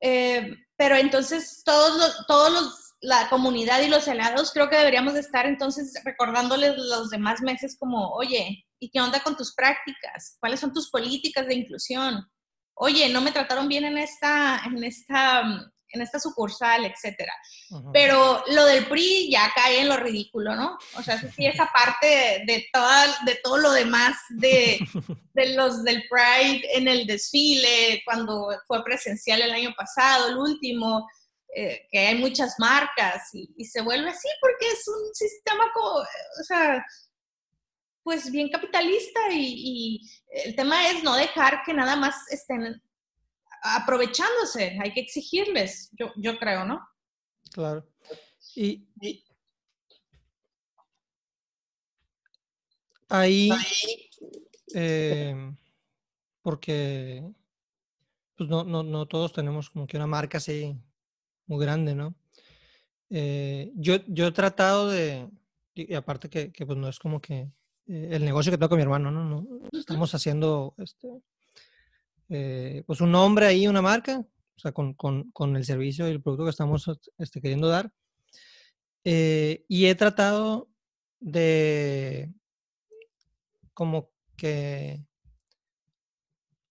eh, 0.01 0.55
pero 0.77 0.97
entonces 0.97 1.63
todos 1.65 1.97
los, 1.97 2.27
todos 2.27 2.53
los, 2.53 2.95
la 3.01 3.29
comunidad 3.29 3.81
y 3.83 3.89
los 3.89 4.07
helados 4.09 4.53
creo 4.53 4.69
que 4.69 4.77
deberíamos 4.77 5.15
estar 5.15 5.47
entonces 5.47 5.93
recordándoles 6.05 6.77
los 6.77 7.11
demás 7.11 7.41
meses 7.43 7.77
como, 7.79 8.11
oye, 8.13 8.65
¿y 8.81 8.91
qué 8.91 9.01
onda 9.01 9.21
con 9.21 9.37
tus 9.37 9.55
prácticas? 9.55 10.37
¿Cuáles 10.41 10.61
son 10.61 10.73
tus 10.73 10.91
políticas 10.91 11.47
de 11.47 11.55
inclusión? 11.55 12.27
Oye, 12.75 13.09
no 13.09 13.21
me 13.21 13.33
trataron 13.33 13.69
bien 13.69 13.85
en 13.85 13.97
esta, 13.99 14.61
en 14.67 14.85
esta 14.85 15.73
en 15.97 16.03
esta 16.03 16.21
sucursal, 16.21 16.85
etcétera. 16.85 17.33
Pero 17.93 18.43
lo 18.49 18.65
del 18.67 18.87
PRI 18.87 19.31
ya 19.31 19.51
cae 19.55 19.81
en 19.81 19.89
lo 19.89 19.97
ridículo, 19.97 20.55
¿no? 20.55 20.79
O 20.97 21.03
sea, 21.03 21.19
sí, 21.19 21.47
esa 21.47 21.67
parte 21.73 22.07
de, 22.07 22.45
de, 22.47 22.67
de 23.27 23.35
todo 23.43 23.59
lo 23.59 23.73
demás 23.73 24.17
de, 24.31 24.79
de, 25.35 25.55
los 25.55 25.83
del 25.83 26.05
Pride 26.09 26.63
en 26.77 26.89
el 26.89 27.07
desfile, 27.07 28.03
cuando 28.05 28.51
fue 28.67 28.85
presencial 28.85 29.43
el 29.43 29.51
año 29.51 29.75
pasado, 29.77 30.29
el 30.29 30.37
último, 30.37 31.07
eh, 31.55 31.87
que 31.91 31.99
hay 31.99 32.15
muchas 32.17 32.55
marcas 32.59 33.31
y, 33.33 33.65
se 33.65 33.81
vuelve 33.81 34.11
así 34.11 34.29
porque 34.43 34.67
es 34.67 34.87
un 34.89 35.15
sistema 35.15 35.65
como, 35.73 36.01
o 36.01 36.45
sea, 36.47 36.85
pues 38.03 38.31
bien 38.31 38.51
capitalista 38.51 39.21
y, 39.31 39.55
y, 39.57 40.11
el 40.45 40.55
tema 40.55 40.89
es 40.89 41.03
no 41.03 41.17
dejar 41.17 41.63
que 41.65 41.73
nada 41.73 41.97
más 41.97 42.15
estén 42.31 42.81
aprovechándose, 43.63 44.79
hay 44.83 44.93
que 44.93 45.01
exigirles, 45.01 45.91
yo, 45.99 46.13
yo 46.17 46.39
creo, 46.39 46.65
¿no? 46.65 46.81
Claro. 47.53 47.87
Y, 48.55 48.87
ahí, 53.09 53.51
em, 54.75 55.57
porque 56.43 57.23
pues 58.37 58.51
no, 58.51 58.65
no, 58.65 58.83
no, 58.83 59.07
todos 59.07 59.33
tenemos 59.33 59.71
como 59.71 59.87
que 59.87 59.97
una 59.97 60.07
marca 60.07 60.39
así 60.39 60.77
muy 61.47 61.65
grande, 61.65 61.95
¿no? 61.95 62.15
Eh, 63.11 63.73
yo, 63.75 63.97
yo 64.07 64.27
he 64.27 64.33
tratado 64.33 64.89
de, 64.89 65.29
y 65.75 65.95
aparte 65.95 66.29
que, 66.29 66.53
que 66.53 66.67
pues 66.67 66.79
no 66.79 66.89
es 66.89 66.99
como 66.99 67.21
que 67.21 67.51
eh, 67.87 68.09
el 68.13 68.25
negocio 68.25 68.51
que 68.51 68.59
tengo 68.59 68.69
con 68.69 68.79
mi 68.79 68.83
hermano, 68.83 69.11
¿no? 69.11 69.25
no 69.25 69.69
estamos 69.73 70.15
haciendo 70.15 70.75
este, 70.79 71.09
eh, 72.29 72.83
pues 72.87 73.01
un 73.01 73.13
nombre 73.13 73.47
ahí, 73.47 73.67
una 73.67 73.83
marca, 73.83 74.19
o 74.19 74.59
sea, 74.59 74.73
con, 74.73 74.95
con, 74.95 75.31
con 75.33 75.57
el 75.57 75.65
servicio 75.65 76.09
y 76.09 76.13
el 76.13 76.23
producto 76.23 76.45
que 76.45 76.51
estamos 76.51 76.91
este, 77.19 77.41
queriendo 77.41 77.69
dar. 77.69 77.93
Eh, 79.05 79.65
y 79.69 79.87
he 79.87 79.95
tratado 79.95 80.69
de 81.21 82.33
como 83.73 84.11
que 84.37 85.07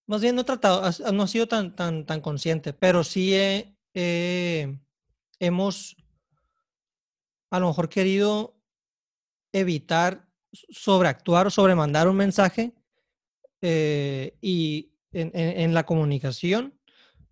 más 0.07 0.21
bien 0.21 0.35
no 0.35 0.41
he 0.41 0.45
tratado, 0.45 0.83
no 1.13 1.23
he 1.23 1.27
sido 1.27 1.47
tan, 1.47 1.75
tan, 1.75 2.05
tan 2.05 2.21
consciente, 2.21 2.73
pero 2.73 3.03
sí 3.03 3.33
he, 3.35 3.75
hemos 5.39 5.95
a 7.49 7.59
lo 7.59 7.67
mejor 7.67 7.89
querido 7.89 8.59
evitar 9.53 10.27
sobreactuar 10.51 11.47
o 11.47 11.49
sobremandar 11.49 12.07
un 12.07 12.17
mensaje 12.17 12.73
eh, 13.61 14.37
y 14.41 14.94
en, 15.15 15.73
la 15.73 15.85
comunicación, 15.85 16.77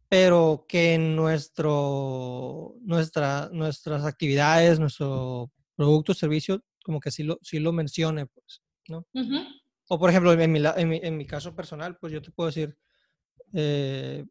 pero 0.09 0.65
que 0.67 0.93
en 0.93 1.15
nuestro, 1.15 2.75
nuestra, 2.81 3.49
nuestras 3.51 4.05
actividades, 4.05 4.79
nuestro 4.79 5.51
producto 5.75 6.13
servicio, 6.13 6.63
como 6.83 6.99
que 6.99 7.11
sí 7.11 7.23
lo, 7.23 7.39
sí 7.41 7.59
lo 7.59 7.73
mencione, 7.73 8.25
pues, 8.27 8.61
¿no? 8.87 9.05
O 9.87 9.99
por 9.99 10.09
ejemplo, 10.09 10.31
en 10.33 10.51
mi, 10.51 10.61
en, 10.65 10.89
mi, 10.89 10.99
en 11.03 11.17
mi, 11.17 11.25
caso 11.25 11.55
personal, 11.55 11.97
pues 11.97 12.13
yo 12.13 12.21
te 12.21 12.31
puedo 12.31 12.47
decir, 12.47 12.77
eh, 13.53 14.23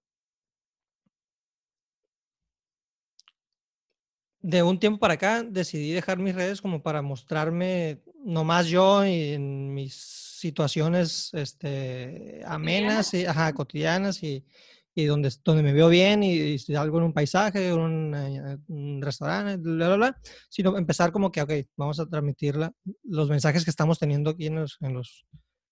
de 4.40 4.62
un 4.62 4.78
tiempo 4.80 4.98
para 4.98 5.14
acá 5.14 5.42
decidí 5.42 5.92
dejar 5.92 6.18
mis 6.18 6.34
redes 6.34 6.60
como 6.60 6.82
para 6.82 7.00
mostrarme 7.00 8.02
nomás 8.24 8.66
yo 8.66 9.06
y 9.06 9.34
en 9.34 9.72
mis 9.72 10.21
situaciones 10.42 11.30
este, 11.34 12.42
amenas 12.44 13.14
y 13.14 13.24
ajá, 13.24 13.52
cotidianas 13.52 14.22
y, 14.24 14.44
y, 14.92 15.04
donde, 15.04 15.32
donde 15.44 15.62
me 15.62 15.72
veo 15.72 15.88
bien 15.88 16.24
y, 16.24 16.56
y 16.56 16.74
algo 16.74 16.98
en 16.98 17.04
un 17.04 17.12
paisaje, 17.12 17.72
un, 17.72 18.12
eh, 18.12 18.58
un 18.66 19.00
restaurante, 19.00 19.56
bla, 19.56 19.86
bla, 19.86 19.96
bla, 19.96 20.20
sino 20.48 20.76
empezar 20.76 21.12
como 21.12 21.30
que, 21.30 21.42
ok, 21.42 21.52
vamos 21.76 22.00
a 22.00 22.06
transmitir 22.06 22.56
los 23.04 23.28
mensajes 23.30 23.64
que 23.64 23.70
estamos 23.70 24.00
teniendo 24.00 24.30
aquí 24.30 24.46
en 24.46 24.56
los, 24.56 24.78
en 24.80 24.94
los, 24.94 25.24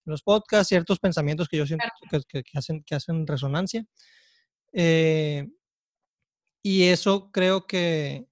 los 0.04 0.22
podcasts, 0.22 0.68
ciertos 0.68 1.00
pensamientos 1.00 1.48
que 1.48 1.56
yo 1.56 1.66
siento 1.66 1.86
que, 2.08 2.20
que, 2.28 2.42
que 2.44 2.58
hacen, 2.58 2.84
que 2.84 2.94
hacen 2.94 3.26
resonancia. 3.26 3.84
Eh, 4.72 5.48
y 6.62 6.84
eso 6.84 7.32
creo 7.32 7.66
que, 7.66 8.28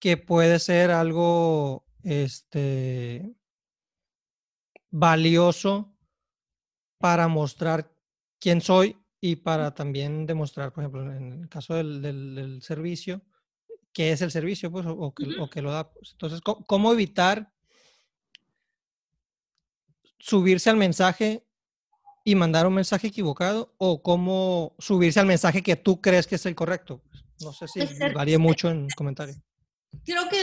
que 0.00 0.16
puede 0.16 0.58
ser 0.58 0.90
algo 0.90 1.84
este, 2.02 3.35
valioso 4.98 5.94
para 6.98 7.28
mostrar 7.28 7.92
quién 8.40 8.60
soy 8.62 8.96
y 9.20 9.36
para 9.36 9.74
también 9.74 10.26
demostrar, 10.26 10.72
por 10.72 10.82
ejemplo, 10.82 11.02
en 11.02 11.42
el 11.42 11.48
caso 11.48 11.74
del, 11.74 12.00
del, 12.00 12.62
servicio, 12.62 13.22
qué 13.92 14.12
es 14.12 14.22
el 14.22 14.30
servicio, 14.30 14.70
pues, 14.70 14.86
o, 14.88 15.14
que, 15.14 15.26
o 15.38 15.50
que, 15.50 15.60
lo 15.60 15.70
da. 15.70 15.92
Pues. 15.92 16.12
Entonces, 16.12 16.40
¿cómo, 16.40 16.92
evitar 16.92 17.52
subirse 20.18 20.70
al 20.70 20.76
mensaje 20.76 21.46
y 22.24 22.34
mandar 22.34 22.66
un 22.66 22.74
mensaje 22.74 23.08
equivocado 23.08 23.74
o 23.78 24.02
cómo 24.02 24.74
subirse 24.78 25.20
al 25.20 25.26
mensaje 25.26 25.62
que 25.62 25.76
tú 25.76 26.00
crees 26.00 26.26
que 26.26 26.36
es 26.36 26.46
el 26.46 26.54
correcto? 26.54 27.02
No 27.40 27.52
sé 27.52 27.68
si 27.68 27.80
varía 28.14 28.38
mucho 28.38 28.70
en 28.70 28.88
comentarios 28.96 29.38
creo 30.04 30.28
que, 30.28 30.38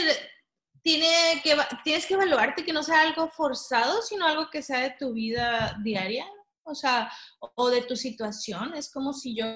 tiene 0.84 1.40
que 1.42 1.56
tienes 1.82 2.04
que 2.04 2.12
evaluarte 2.12 2.62
que 2.62 2.72
no 2.72 2.82
sea 2.82 3.00
algo 3.00 3.28
forzado, 3.30 4.02
sino 4.02 4.26
algo 4.26 4.50
que 4.50 4.62
sea 4.62 4.80
de 4.80 4.94
tu 4.98 5.14
vida 5.14 5.78
diaria, 5.82 6.26
o 6.62 6.74
sea, 6.74 7.10
o 7.40 7.70
de 7.70 7.82
tu 7.82 7.96
situación. 7.96 8.74
Es 8.74 8.92
como 8.92 9.14
si 9.14 9.34
yo, 9.34 9.46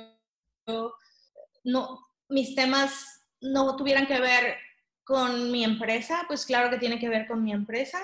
no, 1.65 2.01
mis 2.31 2.55
temas 2.55 3.23
no 3.43 3.77
tuvieran 3.77 4.07
que 4.07 4.19
ver 4.19 4.57
con 5.05 5.53
mi 5.53 5.65
empresa, 5.65 6.25
pues 6.27 6.47
claro 6.47 6.71
que 6.71 6.79
tiene 6.79 6.99
que 6.99 7.11
ver 7.11 7.27
con 7.27 7.45
mi 7.45 7.53
empresa, 7.53 8.01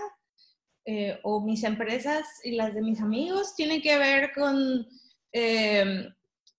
eh, 0.84 1.18
o 1.22 1.40
mis 1.40 1.64
empresas 1.64 2.26
y 2.44 2.52
las 2.52 2.74
de 2.74 2.82
mis 2.82 3.00
amigos, 3.00 3.54
tiene 3.56 3.80
que 3.80 3.96
ver 3.96 4.32
con, 4.34 4.86
eh, 5.32 6.10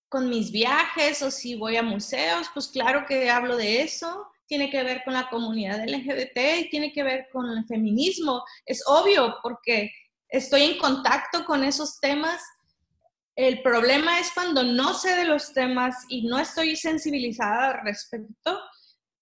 con 0.08 0.28
mis 0.28 0.50
viajes, 0.50 1.22
o 1.22 1.30
si 1.30 1.54
voy 1.54 1.76
a 1.76 1.82
museos, 1.84 2.48
pues 2.52 2.66
claro 2.66 3.06
que 3.06 3.30
hablo 3.30 3.56
de 3.56 3.82
eso 3.82 4.26
tiene 4.46 4.70
que 4.70 4.82
ver 4.82 5.02
con 5.04 5.14
la 5.14 5.28
comunidad 5.28 5.86
LGBT 5.86 6.38
y 6.60 6.70
tiene 6.70 6.92
que 6.92 7.02
ver 7.02 7.28
con 7.32 7.50
el 7.50 7.64
feminismo. 7.66 8.42
Es 8.64 8.82
obvio 8.86 9.36
porque 9.42 9.90
estoy 10.28 10.62
en 10.62 10.78
contacto 10.78 11.44
con 11.44 11.64
esos 11.64 11.98
temas. 12.00 12.42
El 13.34 13.62
problema 13.62 14.18
es 14.18 14.30
cuando 14.32 14.62
no 14.62 14.94
sé 14.94 15.14
de 15.14 15.24
los 15.24 15.52
temas 15.52 15.94
y 16.08 16.26
no 16.26 16.38
estoy 16.38 16.76
sensibilizada 16.76 17.70
al 17.70 17.84
respecto 17.84 18.58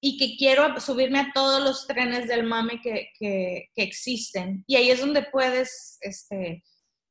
y 0.00 0.18
que 0.18 0.36
quiero 0.36 0.78
subirme 0.80 1.18
a 1.18 1.32
todos 1.32 1.62
los 1.62 1.86
trenes 1.86 2.28
del 2.28 2.44
mame 2.44 2.80
que, 2.82 3.08
que, 3.18 3.70
existen. 3.74 4.62
Y 4.66 4.76
ahí 4.76 4.90
es 4.90 5.00
donde 5.00 5.22
puedes, 5.22 5.96
este, 6.02 6.62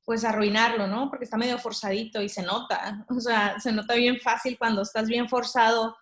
pues, 0.06 0.24
arruinarlo, 0.24 0.86
¿no? 0.86 1.10
Porque 1.10 1.26
está 1.26 1.36
medio 1.36 1.58
forzadito 1.58 2.22
y 2.22 2.30
se 2.30 2.44
nota. 2.44 3.04
O 3.10 3.20
sea, 3.20 3.60
se 3.60 3.72
nota 3.72 3.96
bien 3.96 4.20
fácil 4.20 4.60
cuando 4.60 4.84
estás 4.84 5.08
bien 5.08 5.28
forzado 5.28 5.96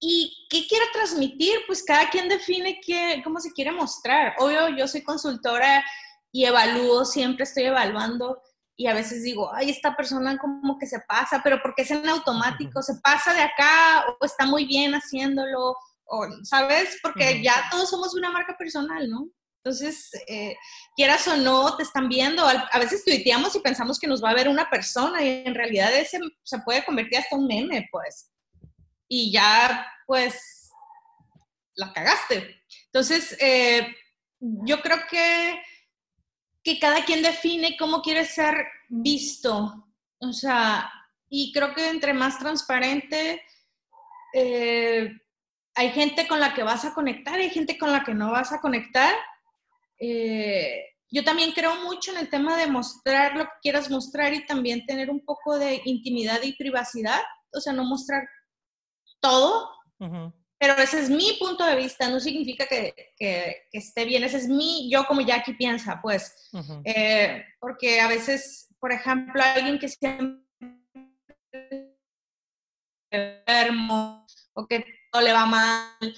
¿Y 0.00 0.46
qué 0.48 0.66
quiero 0.66 0.86
transmitir? 0.92 1.60
Pues 1.66 1.84
cada 1.84 2.08
quien 2.08 2.28
define 2.28 2.80
qué, 2.80 3.20
cómo 3.22 3.38
se 3.38 3.52
quiere 3.52 3.70
mostrar. 3.70 4.34
Obvio, 4.38 4.70
yo 4.70 4.88
soy 4.88 5.02
consultora 5.02 5.84
y 6.32 6.46
evalúo, 6.46 7.04
siempre 7.04 7.44
estoy 7.44 7.64
evaluando 7.64 8.40
y 8.80 8.86
a 8.86 8.94
veces 8.94 9.22
digo, 9.22 9.52
ay, 9.52 9.68
esta 9.68 9.94
persona 9.94 10.38
como 10.38 10.78
que 10.78 10.86
se 10.86 11.00
pasa, 11.00 11.42
pero 11.44 11.60
porque 11.60 11.82
es 11.82 11.90
en 11.90 12.08
automático, 12.08 12.80
se 12.80 12.94
pasa 13.02 13.34
de 13.34 13.42
acá 13.42 14.06
o 14.18 14.24
está 14.24 14.46
muy 14.46 14.64
bien 14.64 14.94
haciéndolo, 14.94 15.76
o, 16.06 16.26
¿sabes? 16.44 16.98
Porque 17.02 17.42
ya 17.42 17.68
todos 17.70 17.90
somos 17.90 18.14
una 18.14 18.30
marca 18.30 18.56
personal, 18.56 19.06
¿no? 19.10 19.28
Entonces, 19.62 20.10
eh, 20.26 20.56
quieras 20.96 21.28
o 21.28 21.36
no, 21.36 21.76
te 21.76 21.82
están 21.82 22.08
viendo. 22.08 22.42
A 22.46 22.78
veces 22.78 23.04
tuiteamos 23.04 23.54
y 23.54 23.60
pensamos 23.60 23.98
que 23.98 24.06
nos 24.06 24.24
va 24.24 24.30
a 24.30 24.34
ver 24.34 24.48
una 24.48 24.70
persona 24.70 25.22
y 25.22 25.42
en 25.44 25.54
realidad 25.54 25.94
ese 25.94 26.18
se 26.42 26.58
puede 26.60 26.82
convertir 26.82 27.18
hasta 27.18 27.36
un 27.36 27.46
meme, 27.46 27.86
pues 27.92 28.30
y 29.12 29.32
ya 29.32 29.86
pues 30.06 30.70
la 31.74 31.92
cagaste. 31.92 32.62
Entonces, 32.86 33.36
eh, 33.40 33.94
yo 34.38 34.80
creo 34.80 34.98
que, 35.10 35.60
que 36.62 36.78
cada 36.78 37.04
quien 37.04 37.22
define 37.22 37.76
cómo 37.76 38.02
quiere 38.02 38.24
ser 38.24 38.54
visto. 38.88 39.86
O 40.20 40.32
sea, 40.32 40.90
y 41.28 41.52
creo 41.52 41.74
que 41.74 41.88
entre 41.88 42.14
más 42.14 42.38
transparente, 42.38 43.42
eh, 44.32 45.10
hay 45.74 45.90
gente 45.90 46.28
con 46.28 46.38
la 46.38 46.54
que 46.54 46.62
vas 46.62 46.84
a 46.84 46.94
conectar, 46.94 47.34
hay 47.34 47.50
gente 47.50 47.78
con 47.78 47.90
la 47.92 48.04
que 48.04 48.14
no 48.14 48.30
vas 48.30 48.52
a 48.52 48.60
conectar. 48.60 49.14
Eh, 49.98 50.84
yo 51.10 51.24
también 51.24 51.50
creo 51.52 51.74
mucho 51.84 52.12
en 52.12 52.18
el 52.18 52.30
tema 52.30 52.56
de 52.56 52.68
mostrar 52.68 53.36
lo 53.36 53.44
que 53.44 53.58
quieras 53.62 53.90
mostrar 53.90 54.32
y 54.34 54.46
también 54.46 54.86
tener 54.86 55.10
un 55.10 55.24
poco 55.24 55.58
de 55.58 55.82
intimidad 55.84 56.40
y 56.42 56.56
privacidad, 56.56 57.20
o 57.52 57.60
sea, 57.60 57.72
no 57.72 57.84
mostrar 57.84 58.28
todo, 59.20 59.70
pero 60.58 60.74
ese 60.74 61.00
es 61.00 61.10
mi 61.10 61.36
punto 61.38 61.64
de 61.64 61.76
vista, 61.76 62.08
no 62.08 62.20
significa 62.20 62.66
que, 62.66 63.12
que, 63.18 63.64
esté 63.72 64.04
bien, 64.04 64.24
ese 64.24 64.38
es 64.38 64.48
mi, 64.48 64.90
yo 64.90 65.04
como 65.06 65.20
Jackie 65.20 65.54
piensa, 65.54 66.00
pues, 66.02 66.50
eh, 66.84 67.44
porque 67.58 68.00
a 68.00 68.08
veces, 68.08 68.74
por 68.78 68.92
ejemplo, 68.92 69.42
alguien 69.42 69.78
que 69.78 69.88
siempre 69.88 70.44
enfermo 73.10 74.26
o 74.54 74.66
que 74.66 74.84
todo 75.10 75.22
le 75.22 75.32
va 75.32 75.46
mal, 75.46 76.14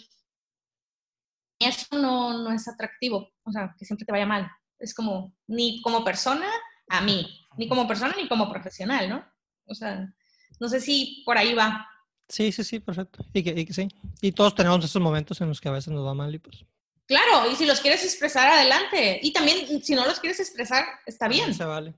eso 1.59 1.87
no, 1.97 2.39
no 2.39 2.53
es 2.53 2.67
atractivo, 2.69 3.31
o 3.45 3.53
sea, 3.53 3.75
que 3.79 3.85
siempre 3.85 4.05
te 4.05 4.13
vaya 4.13 4.27
mal. 4.27 4.51
Es 4.79 4.95
como, 4.95 5.35
ni 5.47 5.81
como 5.83 6.05
persona, 6.05 6.49
a 6.89 7.01
mí, 7.01 7.47
ni 7.57 7.69
como 7.69 7.87
persona, 7.87 8.15
ni 8.17 8.29
como 8.29 8.51
profesional, 8.51 9.09
¿no? 9.09 9.25
O 9.67 9.75
sea, 9.75 10.13
no 10.59 10.69
sé 10.69 10.81
si 10.81 11.23
por 11.25 11.39
ahí 11.39 11.55
va. 11.55 11.89
Sí, 12.33 12.51
sí, 12.51 12.65
sí, 12.65 12.81
perfecto. 12.81 13.27
Y 13.35 13.43
que, 13.43 13.51
y 13.51 13.67
sí. 13.75 13.89
Y 14.23 14.33
todos 14.33 14.55
tenemos 14.55 14.83
esos 14.83 15.03
momentos 15.03 15.39
en 15.43 15.49
los 15.49 15.61
que 15.61 15.69
a 15.69 15.73
veces 15.73 15.93
nos 15.93 16.07
va 16.07 16.15
mal 16.15 16.35
y 16.35 16.39
pues. 16.39 16.65
Claro, 17.05 17.51
y 17.51 17.55
si 17.57 17.67
los 17.67 17.81
quieres 17.81 18.03
expresar, 18.05 18.51
adelante. 18.51 19.21
Y 19.23 19.35
también, 19.35 19.83
si 19.85 19.95
no 19.95 20.07
los 20.07 20.19
quieres 20.19 20.41
expresar, 20.41 20.83
está 21.05 21.29
bien. 21.29 21.53
Se 21.53 21.67
vale. 21.67 21.95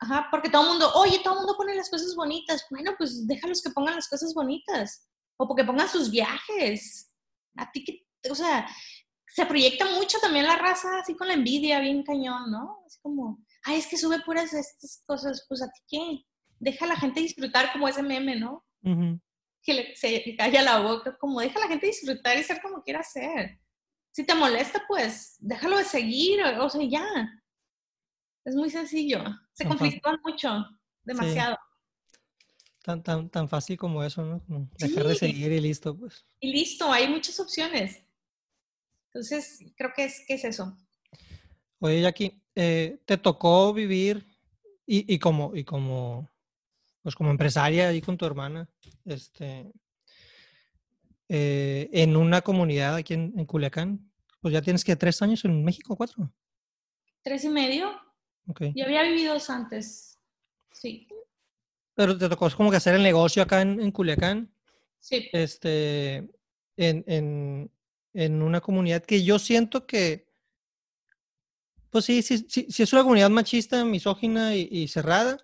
Ajá, 0.00 0.26
porque 0.32 0.50
todo 0.50 0.62
el 0.62 0.68
mundo, 0.70 0.92
oye, 0.94 1.20
todo 1.22 1.34
el 1.34 1.38
mundo 1.40 1.54
pone 1.56 1.76
las 1.76 1.88
cosas 1.88 2.12
bonitas. 2.16 2.66
Bueno, 2.70 2.90
pues 2.98 3.24
déjalos 3.28 3.62
que 3.62 3.70
pongan 3.70 3.94
las 3.94 4.08
cosas 4.08 4.34
bonitas. 4.34 5.08
O 5.36 5.46
porque 5.46 5.62
pongan 5.62 5.88
sus 5.88 6.10
viajes. 6.10 7.12
A 7.56 7.70
ti 7.70 7.84
que, 7.84 8.04
o 8.28 8.34
sea, 8.34 8.66
se 9.28 9.46
proyecta 9.46 9.88
mucho 9.94 10.18
también 10.18 10.44
la 10.44 10.56
raza, 10.56 10.88
así 10.98 11.14
con 11.14 11.28
la 11.28 11.34
envidia, 11.34 11.78
bien 11.78 12.02
cañón, 12.02 12.50
¿no? 12.50 12.82
Es 12.84 12.98
como, 13.00 13.38
ay, 13.62 13.78
es 13.78 13.86
que 13.86 13.96
sube 13.96 14.20
puras 14.22 14.52
estas 14.52 15.04
cosas, 15.06 15.46
pues 15.48 15.62
a 15.62 15.70
ti 15.70 15.80
qué. 15.86 16.24
Deja 16.58 16.84
a 16.84 16.88
la 16.88 16.96
gente 16.96 17.20
disfrutar 17.20 17.70
como 17.72 17.86
ese 17.86 18.02
meme, 18.02 18.34
¿no? 18.34 18.64
Que 19.62 19.74
le, 19.74 19.96
se 19.96 20.36
calla 20.36 20.62
la 20.62 20.80
boca, 20.80 21.16
como 21.18 21.40
deja 21.40 21.58
a 21.58 21.62
la 21.62 21.68
gente 21.68 21.86
disfrutar 21.86 22.36
y 22.36 22.42
ser 22.42 22.60
como 22.60 22.82
quiera 22.82 23.02
ser. 23.02 23.60
Si 24.10 24.24
te 24.24 24.34
molesta, 24.34 24.82
pues 24.86 25.36
déjalo 25.38 25.78
de 25.78 25.84
seguir, 25.84 26.42
o, 26.42 26.68
sea, 26.68 26.82
ya. 26.84 27.06
Es 28.44 28.54
muy 28.54 28.70
sencillo. 28.70 29.22
Se 29.52 29.64
conflictúan 29.64 30.18
mucho, 30.24 30.66
demasiado. 31.04 31.56
Tan, 32.82 33.02
tan, 33.02 33.30
tan 33.30 33.48
fácil 33.48 33.76
como 33.76 34.02
eso, 34.02 34.24
¿no? 34.24 34.68
dejar 34.78 35.06
de 35.06 35.14
seguir 35.14 35.52
y 35.52 35.60
listo, 35.60 35.96
pues. 35.96 36.26
Y 36.40 36.52
listo, 36.52 36.92
hay 36.92 37.08
muchas 37.08 37.38
opciones. 37.38 38.02
Entonces, 39.06 39.60
creo 39.76 39.92
que 39.94 40.04
es, 40.04 40.24
que 40.26 40.34
es 40.34 40.44
eso. 40.44 40.76
Oye, 41.78 42.02
Jackie, 42.02 42.42
eh, 42.56 43.00
¿te 43.04 43.16
tocó 43.16 43.72
vivir 43.72 44.26
y, 44.84 45.14
y, 45.14 45.18
como, 45.18 45.54
y 45.54 45.62
como 45.64 46.31
pues 47.02 47.14
como 47.14 47.30
empresaria 47.30 47.88
ahí 47.88 48.00
con 48.00 48.16
tu 48.16 48.24
hermana, 48.24 48.68
este, 49.04 49.72
eh, 51.28 51.88
en 51.92 52.16
una 52.16 52.42
comunidad 52.42 52.94
aquí 52.96 53.14
en, 53.14 53.46
Culiacán. 53.46 54.10
Pues 54.40 54.52
ya 54.52 54.60
tienes 54.60 54.84
que 54.84 54.96
tres 54.96 55.22
años 55.22 55.44
en 55.44 55.64
México, 55.64 55.96
cuatro. 55.96 56.32
Tres 57.22 57.44
y 57.44 57.48
medio. 57.48 57.90
Okay. 58.48 58.72
Yo 58.74 58.84
había 58.84 59.02
vivido 59.04 59.36
antes, 59.48 60.18
sí. 60.72 61.08
Pero 61.94 62.18
te 62.18 62.28
tocó 62.28 62.50
como 62.50 62.70
que 62.70 62.76
hacer 62.76 62.96
el 62.96 63.02
negocio 63.02 63.42
acá 63.42 63.62
en, 63.62 63.80
en 63.80 63.90
Culiacán. 63.92 64.52
Sí. 64.98 65.28
Este, 65.32 66.16
en, 66.76 67.04
en, 67.06 67.70
en, 68.12 68.42
una 68.42 68.60
comunidad 68.60 69.02
que 69.02 69.24
yo 69.24 69.38
siento 69.38 69.86
que, 69.86 70.28
pues 71.90 72.04
sí, 72.04 72.22
sí, 72.22 72.44
sí, 72.48 72.66
sí 72.68 72.82
es 72.82 72.92
una 72.92 73.02
comunidad 73.02 73.30
machista, 73.30 73.84
misógina 73.84 74.54
y, 74.54 74.86
cerrada, 74.88 75.38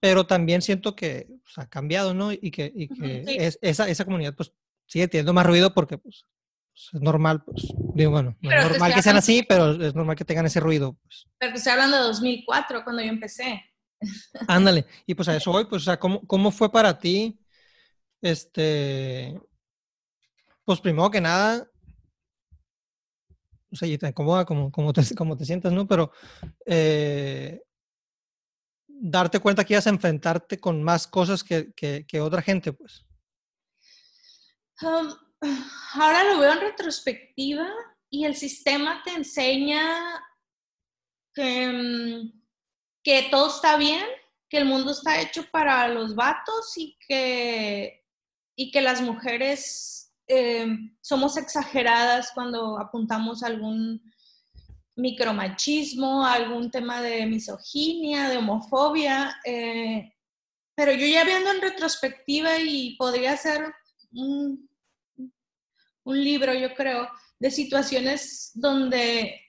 pero 0.00 0.26
también 0.26 0.62
siento 0.62 0.94
que 0.94 1.28
pues, 1.42 1.58
ha 1.58 1.68
cambiado, 1.68 2.14
¿no? 2.14 2.32
Y 2.32 2.50
que, 2.50 2.70
y 2.74 2.88
que 2.88 3.24
es, 3.26 3.58
esa, 3.62 3.88
esa 3.88 4.04
comunidad 4.04 4.34
pues 4.34 4.52
sigue 4.86 5.08
teniendo 5.08 5.32
más 5.32 5.46
ruido 5.46 5.72
porque 5.74 5.98
pues, 5.98 6.26
pues 6.72 6.90
es 6.92 7.00
normal, 7.00 7.42
pues 7.44 7.66
digo, 7.94 8.10
bueno, 8.10 8.36
no 8.40 8.50
es 8.50 8.68
normal 8.70 8.94
que 8.94 9.02
sean 9.02 9.16
así, 9.16 9.44
pero 9.48 9.72
es 9.72 9.94
normal 9.94 10.16
que 10.16 10.24
tengan 10.24 10.46
ese 10.46 10.60
ruido. 10.60 10.96
Pues. 11.02 11.26
Pero 11.38 11.54
estoy 11.54 11.72
hablando 11.72 11.96
de 11.96 12.02
2004, 12.04 12.84
cuando 12.84 13.02
yo 13.02 13.08
empecé. 13.08 13.64
Ándale, 14.48 14.86
y 15.06 15.14
pues 15.14 15.28
a 15.28 15.36
eso 15.36 15.52
voy, 15.52 15.66
pues, 15.66 15.82
o 15.82 15.84
sea, 15.84 15.98
¿cómo, 15.98 16.26
cómo 16.26 16.50
fue 16.50 16.72
para 16.72 16.98
ti, 16.98 17.38
este, 18.22 19.38
pues 20.64 20.80
primero 20.80 21.10
que 21.10 21.20
nada, 21.20 21.70
o 23.72 23.76
sea, 23.76 23.86
y 23.86 23.98
te 23.98 24.08
incomoda 24.08 24.44
como, 24.44 24.70
como, 24.72 24.92
te, 24.92 25.02
como 25.14 25.36
te 25.36 25.44
sientas, 25.44 25.72
¿no? 25.72 25.86
Pero 25.86 26.12
eh, 26.66 27.60
darte 29.00 29.40
cuenta 29.40 29.64
que 29.64 29.74
ibas 29.74 29.86
a 29.86 29.90
enfrentarte 29.90 30.60
con 30.60 30.82
más 30.82 31.06
cosas 31.06 31.42
que, 31.42 31.72
que, 31.74 32.20
otra 32.20 32.42
gente, 32.42 32.72
pues. 32.72 33.06
Ahora 35.94 36.24
lo 36.24 36.38
veo 36.38 36.52
en 36.52 36.60
retrospectiva 36.60 37.66
y 38.10 38.24
el 38.24 38.36
sistema 38.36 39.02
te 39.02 39.12
enseña 39.12 40.22
que, 41.34 41.68
mm, 41.68 42.42
que 43.02 43.28
todo 43.30 43.48
está 43.48 43.76
bien, 43.76 44.04
que 44.48 44.58
el 44.58 44.66
mundo 44.66 44.92
está 44.92 45.20
hecho 45.20 45.44
para 45.50 45.88
los 45.88 46.14
vatos 46.14 46.76
y 46.76 46.98
que, 47.06 48.04
y 48.54 48.70
que 48.70 48.82
las 48.82 49.00
mujeres 49.00 50.12
eh, 50.28 50.66
somos 51.00 51.36
exageradas 51.38 52.32
cuando 52.34 52.78
apuntamos 52.78 53.42
algún 53.42 54.02
micromachismo, 54.96 56.24
algún 56.24 56.70
tema 56.70 57.00
de 57.00 57.26
misoginia, 57.26 58.28
de 58.28 58.36
homofobia. 58.36 59.36
Eh, 59.44 60.12
pero 60.74 60.92
yo 60.92 61.06
ya 61.06 61.24
viendo 61.24 61.50
en 61.50 61.60
retrospectiva 61.60 62.58
y 62.58 62.96
podría 62.96 63.36
ser 63.36 63.72
un, 64.12 64.68
un 66.04 66.24
libro, 66.24 66.54
yo 66.54 66.74
creo, 66.74 67.08
de 67.38 67.50
situaciones 67.50 68.50
donde 68.54 69.40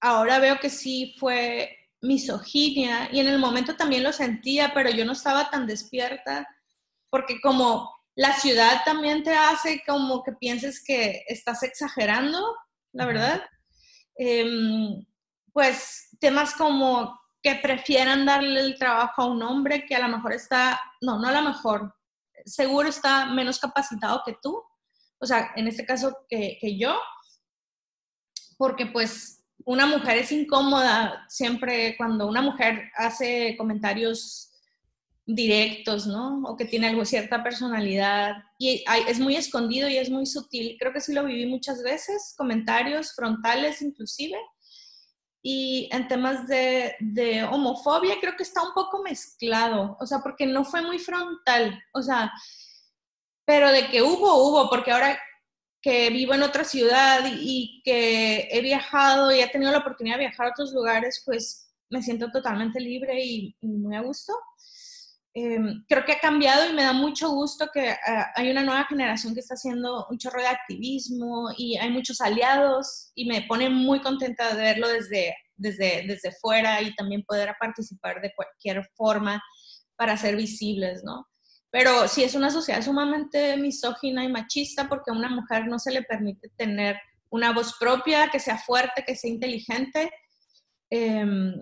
ahora 0.00 0.38
veo 0.38 0.58
que 0.58 0.70
sí 0.70 1.14
fue 1.18 1.76
misoginia 2.02 3.10
y 3.12 3.20
en 3.20 3.28
el 3.28 3.38
momento 3.38 3.76
también 3.76 4.02
lo 4.02 4.12
sentía, 4.12 4.72
pero 4.72 4.90
yo 4.90 5.04
no 5.04 5.12
estaba 5.12 5.50
tan 5.50 5.66
despierta 5.66 6.48
porque 7.10 7.40
como 7.40 7.90
la 8.14 8.32
ciudad 8.32 8.82
también 8.84 9.22
te 9.22 9.34
hace 9.34 9.82
como 9.86 10.22
que 10.22 10.32
pienses 10.32 10.82
que 10.84 11.24
estás 11.26 11.62
exagerando, 11.62 12.56
la 12.92 13.06
verdad. 13.06 13.42
Em, 14.16 15.04
pues 15.52 16.08
temas 16.20 16.54
como 16.54 17.18
que 17.42 17.56
prefieran 17.56 18.26
darle 18.26 18.60
el 18.60 18.78
trabajo 18.78 19.22
a 19.22 19.26
un 19.26 19.42
hombre 19.42 19.86
que 19.86 19.96
a 19.96 20.06
lo 20.06 20.14
mejor 20.14 20.32
está, 20.32 20.80
no, 21.00 21.18
no 21.18 21.28
a 21.28 21.32
lo 21.32 21.42
mejor, 21.42 21.94
seguro 22.44 22.88
está 22.88 23.26
menos 23.26 23.58
capacitado 23.58 24.22
que 24.24 24.36
tú, 24.42 24.62
o 25.18 25.26
sea, 25.26 25.52
en 25.56 25.68
este 25.68 25.86
caso 25.86 26.16
que, 26.28 26.58
que 26.60 26.78
yo, 26.78 26.98
porque 28.58 28.86
pues 28.86 29.42
una 29.64 29.86
mujer 29.86 30.18
es 30.18 30.32
incómoda 30.32 31.24
siempre 31.28 31.96
cuando 31.96 32.26
una 32.26 32.42
mujer 32.42 32.90
hace 32.96 33.54
comentarios 33.56 34.49
directos, 35.34 36.06
¿no? 36.06 36.42
O 36.44 36.56
que 36.56 36.64
tiene 36.64 36.88
algo, 36.88 37.04
cierta 37.04 37.42
personalidad. 37.42 38.34
Y 38.58 38.84
es 39.08 39.18
muy 39.18 39.36
escondido 39.36 39.88
y 39.88 39.96
es 39.96 40.10
muy 40.10 40.26
sutil. 40.26 40.76
Creo 40.78 40.92
que 40.92 41.00
sí 41.00 41.12
lo 41.12 41.24
viví 41.24 41.46
muchas 41.46 41.82
veces, 41.82 42.34
comentarios 42.36 43.14
frontales 43.14 43.82
inclusive. 43.82 44.38
Y 45.42 45.88
en 45.92 46.06
temas 46.06 46.46
de, 46.46 46.94
homofobia 47.50 48.16
creo 48.20 48.36
que 48.36 48.42
está 48.42 48.62
un 48.62 48.74
poco 48.74 49.02
mezclado, 49.02 49.96
o 49.98 50.06
sea, 50.06 50.18
porque 50.18 50.46
no 50.46 50.64
fue 50.64 50.82
muy 50.82 50.98
frontal, 50.98 51.82
o 51.94 52.02
sea, 52.02 52.30
pero 53.46 53.72
de 53.72 53.88
que 53.88 54.02
hubo, 54.02 54.48
hubo, 54.48 54.68
porque 54.68 54.92
ahora 54.92 55.18
que 55.80 56.10
vivo 56.10 56.34
en 56.34 56.42
otra 56.42 56.62
ciudad 56.64 57.24
y, 57.26 57.80
que 57.84 58.48
he 58.50 58.60
viajado 58.60 59.32
y 59.34 59.40
he 59.40 59.48
tenido 59.48 59.72
la 59.72 59.78
oportunidad 59.78 60.16
de 60.16 60.26
viajar 60.26 60.48
a 60.48 60.50
otros 60.50 60.72
lugares, 60.72 61.22
pues 61.24 61.72
me 61.88 62.02
siento 62.02 62.30
totalmente 62.30 62.78
libre 62.78 63.24
y, 63.24 63.56
muy 63.62 63.96
a 63.96 64.02
gusto. 64.02 64.34
Em, 65.32 65.84
creo 65.88 66.04
que 66.04 66.12
ha 66.12 66.18
cambiado 66.18 66.68
y 66.68 66.72
me 66.72 66.82
da 66.82 66.92
mucho 66.92 67.30
gusto 67.30 67.68
que 67.72 67.90
ah, 67.90 68.32
hay 68.34 68.50
una 68.50 68.64
nueva 68.64 68.84
generación 68.86 69.32
que 69.32 69.38
está 69.40 69.54
haciendo 69.54 70.06
un 70.10 70.18
chorro 70.18 70.40
de 70.40 70.48
activismo 70.48 71.50
y 71.56 71.76
hay 71.76 71.88
muchos 71.90 72.20
aliados 72.20 73.12
y 73.14 73.26
me 73.26 73.42
pone 73.42 73.70
muy 73.70 74.00
contenta 74.00 74.52
de 74.52 74.60
verlo 74.60 74.88
desde, 74.88 75.36
desde, 75.54 76.04
desde 76.08 76.32
fuera 76.40 76.82
y 76.82 76.92
también 76.96 77.22
poder 77.22 77.54
participar 77.60 78.20
de 78.20 78.32
cualquier 78.34 78.84
forma 78.96 79.40
para 79.94 80.16
ser 80.16 80.34
visibles, 80.34 81.04
¿no? 81.04 81.28
Pero 81.70 82.08
sí 82.08 82.24
es 82.24 82.34
una 82.34 82.50
sociedad 82.50 82.82
sumamente 82.82 83.56
misógina 83.56 84.24
y 84.24 84.32
machista 84.32 84.88
porque 84.88 85.12
a 85.12 85.14
una 85.14 85.28
mujer 85.28 85.68
no 85.68 85.78
se 85.78 85.92
le 85.92 86.02
permite 86.02 86.48
tener 86.56 86.98
una 87.28 87.52
voz 87.52 87.76
propia, 87.78 88.30
que 88.30 88.40
sea 88.40 88.58
fuerte, 88.58 89.04
que 89.06 89.14
sea 89.14 89.30
inteligente, 89.30 90.10
em, 90.90 91.54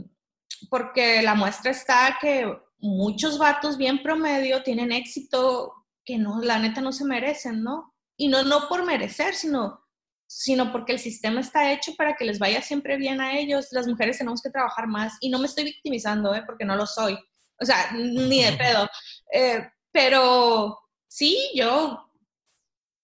porque 0.70 1.20
la 1.20 1.34
muestra 1.34 1.70
está 1.70 2.16
que 2.18 2.50
muchos 2.78 3.38
vatos 3.38 3.76
bien 3.76 4.02
promedio 4.02 4.62
tienen 4.62 4.92
éxito 4.92 5.74
que 6.04 6.18
no, 6.18 6.40
la 6.40 6.58
neta 6.58 6.80
no 6.80 6.92
se 6.92 7.04
merecen, 7.04 7.62
¿no? 7.62 7.94
Y 8.16 8.28
no, 8.28 8.42
no 8.42 8.68
por 8.68 8.84
merecer, 8.84 9.34
sino, 9.34 9.84
sino 10.26 10.72
porque 10.72 10.92
el 10.92 10.98
sistema 10.98 11.40
está 11.40 11.72
hecho 11.72 11.94
para 11.96 12.14
que 12.14 12.24
les 12.24 12.38
vaya 12.38 12.62
siempre 12.62 12.96
bien 12.96 13.20
a 13.20 13.38
ellos. 13.38 13.68
Las 13.72 13.86
mujeres 13.86 14.18
tenemos 14.18 14.42
que 14.42 14.50
trabajar 14.50 14.86
más 14.86 15.16
y 15.20 15.30
no 15.30 15.38
me 15.38 15.46
estoy 15.46 15.64
victimizando, 15.64 16.34
¿eh? 16.34 16.42
porque 16.46 16.64
no 16.64 16.76
lo 16.76 16.86
soy. 16.86 17.18
O 17.60 17.64
sea, 17.64 17.90
ni 17.92 18.42
de 18.42 18.52
pedo. 18.52 18.88
Eh, 19.32 19.68
pero 19.92 20.78
sí, 21.08 21.50
yo, 21.54 22.10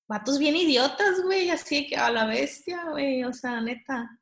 vatos 0.08 0.38
bien 0.38 0.56
idiotas, 0.56 1.22
güey, 1.22 1.50
así 1.50 1.86
que 1.86 1.96
a 1.96 2.10
la 2.10 2.26
bestia, 2.26 2.84
güey, 2.90 3.24
o 3.24 3.32
sea, 3.32 3.60
neta, 3.60 4.18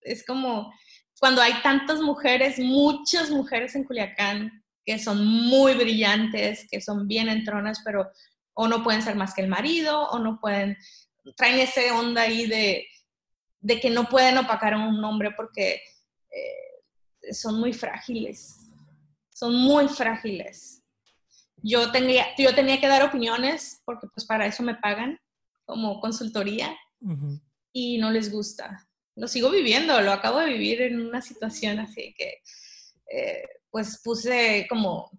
es 0.00 0.24
como 0.24 0.72
cuando 1.18 1.42
hay 1.42 1.54
tantas 1.62 2.00
mujeres, 2.00 2.58
muchas 2.58 3.30
mujeres 3.30 3.74
en 3.74 3.84
Culiacán, 3.84 4.59
que 4.90 4.98
son 4.98 5.24
muy 5.24 5.74
brillantes, 5.74 6.66
que 6.70 6.80
son 6.80 7.06
bien 7.06 7.28
entronas, 7.28 7.80
pero 7.84 8.10
o 8.54 8.66
no 8.66 8.82
pueden 8.82 9.02
ser 9.02 9.14
más 9.14 9.34
que 9.34 9.42
el 9.42 9.48
marido, 9.48 10.08
o 10.10 10.18
no 10.18 10.40
pueden, 10.40 10.76
traen 11.36 11.60
ese 11.60 11.92
onda 11.92 12.22
ahí 12.22 12.46
de, 12.46 12.86
de 13.60 13.80
que 13.80 13.90
no 13.90 14.08
pueden 14.08 14.38
opacar 14.38 14.74
a 14.74 14.88
un 14.88 15.02
hombre 15.04 15.30
porque 15.36 15.80
eh, 16.30 17.32
son 17.32 17.60
muy 17.60 17.72
frágiles, 17.72 18.56
son 19.32 19.54
muy 19.54 19.88
frágiles 19.88 20.80
yo 21.62 21.90
tenía, 21.90 22.26
yo 22.36 22.54
tenía 22.54 22.80
que 22.80 22.88
dar 22.88 23.02
opiniones 23.02 23.82
porque 23.84 24.06
pues 24.14 24.26
para 24.26 24.46
eso 24.46 24.62
me 24.62 24.74
pagan 24.74 25.18
como 25.64 26.00
consultoría 26.00 26.76
y 27.72 27.98
no 27.98 28.10
les 28.10 28.32
gusta. 28.32 28.86
Lo 29.16 29.28
sigo 29.28 29.50
viviendo, 29.50 30.00
lo 30.00 30.12
acabo 30.12 30.38
de 30.38 30.52
vivir 30.52 30.82
en 30.82 31.00
una 31.00 31.20
situación 31.20 31.78
así 31.78 32.14
que 32.16 32.42
eh, 33.12 33.48
pues 33.70 34.00
puse 34.02 34.66
como, 34.68 35.10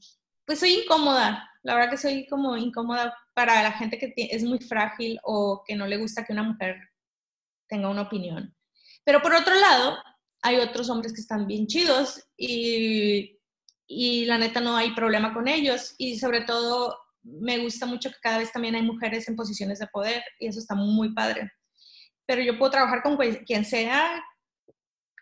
pues 0.46 0.60
soy 0.60 0.84
incómoda, 0.84 1.50
la 1.64 1.76
verdad 1.76 1.92
que 1.92 1.98
soy 1.98 2.28
como 2.28 2.58
incómoda 2.58 3.16
para 3.34 3.64
la 3.64 3.72
gente 3.72 3.98
que 3.98 4.14
es 4.18 4.44
muy 4.44 4.60
frágil 4.60 5.20
o 5.24 5.64
que 5.66 5.76
no 5.76 5.88
le 5.88 5.98
gusta 5.98 6.26
que 6.26 6.34
una 6.34 6.44
mujer 6.44 6.78
tenga 7.68 7.90
una 7.90 8.04
opinión. 8.04 8.56
Pero 9.04 9.22
por 9.22 9.34
otro 9.34 9.56
lado, 9.56 9.98
hay 10.42 10.58
otros 10.58 10.90
hombres 10.90 11.14
que 11.14 11.22
están 11.22 11.48
bien 11.48 11.68
chidos 11.68 12.28
y 12.36 13.42
y 13.94 14.24
la 14.24 14.38
neta 14.38 14.62
no 14.62 14.78
hay 14.78 14.96
problema 14.96 15.34
con 15.34 15.50
ellos 15.50 15.96
y 15.98 16.18
sobre 16.18 16.42
todo 16.42 16.98
me 17.24 17.58
gusta 17.58 17.86
mucho 17.86 18.10
que 18.10 18.22
cada 18.22 18.38
vez 18.38 18.50
también 18.50 18.74
hay 18.74 18.84
mujeres 18.84 19.28
en 19.28 19.36
posiciones 19.36 19.80
de 19.80 19.88
poder 19.88 20.24
y 20.40 20.48
eso 20.48 20.60
está 20.60 20.76
muy 20.76 21.14
padre. 21.14 21.52
Pero 22.26 22.42
yo 22.42 22.58
puedo 22.58 22.72
trabajar 22.72 23.04
con 23.04 23.18
quien 23.46 23.66
sea 23.66 24.24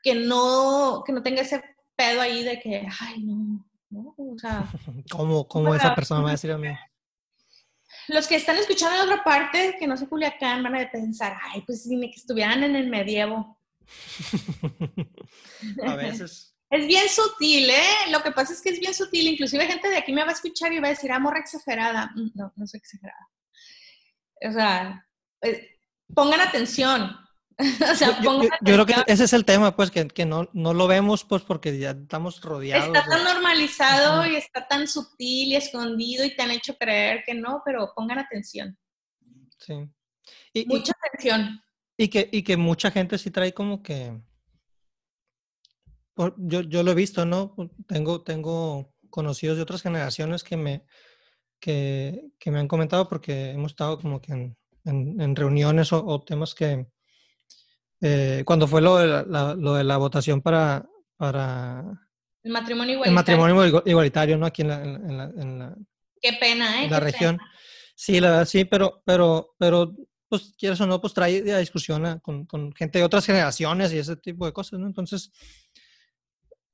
que 0.04 0.14
no, 0.14 1.02
que 1.04 1.12
no 1.12 1.24
tenga 1.24 1.42
ese 1.42 1.64
pedo 2.00 2.22
ahí 2.22 2.43
de 2.43 2.60
que, 2.62 2.88
ay, 3.02 3.24
no, 3.24 3.66
no, 3.89 4.16
o 4.18 4.39
sea... 4.39 4.66
¿Cómo, 5.12 5.45
cómo 5.47 5.76
esa 5.76 5.93
persona 5.93 6.22
me 6.22 6.26
va 6.26 6.30
a 6.30 6.34
decir 6.34 6.52
a 6.52 6.58
mí? 6.58 6.70
Los 8.08 8.26
que 8.26 8.38
están 8.38 8.56
escuchando 8.56 8.95
en 8.95 9.10
otra 9.10 9.24
parte, 9.24 9.76
que 9.78 9.86
no 9.86 9.97
sé 9.97 10.08
Culiacán, 10.08 10.64
van 10.64 10.76
a 10.76 10.89
pensar, 10.89 11.38
ay, 11.43 11.62
pues 11.66 11.88
dime 11.88 12.10
que 12.10 12.16
estuvieran 12.16 12.64
en 12.64 12.78
el 12.78 12.89
medievo. 12.89 13.60
a 15.86 15.95
veces. 15.95 16.56
Es 16.70 16.88
bien 16.88 17.10
sutil, 17.10 17.70
¿eh? 17.70 18.12
Lo 18.12 18.22
que 18.22 18.32
pasa 18.32 18.54
es 18.54 18.62
que 18.62 18.70
es 18.70 18.80
bien 18.80 18.93
sutil. 18.93 19.28
Inclusive 19.28 19.66
gente 19.66 19.89
de 19.89 19.97
aquí 19.97 20.14
me 20.14 20.24
va 20.24 20.30
a 20.30 20.34
escuchar 20.34 20.72
y 20.72 20.80
va 20.80 20.88
a 20.88 20.91
decir, 20.91 21.12
ah, 21.12 21.20
morra 21.20 21.39
exagerada. 21.39 22.12
Mm, 22.16 22.30
no, 22.36 22.54
no 22.56 22.68
soy 22.68 22.78
exagerada. 22.78 23.28
O 24.47 24.54
sea, 24.54 25.06
eh, 25.41 25.80
pongan 26.14 26.41
atención. 26.41 27.18
o 27.91 27.95
sea, 27.95 28.22
yo, 28.22 28.41
creo 28.64 28.86
que 28.86 28.95
ese 29.07 29.26
es 29.26 29.34
el 29.34 29.45
tema, 29.45 29.76
pues, 29.76 29.91
que, 29.91 30.07
que, 30.07 30.26
no, 30.26 30.49
no 30.53 30.74
lo 30.74 30.88
vemos, 30.88 31.26
pues, 31.26 31.43
porque 31.43 31.78
ya 31.78 31.91
estamos 31.91 32.41
rodeados. 32.41 32.88
Está 32.88 33.05
tan 33.05 33.24
normalizado 33.24 34.26
y 34.26 34.36
está 34.36 34.68
tan 34.68 34.88
sutil 34.88 35.49
y 35.49 35.55
escondido 35.55 36.26
y 36.26 36.36
te 36.36 36.41
han 36.41 36.51
hecho 36.51 36.76
creer 36.78 37.24
que 37.26 37.34
no, 37.34 37.62
pero 37.66 37.91
pongan 37.95 38.20
atención. 38.20 38.78
Sí. 39.57 39.89
Mucha 40.68 40.93
atención. 41.03 41.62
Y 41.97 42.07
que, 42.07 42.30
y 42.32 42.43
que 42.43 42.55
mucha 42.55 42.91
gente 42.91 43.18
sí 43.18 43.30
trae 43.30 43.53
como 43.53 43.84
que... 43.84 44.18
yo, 46.38 46.62
yo 46.62 46.84
lo 46.84 46.91
he 46.91 46.95
visto, 46.95 47.26
¿no? 47.26 47.55
Tengo, 47.88 48.24
tengo 48.24 48.93
conocidos 49.10 49.57
de 49.57 49.64
otras 49.64 49.82
generaciones 49.82 50.43
que 50.43 50.55
me, 50.55 50.86
que, 51.60 52.32
que 52.39 52.51
me 52.51 52.60
han 52.60 52.68
comentado 52.68 53.10
porque 53.10 53.51
hemos 53.51 53.74
estado 53.74 53.99
como 53.99 54.22
que 54.22 54.32
en, 54.32 54.57
en, 54.86 55.36
reuniones 55.36 55.91
o, 55.93 56.22
temas 56.22 56.55
que... 56.55 56.88
Eh, 58.02 58.43
cuando 58.45 58.68
fue 58.68 58.82
lo 58.82 58.97
de 58.97 59.08
la, 59.08 59.56
lo 59.56 59.74
de 59.74 59.84
la 59.84 59.97
votación 59.97 60.41
para, 60.41 60.88
para... 61.18 61.84
El 62.43 62.52
matrimonio 62.52 62.93
igualitario. 62.93 63.10
El 63.10 63.16
matrimonio 63.16 63.84
igualitario, 63.86 64.38
¿no? 64.38 64.45
Aquí 64.45 64.62
en 64.62 64.68
la... 64.68 64.84
En 64.84 65.60
la, 65.60 65.76
Qué 66.22 66.34
pena, 66.34 66.84
¿eh? 66.84 66.89
la 66.89 67.00
región. 67.00 67.39
Sí, 67.95 68.20
la 68.20 68.30
verdad, 68.32 68.45
sí, 68.45 68.66
pero, 68.66 69.02
pero, 69.06 69.56
pero 69.58 69.95
pues 70.30 70.54
quieres 70.58 70.80
o 70.80 70.88
no, 70.88 71.02
pues 71.02 71.14
trae 71.14 71.52
a 71.52 71.58
discusión 71.58 72.20
con, 72.20 72.45
con, 72.45 72.72
gente 72.74 73.00
de 73.00 73.04
otras 73.04 73.26
generaciones 73.26 73.91
y 73.91 73.97
ese 73.97 74.16
tipo 74.16 74.45
de 74.45 74.54
cosas, 74.54 74.80
¿no? 74.80 74.88
Entonces, 74.88 75.32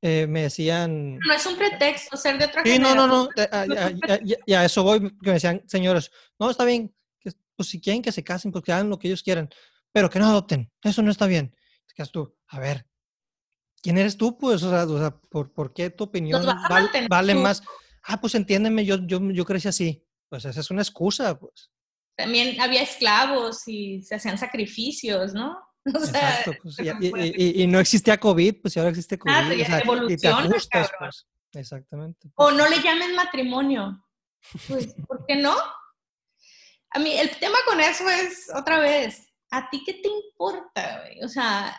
eh, 0.02 0.28
me 0.28 0.44
decían... 0.44 1.18
No 1.18 1.34
es 1.34 1.46
un 1.46 1.58
pretexto 1.58 2.18
ser 2.18 2.38
de 2.38 2.46
otra 2.46 2.64
sí, 2.64 2.72
generación. 2.74 3.08
no, 3.08 3.08
no, 3.08 3.24
no, 3.24 4.38
y 4.46 4.54
a, 4.54 4.66
eso 4.66 4.84
voy, 4.84 5.00
que 5.00 5.28
me 5.28 5.34
decían, 5.34 5.64
señores, 5.68 6.12
no, 6.38 6.52
está 6.52 6.66
bien, 6.66 6.94
que, 7.20 7.32
pues 7.56 7.70
si 7.70 7.80
quieren 7.80 8.02
que 8.02 8.12
se 8.12 8.24
casen, 8.24 8.52
pues 8.52 8.64
que 8.64 8.74
hagan 8.74 8.90
lo 8.90 9.00
que 9.00 9.08
ellos 9.08 9.24
quieran, 9.24 9.50
pero 9.96 10.10
que 10.10 10.20
no 10.20 10.26
adopten, 10.26 10.70
eso 10.84 11.02
no 11.02 11.10
está 11.10 11.26
bien. 11.26 11.56
Te 11.88 11.94
quedas 11.96 12.12
tú, 12.12 12.36
a 12.48 12.60
ver, 12.60 12.86
¿quién 13.82 13.98
eres 13.98 14.18
tú? 14.18 14.38
Pues, 14.38 14.62
o 14.62 14.70
sea, 14.70 14.84
o 14.84 15.00
sea 15.00 15.12
¿por, 15.12 15.54
¿por, 15.54 15.74
qué 15.74 15.90
tu 15.90 16.04
opinión 16.04 16.46
vale, 17.10 17.34
más? 17.34 17.64
Ah, 18.04 18.20
pues 18.20 18.36
entiéndeme, 18.36 18.84
yo, 18.84 18.98
yo, 19.08 19.22
yo 19.32 19.46
crecí 19.46 19.70
así. 19.70 20.06
Pues 20.28 20.44
esa 20.44 20.60
es 20.60 20.70
una 20.70 20.82
excusa, 20.82 21.40
pues 21.40 21.72
también 22.18 22.60
había 22.60 22.82
esclavos 22.82 23.66
y 23.68 24.02
se 24.02 24.16
hacían 24.16 24.38
sacrificios, 24.38 25.34
¿no? 25.34 25.58
Exacto, 25.86 26.52
pues, 26.62 26.78
y, 26.80 27.66
no 27.68 27.80
existía 27.80 28.20
COVID, 28.20 28.62
pues 28.62 28.76
ahora 28.76 28.90
existe 28.90 29.18
COVID. 29.18 29.34
Ah, 29.34 29.54
ya 29.54 29.80
evoluciona, 29.80 30.50
pues. 31.00 31.28
Exactamente. 31.54 32.32
O 32.36 32.52
no 32.52 32.68
le 32.68 32.82
llamen 32.82 33.16
matrimonio. 33.16 34.04
Pues, 34.68 34.94
¿por 35.08 35.26
qué 35.26 35.38
no? 35.38 35.56
A 36.90 37.00
mí, 37.00 37.18
el 37.18 37.30
tema 37.38 37.58
con 37.66 37.80
eso 37.80 38.10
es, 38.10 38.50
otra 38.54 38.80
vez, 38.80 39.25
¿a 39.52 39.70
ti 39.70 39.84
qué 39.86 39.94
te 39.94 40.10
importa, 40.10 41.02
güey? 41.02 41.24
O 41.24 41.28
sea, 41.28 41.78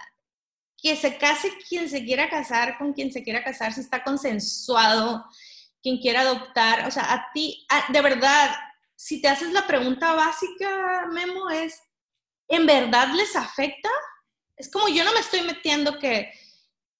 que 0.76 0.96
se 0.96 1.18
case 1.18 1.50
quien 1.68 1.88
se 1.88 2.04
quiera 2.04 2.28
casar 2.28 2.78
con 2.78 2.92
quien 2.92 3.12
se 3.12 3.22
quiera 3.22 3.42
casar, 3.42 3.72
si 3.72 3.80
está 3.80 4.02
consensuado, 4.02 5.24
quien 5.82 5.98
quiera 5.98 6.22
adoptar, 6.22 6.86
o 6.86 6.90
sea, 6.90 7.12
a 7.12 7.30
ti, 7.32 7.66
de 7.88 8.00
verdad, 8.02 8.50
si 8.96 9.20
te 9.20 9.28
haces 9.28 9.52
la 9.52 9.66
pregunta 9.66 10.14
básica, 10.14 11.06
Memo, 11.12 11.50
es, 11.50 11.80
¿en 12.48 12.66
verdad 12.66 13.08
les 13.14 13.36
afecta? 13.36 13.90
Es 14.56 14.70
como 14.70 14.88
yo 14.88 15.04
no 15.04 15.12
me 15.12 15.20
estoy 15.20 15.42
metiendo 15.42 15.98
que, 15.98 16.32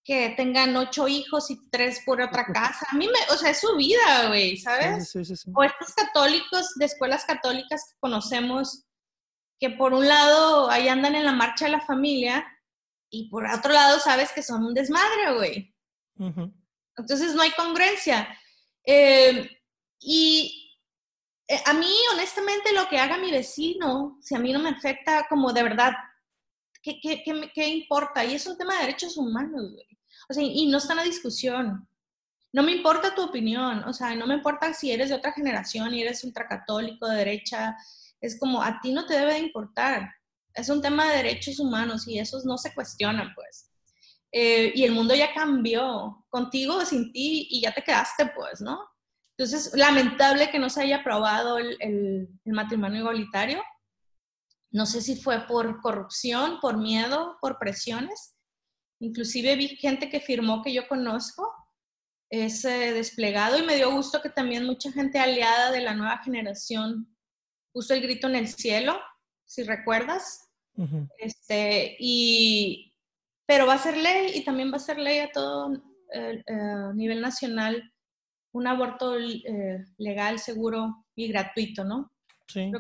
que 0.04 0.34
tengan 0.36 0.76
ocho 0.76 1.08
hijos 1.08 1.50
y 1.50 1.68
tres 1.70 2.02
por 2.06 2.20
otra 2.20 2.46
casa. 2.52 2.86
A 2.90 2.94
mí 2.94 3.08
me, 3.08 3.34
o 3.34 3.36
sea, 3.36 3.50
es 3.50 3.60
su 3.60 3.74
vida, 3.76 4.28
güey, 4.28 4.56
¿sabes? 4.56 5.10
Sí, 5.10 5.24
sí, 5.24 5.36
sí, 5.36 5.50
o 5.52 5.64
estos 5.64 5.92
católicos 5.94 6.74
de 6.76 6.84
escuelas 6.84 7.24
católicas 7.24 7.88
que 7.90 7.98
conocemos, 7.98 8.85
que 9.58 9.70
por 9.70 9.94
un 9.94 10.06
lado 10.06 10.70
ahí 10.70 10.88
andan 10.88 11.14
en 11.14 11.24
la 11.24 11.32
marcha 11.32 11.66
de 11.66 11.72
la 11.72 11.80
familia 11.80 12.46
y 13.10 13.28
por 13.28 13.46
otro 13.46 13.72
lado 13.72 13.98
sabes 14.00 14.32
que 14.32 14.42
son 14.42 14.64
un 14.64 14.74
desmadre, 14.74 15.34
güey. 15.34 15.74
Entonces 16.96 17.34
no 17.34 17.42
hay 17.42 17.50
congruencia. 17.52 18.28
Eh, 18.84 19.50
y 20.00 20.66
eh, 21.48 21.60
a 21.64 21.72
mí, 21.72 21.94
honestamente, 22.12 22.72
lo 22.72 22.88
que 22.88 22.98
haga 22.98 23.18
mi 23.18 23.30
vecino, 23.30 24.18
si 24.20 24.34
a 24.34 24.38
mí 24.38 24.52
no 24.52 24.58
me 24.58 24.70
afecta 24.70 25.26
como 25.28 25.52
de 25.52 25.62
verdad, 25.62 25.92
¿qué, 26.82 26.98
qué, 27.00 27.22
qué, 27.54 27.68
importa? 27.68 28.24
Y 28.24 28.34
es 28.34 28.46
un 28.46 28.56
tema 28.56 28.74
de 28.74 28.86
derechos 28.86 29.16
humanos, 29.16 29.72
güey. 29.72 29.86
O 30.28 30.34
sea, 30.34 30.42
y 30.42 30.66
no 30.66 30.78
está 30.78 30.92
en 30.92 30.98
la 30.98 31.04
discusión. 31.04 31.88
No 32.52 32.62
me 32.62 32.72
importa 32.72 33.14
tu 33.14 33.22
opinión, 33.22 33.84
o 33.84 33.92
sea, 33.92 34.14
no 34.14 34.26
me 34.26 34.34
importa 34.34 34.72
si 34.72 34.90
eres 34.90 35.10
de 35.10 35.16
otra 35.16 35.32
generación 35.32 35.92
y 35.94 36.02
eres 36.02 36.24
ultracatólico, 36.24 37.06
de 37.06 37.16
derecha, 37.16 37.76
es 38.20 38.38
como 38.38 38.62
a 38.62 38.80
ti 38.80 38.92
no 38.92 39.06
te 39.06 39.14
debe 39.14 39.34
de 39.34 39.40
importar. 39.40 40.08
Es 40.54 40.68
un 40.68 40.80
tema 40.80 41.08
de 41.08 41.16
derechos 41.18 41.60
humanos 41.60 42.08
y 42.08 42.18
esos 42.18 42.44
no 42.44 42.56
se 42.58 42.74
cuestionan, 42.74 43.32
pues. 43.34 43.70
Eh, 44.32 44.72
y 44.74 44.84
el 44.84 44.92
mundo 44.92 45.14
ya 45.14 45.32
cambió, 45.32 46.26
contigo 46.28 46.76
o 46.76 46.84
sin 46.84 47.12
ti, 47.12 47.46
y 47.50 47.62
ya 47.62 47.72
te 47.72 47.82
quedaste, 47.82 48.32
pues, 48.34 48.60
¿no? 48.60 48.80
Entonces, 49.38 49.72
lamentable 49.74 50.50
que 50.50 50.58
no 50.58 50.70
se 50.70 50.82
haya 50.82 50.96
aprobado 50.98 51.58
el, 51.58 52.28
matrimonio 52.44 53.00
igualitario. 53.00 53.62
No 54.70 54.86
sé 54.86 55.02
si 55.02 55.16
fue 55.16 55.46
por 55.46 55.80
corrupción, 55.82 56.58
por 56.60 56.78
miedo, 56.78 57.36
por 57.40 57.58
presiones. 57.58 58.36
Inclusive 58.98 59.56
vi 59.56 59.68
gente 59.68 60.08
que 60.08 60.20
firmó 60.20 60.62
que 60.62 60.72
yo 60.72 60.88
conozco 60.88 61.52
ese 62.30 62.92
desplegado 62.92 63.58
y 63.58 63.62
me 63.62 63.76
dio 63.76 63.90
gusto 63.92 64.22
que 64.22 64.30
también 64.30 64.64
mucha 64.64 64.90
gente 64.90 65.18
aliada 65.18 65.70
de 65.70 65.80
la 65.80 65.94
nueva 65.94 66.18
generación 66.18 67.15
puso 67.76 67.92
el 67.92 68.00
grito 68.00 68.26
en 68.26 68.36
el 68.36 68.48
cielo, 68.48 68.98
si 69.44 69.62
recuerdas. 69.62 70.48
este, 71.18 71.94
y, 71.98 72.94
pero 73.44 73.66
va 73.66 73.74
a 73.74 73.78
ser 73.78 73.98
ley 73.98 74.32
y 74.34 74.44
también 74.44 74.72
va 74.72 74.76
a 74.76 74.88
ser 74.88 74.98
ley 74.98 75.18
a 75.18 75.30
todo 75.30 75.74
eh, 76.10 76.42
eh, 76.46 76.92
nivel 76.94 77.20
nacional 77.20 77.92
un 78.52 78.66
aborto 78.66 79.18
eh, 79.18 79.84
legal, 79.98 80.38
seguro 80.38 81.04
y 81.14 81.28
gratuito, 81.28 81.84
¿no? 81.84 82.10
Sí, 82.48 82.72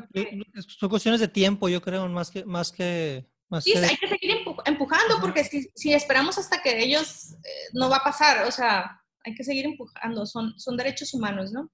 son 0.66 0.88
cuestiones 0.88 1.20
de 1.20 1.28
tiempo, 1.28 1.68
yo 1.68 1.82
creo, 1.82 2.08
más 2.08 2.30
que... 2.30 2.42
Más 2.46 2.72
que 2.72 3.26
sí, 3.60 3.72
hay 3.76 3.96
que 3.98 4.08
seguir 4.08 4.38
empujando 4.64 5.20
porque 5.20 5.44
si, 5.44 5.92
esperamos 5.92 6.38
hasta 6.38 6.62
que 6.62 6.82
ellos, 6.82 7.34
eh, 7.44 7.68
no 7.74 7.90
va 7.90 7.98
a 7.98 8.04
pasar, 8.04 8.46
o 8.46 8.50
sea, 8.50 8.98
hay 9.26 9.34
que 9.34 9.44
seguir 9.44 9.66
empujando, 9.66 10.24
son, 10.24 10.58
son 10.58 10.78
derechos 10.78 11.12
humanos, 11.12 11.52
¿no? 11.52 11.70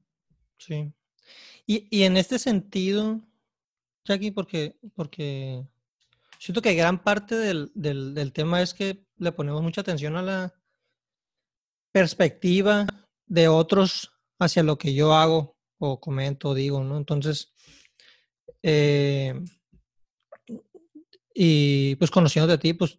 Sí. 0.58 0.92
Y, 1.66 1.86
y 1.90 2.02
en 2.04 2.16
este 2.16 2.38
sentido, 2.38 3.20
Jackie, 4.04 4.30
porque, 4.30 4.76
porque 4.94 5.64
siento 6.38 6.60
que 6.60 6.74
gran 6.74 7.02
parte 7.02 7.36
del, 7.36 7.70
del, 7.74 8.32
tema 8.32 8.62
es 8.62 8.74
que 8.74 9.06
le 9.16 9.32
ponemos 9.32 9.62
mucha 9.62 9.80
atención 9.80 10.16
a 10.16 10.22
la 10.22 10.54
perspectiva 11.92 12.86
de 13.26 13.48
otros 13.48 14.12
hacia 14.40 14.62
lo 14.62 14.76
que 14.76 14.92
yo 14.92 15.14
hago 15.14 15.56
o 15.78 16.00
comento 16.00 16.48
o 16.48 16.54
digo, 16.54 16.82
¿no? 16.82 16.96
Entonces, 16.96 17.52
eh, 18.62 19.40
y 21.34 21.94
pues 21.96 22.10
conociendo 22.10 22.50
de 22.50 22.58
ti, 22.58 22.72
pues 22.74 22.98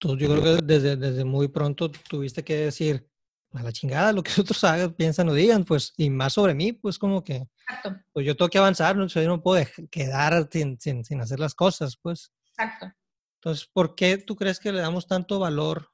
yo 0.00 0.16
creo 0.16 0.42
que 0.42 0.62
desde, 0.62 0.96
desde 0.96 1.24
muy 1.24 1.48
pronto 1.48 1.90
tuviste 1.90 2.44
que 2.44 2.56
decir 2.56 3.07
a 3.52 3.62
la 3.62 3.72
chingada 3.72 4.12
lo 4.12 4.22
que 4.22 4.32
otros 4.40 4.62
hagan, 4.64 4.92
piensan 4.94 5.28
o 5.28 5.34
digan, 5.34 5.64
pues, 5.64 5.94
y 5.96 6.10
más 6.10 6.34
sobre 6.34 6.54
mí, 6.54 6.72
pues 6.72 6.98
como 6.98 7.22
que, 7.24 7.48
Exacto. 7.68 7.96
pues 8.12 8.26
yo 8.26 8.36
tengo 8.36 8.48
que 8.48 8.58
avanzar, 8.58 8.96
¿no? 8.96 9.06
yo 9.06 9.26
no 9.26 9.42
puedo 9.42 9.64
quedar 9.90 10.48
sin, 10.50 10.80
sin, 10.80 11.04
sin 11.04 11.20
hacer 11.20 11.40
las 11.40 11.54
cosas, 11.54 11.96
pues. 11.96 12.32
Exacto. 12.48 12.92
Entonces, 13.40 13.68
¿por 13.72 13.94
qué 13.94 14.18
tú 14.18 14.36
crees 14.36 14.58
que 14.58 14.72
le 14.72 14.80
damos 14.80 15.06
tanto 15.06 15.38
valor 15.38 15.90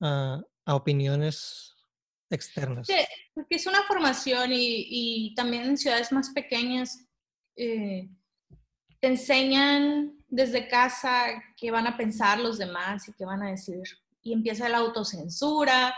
a, 0.00 0.42
a 0.66 0.74
opiniones 0.74 1.76
externas. 2.30 2.86
Sí, 2.86 2.96
porque 3.34 3.56
es 3.56 3.66
una 3.66 3.82
formación 3.84 4.50
y, 4.52 5.32
también 5.34 5.64
en 5.64 5.78
ciudades 5.78 6.12
más 6.12 6.30
pequeñas 6.30 7.06
eh, 7.56 8.08
te 9.00 9.06
enseñan 9.08 10.18
desde 10.28 10.68
casa 10.68 11.26
qué 11.56 11.70
van 11.70 11.86
a 11.86 11.96
pensar 11.96 12.40
los 12.40 12.58
demás 12.58 13.08
y 13.08 13.12
qué 13.12 13.24
van 13.24 13.42
a 13.42 13.50
decir. 13.50 13.82
Y 14.22 14.32
empieza 14.32 14.68
la 14.68 14.78
autocensura, 14.78 15.94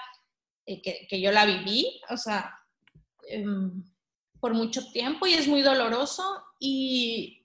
eh, 0.69 0.83
que, 0.83 1.21
yo 1.21 1.33
la 1.33 1.47
viví, 1.47 1.99
o 2.11 2.17
sea, 2.19 2.55
em, 3.27 3.83
por 4.39 4.53
mucho 4.53 4.87
tiempo 4.93 5.27
y 5.27 5.33
es 5.33 5.49
muy 5.49 5.63
doloroso 5.63 6.45
y, 6.61 7.43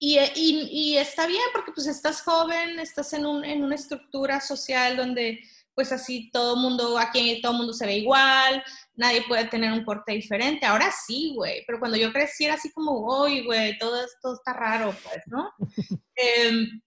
y, 0.00 0.18
y, 0.34 0.96
está 0.96 1.28
bien 1.28 1.44
porque 1.52 1.70
pues 1.70 1.86
estás 1.86 2.22
joven, 2.22 2.80
estás 2.80 3.12
en, 3.12 3.24
un, 3.24 3.44
en 3.44 3.62
una 3.62 3.76
estructura 3.76 4.40
social 4.40 4.96
donde 4.96 5.40
pues 5.76 5.92
así 5.92 6.28
todo 6.32 6.56
mundo, 6.56 6.98
aquí 6.98 7.40
todo 7.40 7.52
mundo 7.52 7.72
se 7.72 7.86
ve 7.86 7.98
igual, 7.98 8.64
nadie 8.96 9.22
puede 9.28 9.44
tener 9.44 9.72
un 9.72 9.84
porte 9.84 10.10
diferente. 10.10 10.66
Ahora 10.66 10.90
sí, 10.90 11.34
güey, 11.36 11.62
pero 11.68 11.78
cuando 11.78 11.96
yo 11.96 12.12
crecí 12.12 12.46
era 12.46 12.54
así 12.54 12.72
como, 12.72 13.22
uy, 13.22 13.44
güey, 13.44 13.78
todo 13.78 14.02
esto 14.04 14.34
está 14.34 14.54
raro, 14.54 14.92
pues, 15.04 15.22
¿no? 15.26 15.52
Em, 16.16 16.82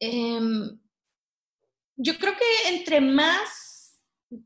em, 0.00 0.78
yo 1.96 2.18
creo 2.18 2.34
que 2.36 2.68
entre 2.68 3.00
más 3.00 3.63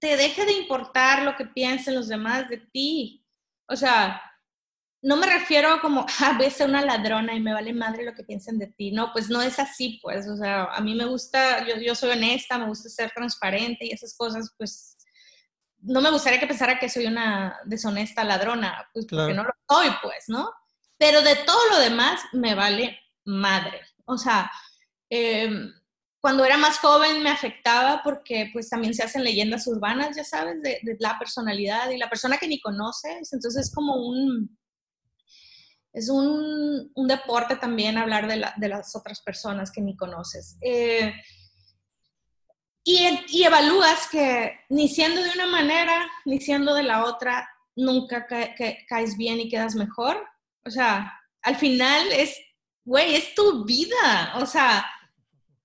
te 0.00 0.16
deje 0.16 0.44
de 0.44 0.52
importar 0.52 1.22
lo 1.22 1.36
que 1.36 1.46
piensen 1.46 1.94
los 1.94 2.08
demás 2.08 2.48
de 2.48 2.58
ti, 2.58 3.24
o 3.68 3.76
sea, 3.76 4.22
no 5.02 5.16
me 5.16 5.26
refiero 5.26 5.80
como, 5.80 6.06
ah, 6.20 6.34
voy 6.36 6.46
a 6.46 6.50
ser 6.50 6.68
una 6.68 6.84
ladrona 6.84 7.34
y 7.34 7.40
me 7.40 7.52
vale 7.52 7.72
madre 7.72 8.04
lo 8.04 8.14
que 8.14 8.24
piensen 8.24 8.58
de 8.58 8.68
ti. 8.68 8.90
No, 8.90 9.12
pues 9.12 9.28
no 9.30 9.42
es 9.42 9.58
así, 9.58 10.00
pues. 10.02 10.28
O 10.28 10.36
sea, 10.36 10.64
a 10.64 10.80
mí 10.80 10.94
me 10.94 11.06
gusta, 11.06 11.66
yo, 11.66 11.76
yo 11.76 11.94
soy 11.94 12.10
honesta, 12.10 12.58
me 12.58 12.66
gusta 12.66 12.88
ser 12.88 13.12
transparente 13.12 13.86
y 13.86 13.92
esas 13.92 14.16
cosas, 14.16 14.52
pues 14.58 14.96
no 15.80 16.00
me 16.00 16.10
gustaría 16.10 16.40
que 16.40 16.46
pensara 16.46 16.78
que 16.78 16.88
soy 16.88 17.06
una 17.06 17.56
deshonesta 17.64 18.24
ladrona, 18.24 18.88
pues 18.92 19.06
porque 19.08 19.34
no 19.34 19.44
lo 19.44 19.52
soy, 19.68 19.88
pues, 20.02 20.24
¿no? 20.26 20.50
Pero 20.98 21.22
de 21.22 21.36
todo 21.36 21.60
lo 21.70 21.78
demás 21.78 22.20
me 22.32 22.56
vale 22.56 22.98
madre. 23.24 23.82
O 24.04 24.18
sea, 24.18 24.50
em, 25.08 25.72
cuando 26.20 26.44
era 26.44 26.56
más 26.56 26.78
joven 26.78 27.22
me 27.22 27.30
afectaba 27.30 28.00
porque 28.02 28.50
pues 28.52 28.68
también 28.68 28.94
se 28.94 29.04
hacen 29.04 29.22
leyendas 29.22 29.66
urbanas, 29.66 30.16
ya 30.16 30.24
sabes, 30.24 30.60
de, 30.62 30.80
la 30.98 31.18
personalidad 31.18 31.90
y 31.90 31.96
la 31.96 32.08
persona 32.08 32.38
que 32.38 32.48
ni 32.48 32.60
conoces. 32.60 33.32
Entonces 33.32 33.66
es 33.66 33.74
como 33.74 33.96
un, 33.96 34.58
es 35.92 36.08
un, 36.08 36.90
deporte 37.06 37.56
también 37.56 37.98
hablar 37.98 38.26
de, 38.26 38.68
las 38.68 38.96
otras 38.96 39.20
personas 39.20 39.70
que 39.70 39.80
ni 39.80 39.96
conoces. 39.96 40.56
Eh, 40.60 41.12
y, 42.84 43.44
evalúas 43.44 44.08
que 44.08 44.58
ni 44.70 44.88
siendo 44.88 45.22
de 45.22 45.30
una 45.30 45.46
manera, 45.46 46.10
ni 46.24 46.40
siendo 46.40 46.74
de 46.74 46.82
la 46.82 47.04
otra, 47.04 47.48
nunca 47.76 48.26
caes 48.26 49.16
bien 49.16 49.38
y 49.38 49.48
quedas 49.48 49.76
mejor. 49.76 50.26
O 50.64 50.70
sea, 50.70 51.12
al 51.42 51.56
final 51.56 52.08
es, 52.12 52.36
güey, 52.84 53.14
es 53.14 53.34
tu 53.34 53.64
vida. 53.64 54.34
O 54.36 54.46
sea, 54.46 54.84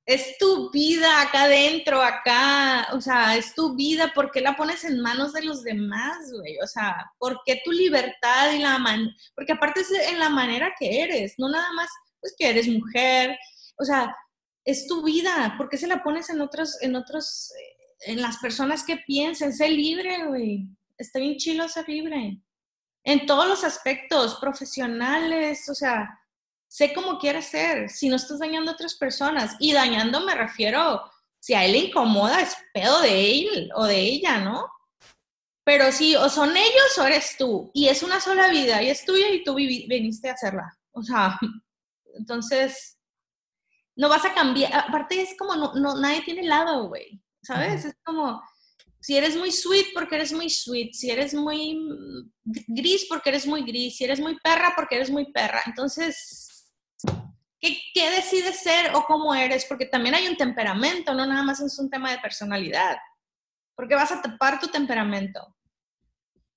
es 0.05 0.37
tu 0.37 0.69
vida 0.71 1.21
acá 1.21 1.43
adentro, 1.43 2.01
acá, 2.01 2.89
o 2.91 2.99
sea, 2.99 3.37
es 3.37 3.55
tu 3.55 3.75
vida, 3.75 4.11
¿por 4.13 4.31
qué 4.31 4.41
la 4.41 4.55
pones 4.55 4.83
en 4.83 4.99
manos 4.99 5.31
de 5.31 5.43
los 5.43 5.63
demás, 5.63 6.17
güey? 6.31 6.57
O 6.61 6.67
sea, 6.67 7.11
¿por 7.17 7.39
qué 7.45 7.61
tu 7.63 7.71
libertad 7.71 8.51
y 8.51 8.59
la 8.59 8.79
man... 8.79 9.09
Porque 9.33 9.53
aparte 9.53 9.81
es 9.81 9.91
en 9.91 10.19
la 10.19 10.29
manera 10.29 10.73
que 10.77 11.01
eres, 11.01 11.35
no 11.37 11.49
nada 11.49 11.71
más, 11.73 11.89
pues 12.19 12.35
que 12.37 12.49
eres 12.49 12.67
mujer, 12.67 13.37
o 13.77 13.85
sea, 13.85 14.13
es 14.65 14.87
tu 14.87 15.03
vida, 15.03 15.55
¿por 15.57 15.69
qué 15.69 15.77
se 15.77 15.87
la 15.87 16.03
pones 16.03 16.29
en 16.29 16.41
otros, 16.41 16.81
en 16.81 16.95
otros, 16.95 17.51
eh, 17.51 18.11
en 18.11 18.21
las 18.21 18.37
personas 18.37 18.83
que 18.83 18.97
piensen? 18.97 19.53
Sé 19.53 19.69
libre, 19.69 20.25
güey. 20.25 20.67
Está 20.97 21.19
bien 21.19 21.37
chilo 21.37 21.67
ser 21.67 21.87
libre. 21.87 22.41
En 23.05 23.25
todos 23.25 23.47
los 23.47 23.63
aspectos, 23.63 24.35
profesionales, 24.35 25.67
o 25.69 25.75
sea, 25.75 26.09
sé 26.73 26.91
cómo 26.91 27.19
quieres 27.19 27.45
ser, 27.45 27.87
si 27.87 28.09
no 28.09 28.15
estás 28.15 28.39
dañando 28.39 28.71
a 28.71 28.73
otras 28.73 28.95
personas. 28.95 29.55
Y 29.59 29.73
dañando 29.73 30.21
me 30.21 30.33
refiero, 30.33 31.03
si 31.39 31.53
a 31.53 31.65
él 31.65 31.73
le 31.73 31.77
incomoda, 31.77 32.41
es 32.41 32.57
pedo 32.73 32.99
de 33.01 33.31
él 33.31 33.69
o 33.75 33.85
de 33.85 33.99
ella, 33.99 34.39
¿no? 34.39 34.67
Pero 35.63 35.91
si 35.91 36.15
o 36.15 36.27
son 36.29 36.57
ellos 36.57 36.97
o 36.97 37.03
eres 37.05 37.35
tú, 37.37 37.69
y 37.75 37.89
es 37.89 38.01
una 38.01 38.19
sola 38.19 38.47
vida, 38.49 38.81
y 38.81 38.89
es 38.89 39.05
tuya 39.05 39.29
y 39.29 39.43
tú 39.43 39.53
viniste 39.53 40.29
a 40.29 40.33
hacerla. 40.33 40.75
O 40.93 41.03
sea, 41.03 41.37
entonces, 42.17 42.97
no 43.95 44.09
vas 44.09 44.25
a 44.25 44.33
cambiar, 44.33 44.73
aparte 44.73 45.21
es 45.21 45.37
como, 45.37 45.55
no, 45.55 45.75
no 45.75 45.95
nadie 45.99 46.23
tiene 46.23 46.41
lado, 46.41 46.87
güey, 46.87 47.21
¿sabes? 47.43 47.85
Es 47.85 47.95
como, 48.03 48.41
si 48.99 49.15
eres 49.15 49.37
muy 49.37 49.51
sweet 49.51 49.93
porque 49.93 50.15
eres 50.15 50.33
muy 50.33 50.49
sweet, 50.49 50.93
si 50.93 51.11
eres 51.11 51.35
muy 51.35 51.77
gris 52.43 53.05
porque 53.07 53.29
eres 53.29 53.45
muy 53.45 53.61
gris, 53.61 53.95
si 53.95 54.05
eres 54.05 54.19
muy 54.19 54.39
perra 54.39 54.73
porque 54.75 54.95
eres 54.95 55.11
muy 55.11 55.31
perra, 55.31 55.61
entonces, 55.67 56.52
¿qué, 57.59 57.77
qué 57.93 58.11
decides 58.11 58.59
ser 58.61 58.95
o 58.95 59.03
cómo 59.03 59.33
eres? 59.33 59.65
Porque 59.65 59.85
también 59.85 60.15
hay 60.15 60.27
un 60.27 60.37
temperamento, 60.37 61.13
no 61.13 61.25
nada 61.25 61.43
más 61.43 61.59
es 61.61 61.77
un 61.79 61.89
tema 61.89 62.11
de 62.11 62.19
personalidad, 62.19 62.97
porque 63.75 63.95
vas 63.95 64.11
a 64.11 64.21
tapar 64.21 64.59
tu 64.59 64.67
temperamento. 64.67 65.55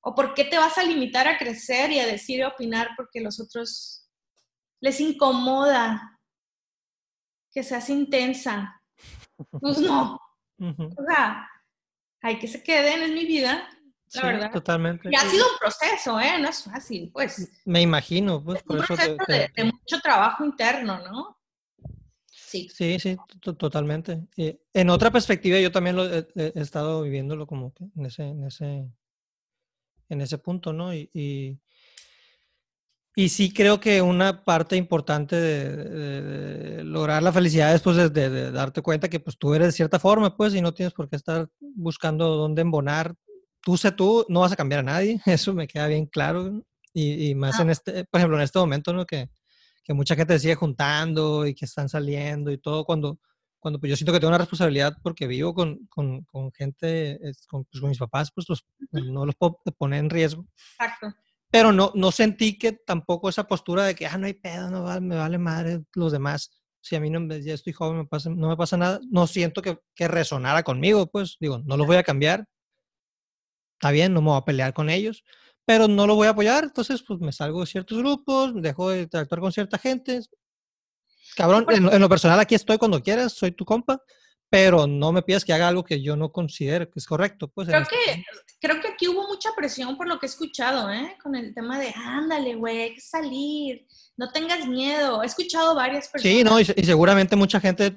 ¿O 0.01 0.15
por 0.15 0.35
qué 0.35 0.45
te 0.45 0.59
vas 0.59 0.79
a 0.79 0.85
limitar 0.85 1.27
a 1.27 1.37
crecer 1.37 1.91
y 1.91 1.99
a 1.99 2.07
decir 2.07 2.39
y 2.39 2.45
opinar 2.45 2.91
porque 2.97 3.21
los 3.21 3.41
otros 3.41 4.09
les 4.81 5.01
incomoda 5.01 6.17
que 7.57 7.63
seas 7.63 7.89
intensa. 7.89 8.83
Pues 9.61 9.79
no. 9.79 10.21
O 10.59 11.05
sea, 11.07 11.47
hay 12.23 12.39
que 12.39 12.49
se 12.49 12.63
queden 12.63 13.03
en 13.03 13.13
mi 13.13 13.27
vida, 13.27 13.69
la 14.15 14.23
verdad. 14.23 14.53
Totalmente. 14.53 15.09
Y 15.11 15.15
ha 15.15 15.29
sido 15.29 15.45
un 15.45 15.59
proceso, 15.59 16.21
¿eh? 16.21 16.39
No 16.41 16.49
es 16.49 16.63
fácil, 16.63 17.11
pues. 17.13 17.51
Me 17.65 17.81
imagino, 17.81 18.43
pues. 18.43 18.63
por 18.63 18.77
un 18.77 18.85
eso 18.85 18.95
proceso 18.95 19.17
de, 19.29 19.65
mucho 19.65 20.01
trabajo 20.03 20.45
interno, 20.45 20.99
¿no? 21.01 21.39
Sí. 22.31 22.69
Sí, 22.73 22.99
sí, 23.01 23.17
totalmente. 23.41 24.29
en 24.37 24.91
otra 24.91 25.11
perspectiva, 25.11 25.59
yo 25.59 25.73
también 25.73 25.97
lo 25.97 26.07
he, 26.07 26.27
estado 26.55 27.03
viviéndolo 27.03 27.47
como 27.47 27.75
que 27.75 27.85
en 27.97 28.07
ese, 28.07 28.23
en 28.23 28.45
ese, 28.45 28.89
en 30.09 30.21
ese 30.21 30.39
punto, 30.39 30.73
¿no? 30.73 30.95
y 30.95 31.61
y 33.19 33.31
sí 33.31 33.51
creo 33.51 33.81
que 33.81 34.03
una 34.03 34.45
parte 34.45 34.77
importante 34.77 35.37
de, 35.37 36.85
lograr 36.85 37.23
la 37.23 37.33
felicidad 37.33 37.75
es 37.75 37.81
pues, 37.81 38.13
de, 38.13 38.51
darte 38.53 38.83
cuenta 38.83 39.09
que 39.09 39.21
pues, 39.21 39.39
tú 39.39 39.55
eres 39.55 39.69
de 39.69 39.73
cierta 39.73 39.99
forma, 39.99 40.37
pues, 40.37 40.55
y 40.55 40.61
no 40.61 40.75
tienes 40.75 40.93
por 40.93 41.09
qué 41.09 41.17
estar 41.17 41.49
buscando 41.59 42.37
dónde 42.37 42.61
embonar. 42.61 43.15
Tú 43.67 43.77
sé 43.77 43.91
tú, 43.91 44.25
no 44.29 44.41
vas 44.41 44.53
a 44.53 44.57
cambiar 44.57 44.79
a 44.79 44.85
nadie, 44.85 45.21
eso 45.27 45.53
me 45.53 45.67
queda 45.67 45.89
bien 45.89 46.07
claro. 46.07 46.63
Y, 46.93 47.31
y 47.31 47.35
más 47.35 47.59
en 47.59 47.71
este, 47.71 48.05
por 48.05 48.21
ejemplo, 48.21 48.37
en 48.37 48.45
este 48.45 48.61
momento, 48.61 48.93
¿no? 48.93 49.05
Que, 49.05 49.29
que 49.83 49.93
mucha 49.93 50.15
gente 50.15 50.39
sigue 50.39 50.55
juntando 50.55 51.45
y 51.45 51.55
que 51.55 51.65
están 51.65 51.89
saliendo 51.89 52.53
y 52.53 52.59
todo, 52.59 52.85
cuando, 52.85 53.19
cuando 53.59 53.81
pues, 53.81 53.91
yo 53.91 53.97
siento 53.97 54.13
que 54.13 54.21
tengo 54.21 54.31
una 54.31 54.39
responsabilidad 54.39 54.97
porque 55.03 55.27
vivo 55.27 55.53
con, 55.53 55.87
con, 55.89 56.23
con 56.27 56.53
gente, 56.53 57.19
con, 57.49 57.65
pues, 57.65 57.81
con, 57.81 57.89
mis 57.89 57.99
papás, 57.99 58.31
pues 58.33 58.49
los, 58.49 58.65
no 58.93 59.27
los 59.27 59.35
puedo 59.35 59.61
poner 59.77 59.99
en 59.99 60.11
riesgo. 60.11 60.47
Exacto 60.79 61.15
pero 61.51 61.73
no, 61.73 61.93
no 61.95 62.13
sentí 62.13 62.59
que 62.59 62.73
tampoco 62.73 63.29
esa 63.29 63.45
postura 63.45 63.85
de 63.85 63.95
que, 63.95 64.07
ah, 64.07 64.19
no 64.19 64.27
hay 64.27 64.35
pedo, 64.35 64.71
no 64.71 65.01
me 65.01 65.17
vale 65.17 65.39
madre 65.39 65.83
los 65.95 66.13
demás. 66.13 66.51
Si 66.81 66.97
a 66.97 67.01
mí 67.01 67.11
no, 67.11 67.35
ya 67.37 67.55
estoy 67.55 67.73
joven, 67.73 67.99
me 67.99 68.05
pasa, 68.07 68.31
no 68.31 68.49
me 68.49 68.57
pasa 68.57 68.77
nada, 68.77 69.01
no 69.11 69.27
siento 69.27 69.63
que, 69.63 69.79
que 69.95 70.09
resonara 70.09 70.63
conmigo, 70.63 71.07
pues 71.07 71.37
digo, 71.41 71.63
no 71.65 71.77
los 71.77 71.87
voy 71.87 71.97
a 71.97 72.03
cambiar. 72.03 72.47
Está 73.77 73.91
bien, 73.91 74.13
no 74.13 74.21
me 74.21 74.29
voy 74.31 74.39
a 74.39 74.45
pelear 74.45 74.73
con 74.73 74.91
ellos, 74.91 75.25
pero 75.65 75.89
no 75.89 76.07
lo 76.07 76.15
voy 76.15 76.27
a 76.27 76.31
apoyar, 76.31 76.65
entonces 76.65 77.03
pues 77.03 77.21
me 77.21 77.33
salgo 77.33 77.61
de 77.61 77.67
ciertos 77.67 77.99
grupos, 77.99 78.53
dejo 78.57 78.91
de 78.91 79.03
interactuar 79.03 79.41
con 79.41 79.53
cierta 79.53 79.79
gente. 79.79 80.21
Cabrón, 81.37 81.67
en, 81.69 81.93
en 81.93 82.01
lo 82.01 82.09
personal 82.09 82.41
aquí 82.41 82.55
estoy 82.55 82.79
cuando 82.79 83.03
quieras, 83.03 83.33
soy 83.33 83.53
tu 83.53 83.65
compa, 83.65 84.01
pero 84.49 84.87
no 84.87 85.13
me 85.13 85.23
pidas 85.23 85.45
que 85.45 85.53
haga 85.53 85.69
algo 85.69 85.85
que 85.85 86.01
yo 86.01 86.17
no 86.17 86.31
considero 86.31 86.89
que 86.89 86.99
es 86.99 87.07
correcto. 87.07 87.49
Pues, 87.49 87.69
creo, 87.69 87.83
este 87.83 87.95
que, 87.95 88.25
creo 88.61 88.81
que 88.81 88.89
aquí 88.89 89.09
hubo 89.09 89.27
mucha 89.27 89.51
presión 89.57 89.97
por 89.97 90.09
lo 90.09 90.19
que 90.19 90.27
he 90.27 90.29
escuchado, 90.29 90.91
¿eh? 90.91 91.17
Con 91.23 91.35
el 91.35 91.53
tema 91.53 91.79
de, 91.79 91.93
ándale, 91.95 92.55
güey, 92.55 92.83
hay 92.83 92.95
que 92.95 93.01
salir, 93.01 93.87
no 94.17 94.31
tengas 94.31 94.67
miedo. 94.67 95.23
He 95.23 95.27
escuchado 95.27 95.75
varias 95.75 96.09
personas. 96.09 96.37
Sí, 96.37 96.45
no, 96.45 96.61
y, 96.61 96.65
seguramente 96.65 97.35
mucha 97.35 97.61
gente 97.61 97.97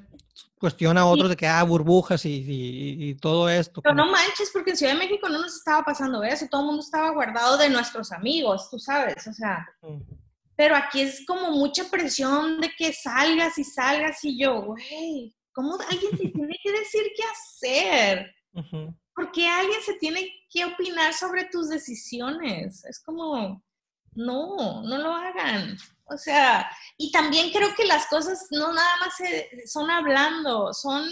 cuestiona 0.59 1.01
a 1.01 1.05
otros 1.05 1.29
de 1.29 1.37
que, 1.37 1.47
ah, 1.47 1.63
burbujas 1.63 2.25
y, 2.25 2.43
y, 2.45 3.15
todo 3.15 3.49
esto. 3.49 3.81
Pero 3.81 3.95
no 3.95 4.11
manches, 4.11 4.51
porque 4.51 4.71
en 4.71 4.77
Ciudad 4.77 4.93
de 4.93 4.99
México 4.99 5.29
no 5.29 5.39
nos 5.39 5.55
estaba 5.55 5.83
pasando 5.83 6.23
eso, 6.23 6.47
todo 6.49 6.61
el 6.61 6.67
mundo 6.67 6.81
estaba 6.83 7.09
guardado 7.11 7.57
de 7.57 7.69
nuestros 7.69 8.11
amigos, 8.11 8.69
tú 8.69 8.77
sabes, 8.79 9.25
o 9.27 9.33
sea... 9.33 9.67
Pero 10.55 10.75
aquí 10.75 10.99
es 10.99 11.25
como 11.25 11.51
mucha 11.51 11.85
presión 11.89 12.59
de 12.59 12.69
que 12.77 12.91
salgas 12.91 13.57
y 13.57 13.63
salgas 13.63 14.25
y 14.25 14.37
yo, 14.37 14.61
güey, 14.61 15.33
¿Cómo 15.59 15.77
alguien 15.89 16.11
te 16.11 16.29
tiene 16.29 16.55
que 16.63 16.71
decir 16.71 17.01
qué 17.15 17.23
hacer? 17.23 18.35
Porque 19.13 19.45
alguien 19.45 19.81
se 19.81 19.95
tiene 19.95 20.25
que 20.49 20.63
opinar 20.63 21.13
sobre 21.13 21.49
tus 21.51 21.67
decisiones. 21.67 22.85
Es 22.85 23.03
como, 23.03 23.61
no, 24.13 24.81
no 24.83 24.97
lo 24.97 25.11
hagan. 25.11 25.77
O 26.11 26.17
sea, 26.17 26.69
y 26.97 27.11
también 27.11 27.51
creo 27.51 27.75
que 27.75 27.85
las 27.85 28.07
cosas 28.07 28.47
no 28.51 28.73
nada 28.73 28.97
más 28.99 29.13
son 29.65 29.89
hablando, 29.91 30.73
son 30.73 31.07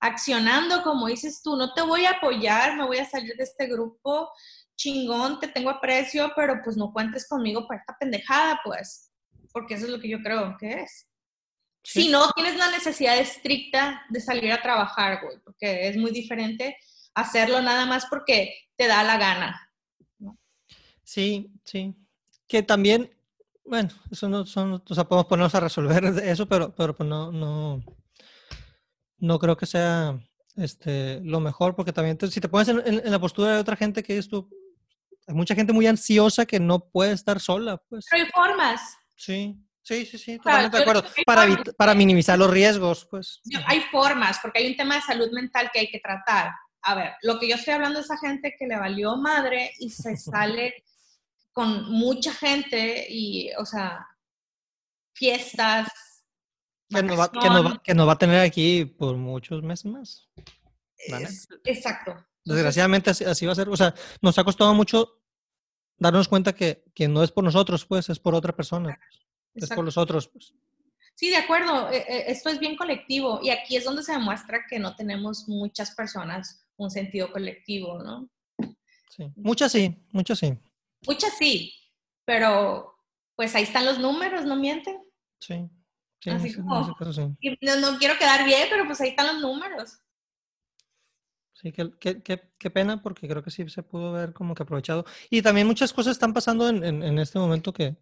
accionando, 0.00 0.82
como 0.82 1.06
dices 1.06 1.40
tú, 1.42 1.56
no 1.56 1.72
te 1.72 1.82
voy 1.82 2.04
a 2.04 2.12
apoyar, 2.12 2.76
me 2.76 2.86
voy 2.86 2.98
a 2.98 3.08
salir 3.08 3.34
de 3.36 3.44
este 3.44 3.66
grupo, 3.66 4.30
chingón, 4.76 5.40
te 5.40 5.48
tengo 5.48 5.70
aprecio, 5.70 6.32
pero 6.36 6.60
pues 6.62 6.76
no 6.76 6.92
cuentes 6.92 7.28
conmigo 7.28 7.66
para 7.66 7.80
esta 7.80 7.96
pendejada, 7.98 8.60
pues, 8.64 9.10
porque 9.52 9.74
eso 9.74 9.86
es 9.86 9.92
lo 9.92 10.00
que 10.00 10.08
yo 10.08 10.18
creo 10.22 10.56
que 10.58 10.82
es. 10.82 11.08
Si 11.82 12.08
no 12.08 12.30
tienes 12.32 12.56
la 12.56 12.70
necesidad 12.70 13.16
estricta 13.16 14.02
de 14.10 14.20
salir 14.20 14.50
a 14.52 14.60
trabajar, 14.60 15.20
güey, 15.22 15.38
porque 15.44 15.88
es 15.88 15.96
muy 15.96 16.10
diferente 16.10 16.76
hacerlo 17.14 17.62
nada 17.62 17.86
más 17.86 18.06
porque 18.10 18.52
te 18.76 18.88
da 18.88 19.04
la 19.04 19.16
gana. 19.18 19.70
Sí, 21.04 21.52
sí. 21.64 21.94
Que 22.48 22.64
también, 22.64 23.15
bueno, 23.66 23.90
eso 24.10 24.28
no 24.28 24.46
son, 24.46 24.82
o 24.88 24.94
sea, 24.94 25.04
podemos 25.04 25.26
ponernos 25.26 25.54
a 25.54 25.60
resolver 25.60 26.04
eso, 26.24 26.46
pero, 26.46 26.74
pero 26.74 26.94
pues 26.94 27.08
no, 27.08 27.32
no, 27.32 27.82
no 29.18 29.38
creo 29.38 29.56
que 29.56 29.66
sea 29.66 30.18
este, 30.56 31.20
lo 31.22 31.40
mejor, 31.40 31.74
porque 31.74 31.92
también 31.92 32.18
si 32.30 32.40
te 32.40 32.48
pones 32.48 32.68
en, 32.68 33.10
la 33.10 33.18
postura 33.18 33.52
de 33.52 33.60
otra 33.60 33.76
gente 33.76 34.02
que 34.02 34.18
es 34.18 34.28
tú, 34.28 34.48
hay 35.26 35.34
mucha 35.34 35.54
gente 35.54 35.72
muy 35.72 35.86
ansiosa 35.86 36.46
que 36.46 36.60
no 36.60 36.80
puede 36.80 37.12
estar 37.12 37.40
sola, 37.40 37.76
pues. 37.88 38.06
Pero 38.10 38.24
hay 38.24 38.30
formas. 38.30 38.80
Sí. 39.14 39.60
Sí, 39.82 40.04
sí, 40.04 40.18
sí, 40.18 40.36
totalmente 40.38 40.78
de 40.78 40.82
acuerdo. 40.82 41.04
Para, 41.24 41.46
para 41.78 41.94
minimizar 41.94 42.36
los 42.36 42.50
riesgos, 42.50 43.06
pues. 43.08 43.40
Hay 43.66 43.82
formas, 43.82 44.40
porque 44.42 44.58
hay 44.58 44.70
un 44.72 44.76
tema 44.76 44.96
de 44.96 45.02
salud 45.02 45.30
mental 45.30 45.70
que 45.72 45.78
hay 45.78 45.88
que 45.88 46.00
tratar. 46.00 46.50
A 46.82 46.94
ver, 46.96 47.12
lo 47.22 47.38
que 47.38 47.48
yo 47.48 47.54
estoy 47.54 47.74
hablando 47.74 48.00
es 48.00 48.10
a 48.10 48.18
gente 48.18 48.56
que 48.58 48.66
le 48.66 48.76
valió 48.76 49.16
madre 49.16 49.70
y 49.78 49.90
se 49.90 50.16
sale 50.16 50.74
con 51.56 51.90
mucha 51.90 52.34
gente 52.34 53.06
y, 53.08 53.50
o 53.54 53.64
sea, 53.64 54.06
fiestas. 55.14 55.88
Que 56.90 57.02
nos, 57.02 57.18
va, 57.18 57.32
que, 57.32 57.48
nos 57.48 57.64
va, 57.64 57.82
que 57.82 57.94
nos, 57.94 58.06
va, 58.06 58.12
a 58.12 58.18
tener 58.18 58.40
aquí 58.40 58.84
por 58.84 59.16
muchos 59.16 59.62
meses 59.62 59.86
más. 59.86 60.28
Es, 60.98 61.48
exacto. 61.64 62.14
Desgraciadamente 62.44 63.08
así, 63.08 63.24
así, 63.24 63.46
va 63.46 63.52
a 63.52 63.54
ser. 63.54 63.70
O 63.70 63.76
sea, 63.76 63.94
nos 64.20 64.38
ha 64.38 64.44
costado 64.44 64.74
mucho 64.74 65.22
darnos 65.96 66.28
cuenta 66.28 66.54
que, 66.54 66.84
que 66.94 67.08
no 67.08 67.22
es 67.22 67.32
por 67.32 67.42
nosotros, 67.42 67.86
pues, 67.86 68.10
es 68.10 68.18
por 68.18 68.34
otra 68.34 68.54
persona. 68.54 69.00
Pues. 69.54 69.64
Es 69.64 69.74
por 69.74 69.82
los 69.82 69.96
otros, 69.96 70.28
pues. 70.28 70.52
Sí, 71.14 71.30
de 71.30 71.36
acuerdo. 71.36 71.90
E, 71.90 71.96
e, 71.96 72.30
esto 72.30 72.50
es 72.50 72.60
bien 72.60 72.76
colectivo 72.76 73.40
y 73.42 73.48
aquí 73.48 73.76
es 73.76 73.84
donde 73.84 74.02
se 74.02 74.12
demuestra 74.12 74.66
que 74.68 74.78
no 74.78 74.94
tenemos 74.94 75.48
muchas 75.48 75.94
personas 75.94 76.66
un 76.76 76.90
sentido 76.90 77.32
colectivo, 77.32 78.02
¿no? 78.02 78.28
Sí. 79.08 79.32
Muchas 79.36 79.72
sí, 79.72 79.96
muchas 80.12 80.38
sí. 80.38 80.58
Muchas 81.06 81.36
sí, 81.38 81.72
pero 82.24 82.96
pues 83.34 83.54
ahí 83.54 83.62
están 83.62 83.84
los 83.84 83.98
números, 83.98 84.44
¿no 84.44 84.56
mienten? 84.56 85.02
Sí. 85.40 85.68
sí 86.20 86.30
Así 86.30 86.54
como, 86.54 86.80
No, 86.80 87.76
no, 87.80 87.98
quiero 87.98 88.18
quedar 88.18 88.44
bien, 88.44 88.66
pero 88.70 88.86
pues 88.86 89.00
ahí 89.00 89.10
están 89.10 89.26
los 89.26 89.40
números. 89.40 90.00
Sí, 91.52 91.72
qué, 91.72 91.90
qué, 91.98 92.52
qué, 92.58 92.70
pena 92.70 93.00
porque 93.00 93.26
creo 93.26 93.42
que 93.42 93.50
sí 93.50 93.66
se 93.70 93.82
pudo 93.82 94.12
ver 94.12 94.34
como 94.34 94.54
que 94.54 94.62
aprovechado. 94.62 95.06
Y 95.30 95.40
también 95.40 95.66
muchas 95.66 95.92
cosas 95.92 96.12
están 96.12 96.34
pasando 96.34 96.68
en, 96.68 96.84
en, 96.84 97.18
este 97.18 97.38
momento 97.38 97.72
que, 97.72 97.96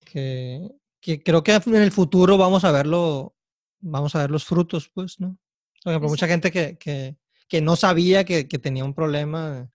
que, 0.00 0.66
que, 0.98 1.22
creo 1.22 1.42
que 1.42 1.52
en 1.52 1.74
el 1.74 1.92
futuro 1.92 2.38
vamos 2.38 2.64
a 2.64 2.72
verlo, 2.72 3.36
vamos 3.80 4.14
a 4.14 4.20
ver 4.20 4.30
los 4.30 4.46
frutos, 4.46 4.88
pues, 4.94 5.20
¿no? 5.20 5.36
Por 5.82 5.92
ejemplo, 5.92 6.08
mucha 6.08 6.26
gente 6.26 6.50
que, 6.50 6.78
que, 6.78 7.16
que 7.48 7.60
no 7.60 7.76
sabía 7.76 8.24
que, 8.24 8.48
que, 8.48 8.58
tenía 8.58 8.84
un 8.84 8.94
problema 8.94 9.70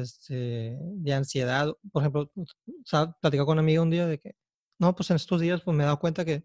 este, 0.00 0.76
de 0.80 1.14
ansiedad. 1.14 1.72
Por 1.92 2.02
ejemplo, 2.02 2.30
platicado 3.20 3.46
con 3.46 3.54
un 3.54 3.60
amigo 3.60 3.82
un 3.82 3.90
día 3.90 4.06
de 4.06 4.18
que, 4.18 4.36
no, 4.78 4.94
pues 4.94 5.10
en 5.10 5.16
estos 5.16 5.40
días 5.40 5.62
pues 5.62 5.76
me 5.76 5.84
he 5.84 5.86
dado 5.86 5.98
cuenta 5.98 6.24
que, 6.24 6.44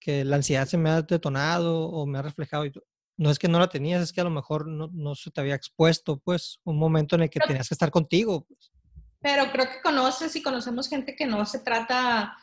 que 0.00 0.24
la 0.24 0.36
ansiedad 0.36 0.66
se 0.66 0.78
me 0.78 0.90
ha 0.90 1.02
detonado 1.02 1.86
o 1.86 2.06
me 2.06 2.18
ha 2.18 2.22
reflejado. 2.22 2.66
Y 2.66 2.72
no 3.16 3.30
es 3.30 3.38
que 3.38 3.48
no 3.48 3.58
la 3.58 3.68
tenías, 3.68 4.02
es 4.02 4.12
que 4.12 4.20
a 4.20 4.24
lo 4.24 4.30
mejor 4.30 4.66
no, 4.66 4.88
no 4.92 5.14
se 5.14 5.30
te 5.30 5.40
había 5.40 5.54
expuesto, 5.54 6.18
pues, 6.18 6.60
un 6.64 6.78
momento 6.78 7.16
en 7.16 7.22
el 7.22 7.30
que 7.30 7.40
tenías 7.40 7.68
que 7.68 7.74
estar 7.74 7.90
contigo. 7.90 8.46
Pues. 8.46 8.72
Pero 9.20 9.50
creo 9.52 9.66
que 9.66 9.80
conoces 9.82 10.34
y 10.34 10.42
conocemos 10.42 10.88
gente 10.88 11.14
que 11.14 11.26
no 11.26 11.46
se 11.46 11.60
trata 11.60 12.36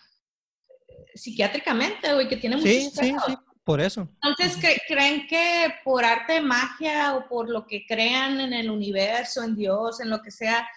eh, 0.88 1.06
psiquiátricamente, 1.14 2.14
o 2.14 2.28
que 2.28 2.38
tiene 2.38 2.56
muchos 2.56 2.72
sí, 2.72 2.92
sí, 2.94 3.16
sí, 3.26 3.36
por 3.64 3.82
eso. 3.82 4.10
Entonces, 4.24 4.58
¿creen 4.88 5.28
que 5.28 5.74
por 5.84 6.04
arte 6.04 6.34
de 6.34 6.42
magia 6.42 7.16
o 7.16 7.28
por 7.28 7.50
lo 7.50 7.68
que 7.68 7.86
crean 7.86 8.40
en 8.40 8.54
el 8.54 8.70
universo, 8.70 9.44
en 9.44 9.56
Dios, 9.56 10.00
en 10.00 10.10
lo 10.10 10.22
que 10.22 10.32
sea, 10.32 10.68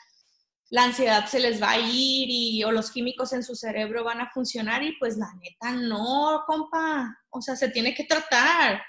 la 0.70 0.84
ansiedad 0.84 1.26
se 1.26 1.40
les 1.40 1.62
va 1.62 1.72
a 1.72 1.78
ir 1.78 2.28
y, 2.28 2.64
o 2.64 2.72
los 2.72 2.90
químicos 2.90 3.32
en 3.32 3.42
su 3.42 3.54
cerebro 3.54 4.04
van 4.04 4.20
a 4.20 4.30
funcionar? 4.30 4.82
Y 4.82 4.96
pues 4.98 5.16
la 5.16 5.32
neta, 5.34 5.72
no, 5.72 6.44
compa. 6.46 7.18
O 7.30 7.40
sea, 7.40 7.56
se 7.56 7.70
tiene 7.70 7.94
que 7.94 8.04
tratar. 8.04 8.82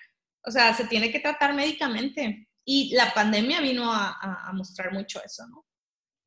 O 0.46 0.52
sea, 0.52 0.74
se 0.74 0.86
tiene 0.86 1.12
que 1.12 1.20
tratar 1.20 1.54
médicamente. 1.54 2.48
Y 2.66 2.94
la 2.96 3.14
pandemia 3.14 3.62
vino 3.62 3.92
a, 3.92 4.52
mostrar 4.54 4.94
mucho 4.94 5.22
eso, 5.24 5.46
¿no? 5.48 5.66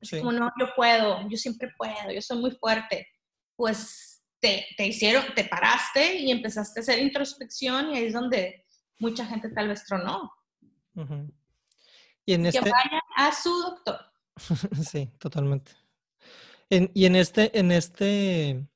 Es 0.00 0.10
como, 0.10 0.32
no, 0.32 0.52
yo 0.60 0.68
puedo, 0.76 1.26
yo 1.28 1.36
siempre 1.38 1.72
puedo, 1.76 2.12
yo 2.12 2.20
soy 2.20 2.38
muy 2.38 2.50
fuerte. 2.50 3.08
Pues 3.56 4.05
te, 4.40 4.66
te, 4.76 4.86
hicieron, 4.86 5.24
te 5.34 5.44
paraste 5.44 6.18
y 6.18 6.30
empezaste 6.30 6.80
a 6.80 6.82
hacer 6.82 6.98
introspección 6.98 7.90
y 7.90 7.96
ahí 7.96 8.04
es 8.06 8.12
donde 8.12 8.64
mucha 8.98 9.26
gente 9.26 9.50
tal 9.50 9.68
vez 9.68 9.84
tronó. 9.84 10.32
y 12.24 12.34
en 12.34 12.42
que 12.42 12.48
este... 12.48 12.60
vaya 12.60 13.00
a 13.16 13.32
su 13.32 13.50
doctor. 13.50 13.98
sí, 14.90 15.10
totalmente. 15.18 15.72
y 16.68 17.06
en 17.06 17.16
este, 17.16 17.58
en 17.58 17.72
este, 17.72 18.66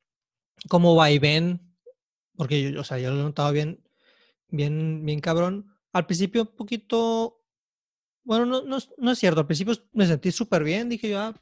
como 0.68 0.94
vaivén, 0.94 1.60
porque 2.36 2.72
yo, 2.72 2.80
o 2.80 2.84
sea, 2.84 2.98
yo 2.98 3.10
lo 3.10 3.20
he 3.20 3.24
notado 3.24 3.52
bien, 3.52 3.82
bien, 4.48 5.04
bien 5.04 5.20
cabrón. 5.20 5.74
Al 5.92 6.06
principio 6.06 6.42
un 6.42 6.56
poquito, 6.56 7.44
bueno, 8.22 8.46
no, 8.46 8.62
no, 8.62 8.78
no 8.96 9.10
es 9.10 9.18
cierto, 9.18 9.40
al 9.40 9.46
principio 9.46 9.74
me 9.92 10.06
sentí 10.06 10.32
súper 10.32 10.64
bien, 10.64 10.88
dije 10.88 11.08
yo, 11.08 11.20
ah, 11.20 11.34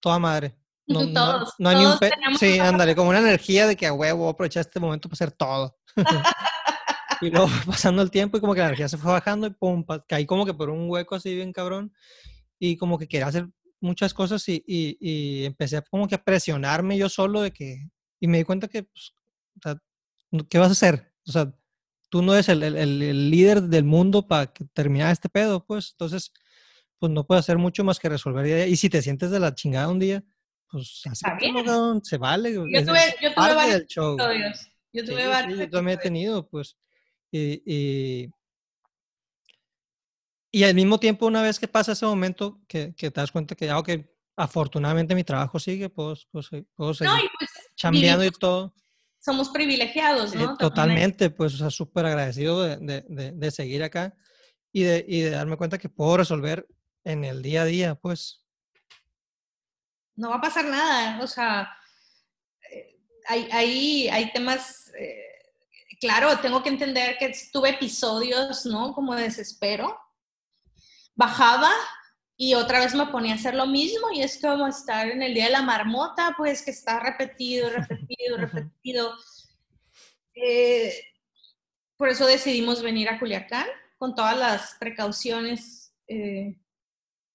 toda 0.00 0.18
madre. 0.18 0.56
No, 0.88 1.12
todos, 1.12 1.54
no, 1.58 1.68
hay 1.68 1.76
ni 1.78 1.84
un 1.86 2.38
Sí, 2.38 2.60
ándale, 2.60 2.94
como 2.94 3.10
una 3.10 3.18
energía 3.18 3.66
de 3.66 3.76
que 3.76 3.86
a 3.86 3.92
huevo 3.92 4.28
aprovechar 4.28 4.60
este 4.60 4.78
momento 4.78 5.08
para 5.08 5.14
hacer 5.14 5.32
todo. 5.32 5.76
y 7.20 7.30
luego 7.30 7.48
pasando 7.66 8.02
el 8.02 8.10
tiempo 8.10 8.36
y 8.36 8.40
como 8.40 8.54
que 8.54 8.60
la 8.60 8.66
energía 8.66 8.88
se 8.88 8.98
fue 8.98 9.12
bajando 9.12 9.46
y 9.46 9.50
pum, 9.50 9.84
caí 10.06 10.26
como 10.26 10.46
que 10.46 10.54
por 10.54 10.70
un 10.70 10.88
hueco 10.88 11.14
así 11.14 11.34
bien 11.34 11.52
cabrón 11.52 11.92
y 12.58 12.76
como 12.76 12.98
que 12.98 13.08
quería 13.08 13.26
hacer 13.26 13.48
muchas 13.80 14.14
cosas 14.14 14.48
y, 14.48 14.62
y, 14.66 14.96
y 15.00 15.44
empecé 15.44 15.82
como 15.90 16.08
que 16.08 16.14
a 16.14 16.22
presionarme 16.22 16.96
yo 16.96 17.08
solo 17.08 17.42
de 17.42 17.52
que, 17.52 17.88
y 18.20 18.28
me 18.28 18.38
di 18.38 18.44
cuenta 18.44 18.68
que, 18.68 18.84
pues, 18.84 19.12
o 19.58 19.60
sea, 19.62 19.78
¿qué 20.48 20.58
vas 20.58 20.68
a 20.68 20.72
hacer? 20.72 21.12
O 21.26 21.32
sea, 21.32 21.52
tú 22.08 22.22
no 22.22 22.32
eres 22.34 22.48
el, 22.48 22.62
el, 22.62 22.76
el 22.76 23.30
líder 23.30 23.62
del 23.62 23.84
mundo 23.84 24.26
para 24.26 24.52
terminar 24.72 25.12
este 25.12 25.28
pedo, 25.28 25.64
pues 25.64 25.90
entonces, 25.92 26.32
pues 26.98 27.12
no 27.12 27.26
puedes 27.26 27.44
hacer 27.44 27.58
mucho 27.58 27.84
más 27.84 27.98
que 27.98 28.08
resolver. 28.08 28.68
Y 28.68 28.76
si 28.76 28.88
te 28.88 29.02
sientes 29.02 29.30
de 29.30 29.40
la 29.40 29.54
chingada 29.54 29.88
un 29.88 29.98
día, 29.98 30.24
pues 30.70 31.02
así 31.10 31.24
se 32.02 32.18
vale. 32.18 32.52
Yo 32.52 32.64
tuve, 32.64 33.00
yo 33.20 33.34
tuve 33.34 33.54
varios 33.54 33.80
episodios. 33.82 34.70
Yo 34.92 35.04
tuve 35.04 35.22
sí, 35.22 35.28
varios. 35.28 35.58
Sí, 35.58 35.64
yo 35.64 35.70
también 35.70 35.98
he 35.98 36.02
tenido, 36.02 36.46
pues. 36.48 36.76
Y, 37.30 37.62
y, 37.66 38.30
y, 40.50 40.64
al 40.64 40.74
mismo 40.74 40.98
tiempo, 40.98 41.26
una 41.26 41.42
vez 41.42 41.58
que 41.58 41.68
pasa 41.68 41.92
ese 41.92 42.06
momento, 42.06 42.60
que, 42.66 42.94
que 42.94 43.10
te 43.10 43.20
das 43.20 43.32
cuenta 43.32 43.54
que, 43.54 43.66
ya, 43.66 43.78
ok, 43.78 43.90
afortunadamente 44.36 45.14
mi 45.14 45.24
trabajo 45.24 45.58
sigue, 45.58 45.88
pues, 45.88 46.26
pues, 46.30 46.48
puedo 46.74 46.94
seguir 46.94 47.12
no, 47.12 47.18
y 47.18 47.28
pues, 47.38 47.50
chambeando 47.74 48.24
y 48.24 48.30
todo 48.30 48.74
somos 49.26 49.48
privilegiados, 49.48 50.36
¿no? 50.36 50.56
totalmente, 50.56 51.30
pues, 51.30 51.54
o 51.54 51.56
sea, 51.56 51.70
súper 51.70 52.06
agradecido 52.06 52.62
de, 52.62 52.76
de, 53.08 53.32
de, 53.32 53.50
seguir 53.50 53.82
acá 53.82 54.14
y 54.72 54.84
de, 54.84 55.04
y 55.08 55.20
de 55.22 55.30
darme 55.30 55.56
cuenta 55.56 55.78
que 55.78 55.88
puedo 55.88 56.16
resolver 56.16 56.68
en 57.02 57.24
el 57.24 57.42
día 57.42 57.62
a 57.62 57.64
día, 57.64 57.94
pues. 57.96 58.45
No 60.16 60.30
va 60.30 60.36
a 60.36 60.40
pasar 60.40 60.64
nada, 60.64 61.22
o 61.22 61.26
sea, 61.26 61.76
eh, 62.72 62.98
hay, 63.28 63.48
hay, 63.52 64.08
hay 64.08 64.32
temas, 64.32 64.90
eh, 64.98 65.20
claro, 66.00 66.38
tengo 66.38 66.62
que 66.62 66.70
entender 66.70 67.16
que 67.18 67.32
tuve 67.52 67.70
episodios, 67.70 68.66
¿no? 68.66 68.92
Como 68.94 69.14
de 69.14 69.24
desespero. 69.24 69.98
Bajaba 71.14 71.70
y 72.36 72.54
otra 72.54 72.80
vez 72.80 72.94
me 72.94 73.06
ponía 73.06 73.32
a 73.32 73.36
hacer 73.36 73.54
lo 73.54 73.66
mismo 73.66 74.10
y 74.12 74.20
es 74.20 74.38
como 74.40 74.66
estar 74.66 75.08
en 75.08 75.22
el 75.22 75.32
día 75.32 75.46
de 75.46 75.52
la 75.52 75.62
marmota, 75.62 76.34
pues 76.36 76.62
que 76.62 76.70
está 76.70 77.00
repetido, 77.00 77.70
repetido, 77.70 78.36
repetido. 78.38 79.14
Eh, 80.34 80.92
por 81.96 82.10
eso 82.10 82.26
decidimos 82.26 82.82
venir 82.82 83.08
a 83.08 83.18
Culiacán 83.18 83.66
con 83.96 84.14
todas 84.14 84.36
las 84.36 84.74
precauciones 84.78 85.94
eh, 86.08 86.58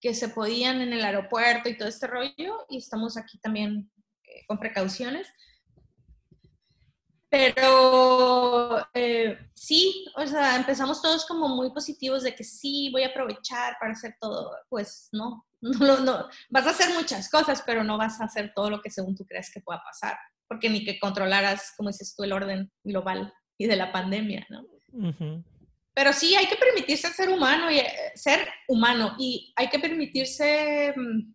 que 0.02 0.16
se 0.16 0.30
podían 0.30 0.82
en 0.82 0.92
el 0.94 1.06
aeropuerto 1.06 1.70
y 1.70 1.78
todo 1.78 1.88
este 1.88 2.08
rollo 2.08 2.66
y 2.70 2.78
estamos 2.78 3.18
aquí 3.18 3.38
también 3.38 3.90
eh, 4.24 4.44
con 4.48 4.58
precauciones. 4.58 5.28
Pero 7.30 8.86
eh, 8.94 9.38
sí, 9.54 10.06
o 10.18 10.28
sea, 10.28 10.58
empezamos 10.58 11.02
todos 11.02 11.26
como 11.26 11.48
muy 11.48 11.72
positivos 11.72 12.24
de 12.24 12.36
que 12.36 12.44
sí, 12.44 12.90
voy 12.92 13.04
a 13.04 13.10
aprovechar 13.10 13.78
para 13.80 13.94
hacer 13.94 14.18
todo. 14.20 14.52
Pues 14.68 15.08
no, 15.14 15.46
no, 15.62 16.00
no, 16.00 16.28
vas 16.50 16.68
a 16.68 16.72
hacer 16.72 16.94
muchas 16.94 17.30
cosas, 17.30 17.64
pero 17.66 17.84
no 17.84 17.98
vas 17.98 18.20
a 18.20 18.26
hacer 18.26 18.52
todo 18.54 18.70
lo 18.70 18.82
que 18.82 18.90
según 18.90 19.16
tú 19.16 19.26
crees 19.26 19.50
que 19.54 19.62
pueda 19.62 19.82
pasar, 19.82 20.18
porque 20.48 20.70
ni 20.70 20.84
que 20.84 21.00
controlaras, 21.00 21.74
como 21.78 21.90
dices 21.90 22.14
tú, 22.18 22.24
el 22.24 22.34
orden 22.34 22.70
global 22.84 23.34
y 23.58 23.68
de 23.68 23.76
la 23.78 23.92
pandemia, 23.92 24.46
¿no? 24.50 24.66
Pero 25.94 26.14
sí, 26.14 26.36
hay 26.36 26.48
que 26.48 26.56
permitirse 26.56 27.10
ser 27.10 27.30
humano 27.30 27.70
y 27.70 27.80
eh, 27.80 28.12
ser 28.16 28.48
humano 28.68 29.16
y 29.20 29.54
hay 29.56 29.70
que 29.70 29.80
permitirse 29.80 30.94
mm, 30.96 31.34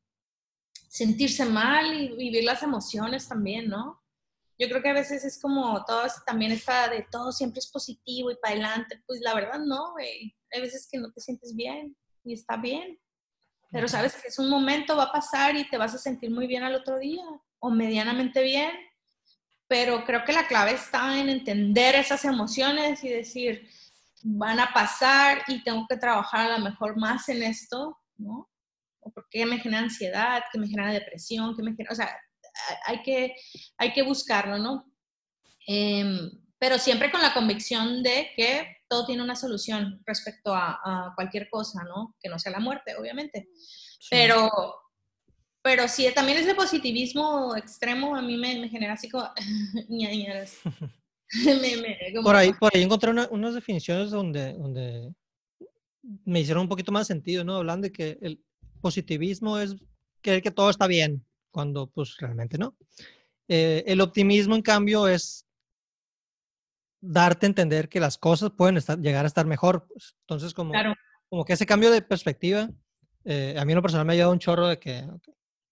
sentirse 0.89 1.45
mal 1.45 1.95
y 1.95 2.17
vivir 2.17 2.45
las 2.45 2.63
emociones 2.63 3.29
también, 3.29 3.69
¿no? 3.69 4.03
yo 4.59 4.69
creo 4.69 4.83
que 4.83 4.89
a 4.89 4.95
veces 4.95 5.25
es 5.25 5.39
como 5.39 5.85
todo, 5.85 6.03
también 6.25 6.53
está 6.53 6.89
de 6.89 7.07
todo 7.11 7.31
siempre 7.31 7.59
es 7.59 7.67
positivo 7.67 8.31
y 8.31 8.37
para 8.37 8.55
adelante. 8.55 9.03
Pues 9.07 9.21
la 9.21 9.35
verdad 9.35 9.59
no, 9.59 9.93
güey. 9.93 10.35
Hay 10.53 10.61
veces 10.61 10.89
que 10.91 10.99
no 10.99 11.13
te 11.13 11.21
sientes 11.21 11.55
bien 11.55 11.97
y 12.25 12.33
está 12.33 12.57
bien. 12.57 12.99
Pero 13.71 13.89
sabes 13.89 14.15
que 14.15 14.29
es 14.29 14.39
un 14.39 14.49
momento, 14.49 14.97
va 14.97 15.05
a 15.05 15.13
pasar 15.13 15.57
y 15.57 15.69
te 15.69 15.77
vas 15.77 15.95
a 15.95 15.99
sentir 15.99 16.31
muy 16.31 16.47
bien 16.47 16.63
al 16.63 16.75
otro 16.75 16.99
día 16.99 17.25
o 17.59 17.71
medianamente 17.71 18.43
bien. 18.43 18.71
Pero 19.69 20.05
creo 20.05 20.25
que 20.25 20.33
la 20.33 20.47
clave 20.47 20.73
está 20.73 21.19
en 21.19 21.29
entender 21.29 21.95
esas 21.97 22.25
emociones 22.25 23.03
y 23.05 23.09
decir, 23.09 23.69
van 24.29 24.59
a 24.59 24.73
pasar 24.73 25.45
y 25.47 25.63
tengo 25.63 25.87
que 25.89 25.97
trabajar 25.97 26.51
a 26.51 26.59
lo 26.59 26.65
mejor 26.65 26.97
más 26.97 27.29
en 27.29 27.45
esto, 27.45 27.97
¿no? 28.17 28.51
O 28.99 29.11
porque 29.13 29.47
me 29.47 29.59
genera 29.59 29.85
ansiedad, 29.85 30.43
que 30.51 30.59
me 30.59 30.67
genera 30.67 30.93
depresión, 30.93 31.55
que 31.55 31.63
me 31.63 31.71
genera, 31.77 31.93
o 31.93 31.95
sea, 31.95 32.19
hay 32.87 33.03
que, 33.03 33.37
hay 33.79 33.93
que 33.93 34.03
buscarlo, 34.03 34.59
¿no? 34.59 34.93
Em, 35.69 36.31
pero 36.59 36.77
siempre 36.79 37.13
con 37.13 37.23
la 37.23 37.35
convicción 37.35 38.03
de 38.03 38.31
que 38.35 38.79
todo 38.89 39.07
tiene 39.07 39.23
una 39.23 39.37
solución 39.37 40.03
respecto 40.05 40.53
a, 40.53 41.13
cualquier 41.15 41.49
cosa, 41.49 41.85
¿no? 41.85 42.17
Que 42.21 42.29
no 42.29 42.39
sea 42.41 42.51
la 42.51 42.61
muerte, 42.61 42.97
obviamente. 42.97 43.49
Pero, 44.11 44.51
pero 45.63 45.87
sí, 45.87 46.09
también 46.13 46.39
ese 46.39 46.55
positivismo 46.55 47.55
extremo 47.55 48.17
a 48.17 48.23
mí 48.23 48.37
me, 48.37 48.69
genera 48.69 48.95
así 48.95 49.09
como... 49.09 49.31
por, 52.23 52.37
ahí, 52.37 52.53
por 52.53 52.75
ahí 52.75 52.83
encontré 52.83 53.11
unas 53.11 53.55
definiciones 53.55 54.11
donde, 54.11 54.53
donde 54.55 55.13
me 56.25 56.41
hicieron 56.41 56.63
un 56.63 56.69
poquito 56.69 56.93
más 56.93 57.07
sentido, 57.07 57.45
¿no? 57.45 57.57
Hablando 57.57 57.87
de 57.87 57.93
que 57.93 58.19
el 58.21 58.41
positivismo 58.81 59.59
es 59.59 59.77
creer 60.21 60.43
que 60.43 60.51
todo 60.51 60.71
está 60.71 60.87
bien, 60.87 61.25
cuando 61.51 61.89
pues 61.89 62.17
realmente 62.19 62.59
no. 62.59 62.77
Eh, 63.49 63.85
el 63.87 64.01
optimismo, 64.01 64.55
en 64.55 64.63
cambio, 64.63 65.09
es 65.09 65.47
darte 67.01 67.47
a 67.47 67.49
entender 67.49 67.89
que 67.89 68.01
las 68.01 68.19
cosas 68.19 68.51
pueden 68.51 68.77
estar, 68.77 68.99
llegar 68.99 69.25
a 69.25 69.29
estar 69.29 69.47
mejor. 69.47 69.87
Pues. 69.87 70.17
Entonces, 70.21 70.55
como, 70.55 70.73
como 71.29 71.45
que 71.45 71.53
ese 71.53 71.67
cambio 71.67 71.91
de 71.91 72.03
perspectiva, 72.03 72.71
eh, 73.25 73.57
a 73.59 73.65
mí 73.65 73.73
en 73.73 73.77
lo 73.77 73.83
personal 73.83 74.07
me 74.07 74.13
ha 74.13 74.15
ayudado 74.15 74.33
un 74.33 74.39
chorro 74.39 74.69
de 74.69 74.79
que 74.79 75.07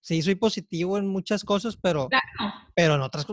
sí 0.04 0.20
soy 0.20 0.34
positivo 0.34 0.98
en 0.98 1.08
muchas 1.08 1.42
cosas, 1.44 1.78
pero, 1.80 2.10
pero 2.74 2.96
en 2.96 3.00
otras 3.00 3.26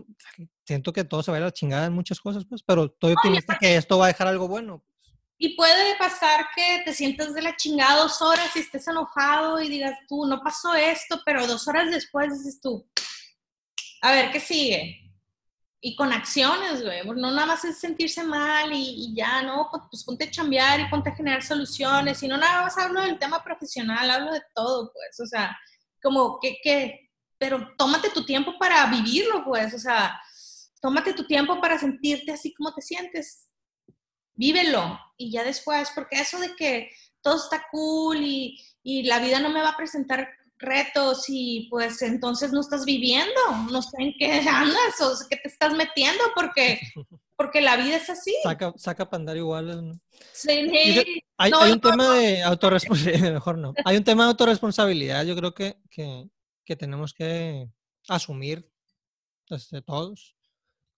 siento 0.65 0.93
que 0.93 1.03
todo 1.03 1.21
se 1.21 1.29
va 1.29 1.35
a 1.35 1.39
ir 1.39 1.43
a 1.43 1.47
la 1.47 1.51
chingada 1.51 1.85
en 1.85 1.93
muchas 1.93 2.21
cosas, 2.21 2.45
pues, 2.47 2.63
pero 2.63 2.85
estoy 2.85 3.11
optimista 3.11 3.57
que 3.59 3.75
esto 3.75 3.97
va 3.97 4.05
a 4.05 4.07
dejar 4.07 4.27
algo 4.27 4.47
bueno. 4.47 4.79
Pues. 4.79 5.13
Y 5.37 5.55
puede 5.57 5.97
pasar 5.97 6.47
que 6.55 6.81
te 6.85 6.93
sientas 6.93 7.33
de 7.33 7.41
la 7.41 7.57
chingada 7.57 8.03
dos 8.03 8.21
horas 8.21 8.55
y 8.55 8.59
estés 8.59 8.87
enojado 8.87 9.61
y 9.61 9.67
digas 9.67 9.97
tú, 10.07 10.25
no 10.25 10.41
pasó 10.41 10.73
esto, 10.73 11.21
pero 11.25 11.45
dos 11.45 11.67
horas 11.67 11.91
después 11.91 12.31
dices 12.31 12.61
tú, 12.61 12.87
a 14.01 14.13
ver, 14.13 14.31
¿qué 14.31 14.39
sigue? 14.39 14.97
y 15.83 15.95
con 15.95 16.13
acciones, 16.13 16.83
güey. 16.83 17.03
No 17.03 17.31
nada 17.31 17.47
más 17.47 17.65
es 17.65 17.79
sentirse 17.79 18.23
mal 18.23 18.71
y, 18.71 19.15
ya, 19.15 19.41
¿no? 19.41 19.67
Pues, 19.71 19.83
pues 19.89 20.03
ponte 20.03 20.25
a 20.25 20.31
chambear 20.31 20.79
y 20.79 20.89
ponte 20.89 21.09
a 21.09 21.15
generar 21.15 21.41
soluciones. 21.41 22.21
Y 22.21 22.27
no 22.27 22.37
nada 22.37 22.61
más 22.61 22.77
hablo 22.77 23.01
del 23.01 23.17
tema 23.17 23.43
profesional, 23.43 24.11
hablo 24.11 24.31
de 24.31 24.43
todo, 24.53 24.93
pues. 24.93 25.19
O 25.19 25.25
sea, 25.25 25.57
como 26.01 26.39
que, 26.39 26.57
que, 26.63 27.11
pero 27.37 27.73
tómate 27.77 28.09
tu 28.09 28.25
tiempo 28.25 28.53
para 28.59 28.85
vivirlo, 28.87 29.43
pues. 29.43 29.73
O 29.73 29.79
sea, 29.79 30.19
tómate 30.81 31.13
tu 31.13 31.25
tiempo 31.25 31.59
para 31.61 31.77
sentirte 31.77 32.31
así 32.31 32.53
como 32.53 32.73
te 32.73 32.81
sientes. 32.81 33.47
Vívelo. 34.33 34.99
Y 35.17 35.31
ya 35.31 35.43
después, 35.43 35.91
porque 35.93 36.19
eso 36.19 36.39
de 36.39 36.55
que 36.55 36.89
todo 37.21 37.37
está 37.37 37.65
cool 37.71 38.17
y, 38.17 38.59
y 38.83 39.03
la 39.03 39.19
vida 39.19 39.39
no 39.39 39.49
me 39.49 39.61
va 39.61 39.69
a 39.69 39.77
presentar 39.77 40.27
retos 40.61 41.25
y 41.27 41.67
pues 41.69 42.01
entonces 42.01 42.51
no 42.51 42.61
estás 42.61 42.85
viviendo, 42.85 43.39
no 43.71 43.81
sé 43.81 43.97
en 43.99 44.13
qué 44.17 44.31
andas 44.49 45.01
o 45.01 45.13
qué 45.29 45.37
te 45.37 45.47
estás 45.47 45.73
metiendo 45.73 46.23
porque, 46.35 46.79
porque 47.35 47.61
la 47.61 47.77
vida 47.77 47.97
es 47.97 48.09
así. 48.09 48.33
Saca, 48.43 48.73
saca 48.77 49.09
para 49.09 49.21
andar 49.21 49.37
igual. 49.37 49.99
Sí, 50.33 50.51
hay, 50.51 51.21
hay, 51.37 51.71
un 51.71 51.81
tema 51.81 52.15
de 52.15 52.43
autorresponsabilidad, 52.43 53.33
mejor 53.33 53.57
no. 53.57 53.73
Hay 53.85 53.97
un 53.97 54.03
tema 54.03 54.23
de 54.23 54.29
autorresponsabilidad, 54.29 55.25
yo 55.25 55.35
creo 55.35 55.53
que, 55.53 55.77
que, 55.89 56.29
que 56.63 56.75
tenemos 56.75 57.13
que 57.13 57.67
asumir 58.07 58.69
desde 59.49 59.81
todos. 59.81 60.35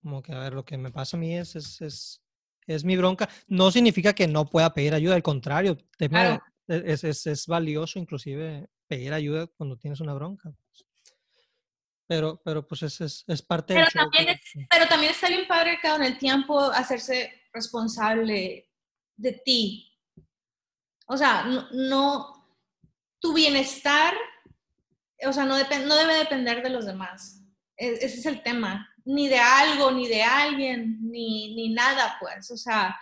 Como 0.02 0.22
que, 0.22 0.34
a 0.34 0.40
ver, 0.40 0.54
lo 0.54 0.66
que 0.66 0.78
me 0.78 0.92
pasa 0.92 1.16
a 1.16 1.20
mí 1.20 1.36
es, 1.36 1.56
es, 1.56 1.82
es, 1.82 2.22
es 2.68 2.84
mi 2.84 2.98
bronca. 2.98 3.30
No 3.48 3.72
significa 3.72 4.14
que 4.14 4.28
no 4.28 4.46
pueda 4.46 4.74
pedir 4.74 4.94
ayuda, 4.94 5.16
al 5.16 5.24
contrario, 5.24 5.78
es, 6.68 7.04
es, 7.04 7.28
es 7.28 7.48
valioso 7.48 8.00
inclusive 8.00 8.70
pedir 8.94 9.14
ayuda 9.14 9.48
cuando 9.48 9.78
tienes 9.78 10.00
una 10.00 10.14
bronca. 10.14 10.52
Pues. 10.52 10.86
Pero, 12.08 12.42
pero 12.44 12.68
pues 12.68 12.84
es, 12.84 13.02
es, 13.02 13.24
es 13.28 13.42
parte 13.42 13.74
pero 13.74 13.88
también 13.92 14.40
Pero 14.70 14.88
también 14.88 15.12
está 15.12 15.30
bien 15.30 15.48
padre 15.48 15.80
que 15.82 15.90
con 15.90 16.04
el 16.04 16.18
tiempo 16.18 16.60
hacerse 16.60 17.44
responsable 17.52 18.70
de 19.16 19.32
ti. 19.46 19.90
O 21.08 21.18
sea, 21.18 21.46
no, 21.72 22.48
tu 23.20 23.34
bienestar, 23.34 24.14
o 25.26 25.34
sea, 25.34 25.46
no, 25.46 25.58
no 25.58 25.96
debe 25.96 26.14
depender 26.16 26.62
de 26.62 26.70
los 26.70 26.86
demás. 26.86 27.42
E, 27.78 27.94
ese 27.94 28.20
es 28.20 28.26
el 28.26 28.44
tema. 28.44 28.90
Ni 29.06 29.28
de 29.28 29.40
algo, 29.40 29.92
ni 29.92 30.08
de 30.08 30.24
alguien, 30.24 31.00
ni, 31.02 31.56
ni 31.56 31.74
nada, 31.74 32.18
pues. 32.20 32.52
O 32.52 32.58
sea, 32.58 32.96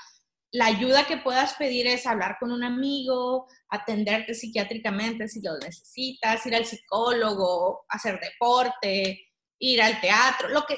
la 0.52 0.66
ayuda 0.66 1.08
que 1.08 1.18
puedas 1.18 1.54
pedir 1.54 1.88
es 1.88 2.06
hablar 2.06 2.38
con 2.40 2.52
un 2.52 2.64
amigo, 2.64 3.48
atenderte 3.70 4.34
psiquiátricamente 4.34 5.28
si 5.28 5.42
lo 5.42 5.58
necesitas, 5.58 6.46
ir 6.46 6.56
al 6.56 6.66
psicólogo, 6.66 7.86
hacer 7.88 8.20
deporte, 8.20 9.28
ir 9.60 9.82
al 9.82 10.02
teatro, 10.02 10.50
lo 10.50 10.66
que, 10.66 10.78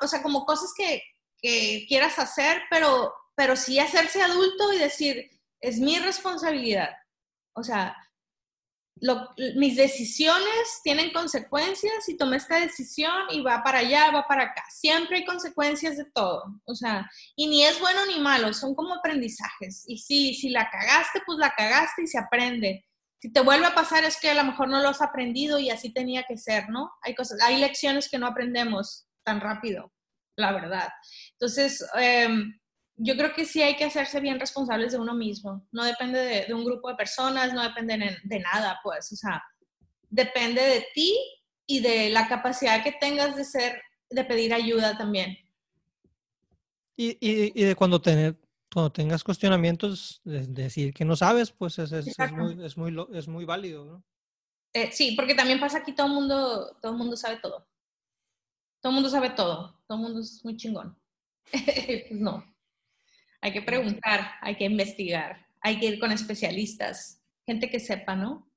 o 0.00 0.06
sea, 0.06 0.22
como 0.22 0.44
cosas 0.44 0.72
que, 0.76 1.02
que, 1.40 1.86
quieras 1.88 2.18
hacer, 2.18 2.62
pero, 2.70 3.12
pero 3.34 3.56
sí 3.56 3.80
hacerse 3.80 4.22
adulto 4.22 4.72
y 4.72 4.78
decir, 4.78 5.28
es 5.60 5.78
mi 5.78 5.98
responsabilidad. 5.98 6.90
O 7.54 7.64
sea, 7.64 7.96
mis 9.56 9.76
decisiones 9.76 10.80
tienen 10.84 11.12
consecuencias 11.12 12.08
y 12.08 12.16
tomé 12.16 12.36
esta 12.36 12.60
decisión 12.60 13.12
y 13.30 13.40
va 13.40 13.62
para 13.62 13.78
allá, 13.78 14.10
va 14.10 14.26
para 14.26 14.44
acá. 14.44 14.64
Siempre 14.70 15.18
hay 15.18 15.24
consecuencias 15.24 15.96
de 15.96 16.04
todo. 16.04 16.44
O 16.64 16.74
sea, 16.74 17.10
y 17.36 17.46
ni 17.46 17.64
es 17.64 17.80
bueno 17.80 18.04
ni 18.06 18.18
malo, 18.20 18.52
son 18.52 18.74
como 18.74 18.94
aprendizajes. 18.94 19.84
Y 19.86 19.98
sí, 19.98 20.34
si 20.34 20.50
la 20.50 20.68
cagaste, 20.70 21.20
pues 21.24 21.38
la 21.38 21.54
cagaste 21.56 22.02
y 22.02 22.06
se 22.06 22.18
aprende. 22.18 22.86
Si 23.20 23.32
te 23.32 23.40
vuelve 23.40 23.66
a 23.66 23.74
pasar 23.74 24.04
es 24.04 24.18
que 24.18 24.30
a 24.30 24.34
lo 24.34 24.44
mejor 24.44 24.68
no 24.68 24.80
lo 24.80 24.88
has 24.88 25.02
aprendido 25.02 25.58
y 25.58 25.70
así 25.70 25.92
tenía 25.92 26.24
que 26.24 26.36
ser, 26.36 26.68
¿no? 26.70 26.90
Hay 27.02 27.14
cosas, 27.14 27.40
hay 27.42 27.58
lecciones 27.58 28.08
que 28.08 28.18
no 28.18 28.26
aprendemos 28.26 29.06
tan 29.24 29.40
rápido, 29.40 29.92
la 30.36 30.52
verdad. 30.52 30.88
Entonces, 31.32 31.86
eh, 31.98 32.28
yo 33.02 33.16
creo 33.16 33.32
que 33.32 33.46
sí 33.46 33.62
hay 33.62 33.76
que 33.76 33.84
hacerse 33.84 34.20
bien 34.20 34.38
responsables 34.38 34.92
de 34.92 34.98
uno 34.98 35.14
mismo. 35.14 35.66
No 35.72 35.84
depende 35.84 36.44
de, 36.46 36.54
un 36.54 36.64
grupo 36.64 36.90
de 36.90 36.96
personas, 36.96 37.54
no 37.54 37.62
depende 37.62 38.18
de, 38.24 38.40
nada, 38.40 38.78
pues. 38.84 39.10
O 39.12 39.16
sea, 39.16 39.42
depende 40.10 40.60
de 40.60 40.86
ti 40.94 41.18
y 41.66 41.80
de 41.80 42.10
la 42.10 42.28
capacidad 42.28 42.84
que 42.84 42.92
tengas 42.92 43.36
de 43.36 43.44
ser, 43.44 43.80
de 44.10 44.24
pedir 44.24 44.52
ayuda 44.52 44.98
también. 44.98 45.38
Y, 46.94 47.16
y, 47.20 47.64
de 47.64 47.74
cuando, 47.74 48.02
tener, 48.02 48.36
cuando 48.70 48.92
tengas 48.92 49.24
cuestionamientos, 49.24 50.20
de 50.24 50.46
decir 50.46 50.92
que 50.92 51.06
no 51.06 51.16
sabes, 51.16 51.52
pues 51.52 51.78
es, 51.78 51.92
es, 51.92 52.18
muy, 52.32 52.62
es, 52.62 52.76
muy, 52.76 52.94
es 53.14 53.26
muy 53.26 53.46
válido, 53.46 53.86
¿no? 53.86 54.04
Eh, 54.74 54.92
sí, 54.92 55.14
porque 55.16 55.34
también 55.34 55.58
pasa 55.58 55.78
aquí 55.78 55.94
todo 55.94 56.08
el 56.08 56.12
mundo, 56.12 56.76
todo 56.82 56.92
el 56.92 56.98
mundo 56.98 57.16
sabe 57.16 57.38
todo. 57.40 57.66
Todo 58.82 58.90
el 58.90 58.94
mundo 58.94 59.08
sabe 59.08 59.30
todo. 59.30 59.80
Todo 59.86 59.96
el 59.96 60.04
mundo 60.04 60.20
es 60.20 60.44
muy 60.44 60.58
chingón. 60.58 60.94
pues 61.50 62.10
no. 62.10 62.49
Hay 63.42 63.52
que 63.52 63.62
preguntar, 63.62 64.32
hay 64.40 64.56
que 64.56 64.64
investigar, 64.64 65.46
hay 65.60 65.78
que 65.78 65.86
ir 65.86 65.98
con 65.98 66.12
especialistas, 66.12 67.22
gente 67.46 67.70
que 67.70 67.80
sepa, 67.80 68.14
¿no? 68.14 68.50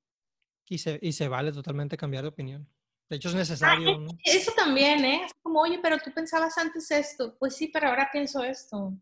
Y 0.68 0.78
se, 0.78 0.98
y 1.00 1.12
se 1.12 1.28
vale 1.28 1.52
totalmente 1.52 1.96
cambiar 1.96 2.22
de 2.22 2.28
opinión. 2.28 2.68
De 3.08 3.16
hecho, 3.16 3.28
es 3.28 3.34
necesario. 3.34 3.98
¿no? 3.98 4.10
Eso 4.24 4.52
también, 4.56 5.04
¿eh? 5.04 5.24
Es 5.26 5.32
como, 5.42 5.60
oye, 5.60 5.78
pero 5.82 5.98
tú 5.98 6.10
pensabas 6.12 6.56
antes 6.58 6.90
esto. 6.90 7.36
Pues 7.38 7.56
sí, 7.56 7.68
pero 7.68 7.88
ahora 7.88 8.08
pienso 8.10 8.42
esto. 8.42 8.94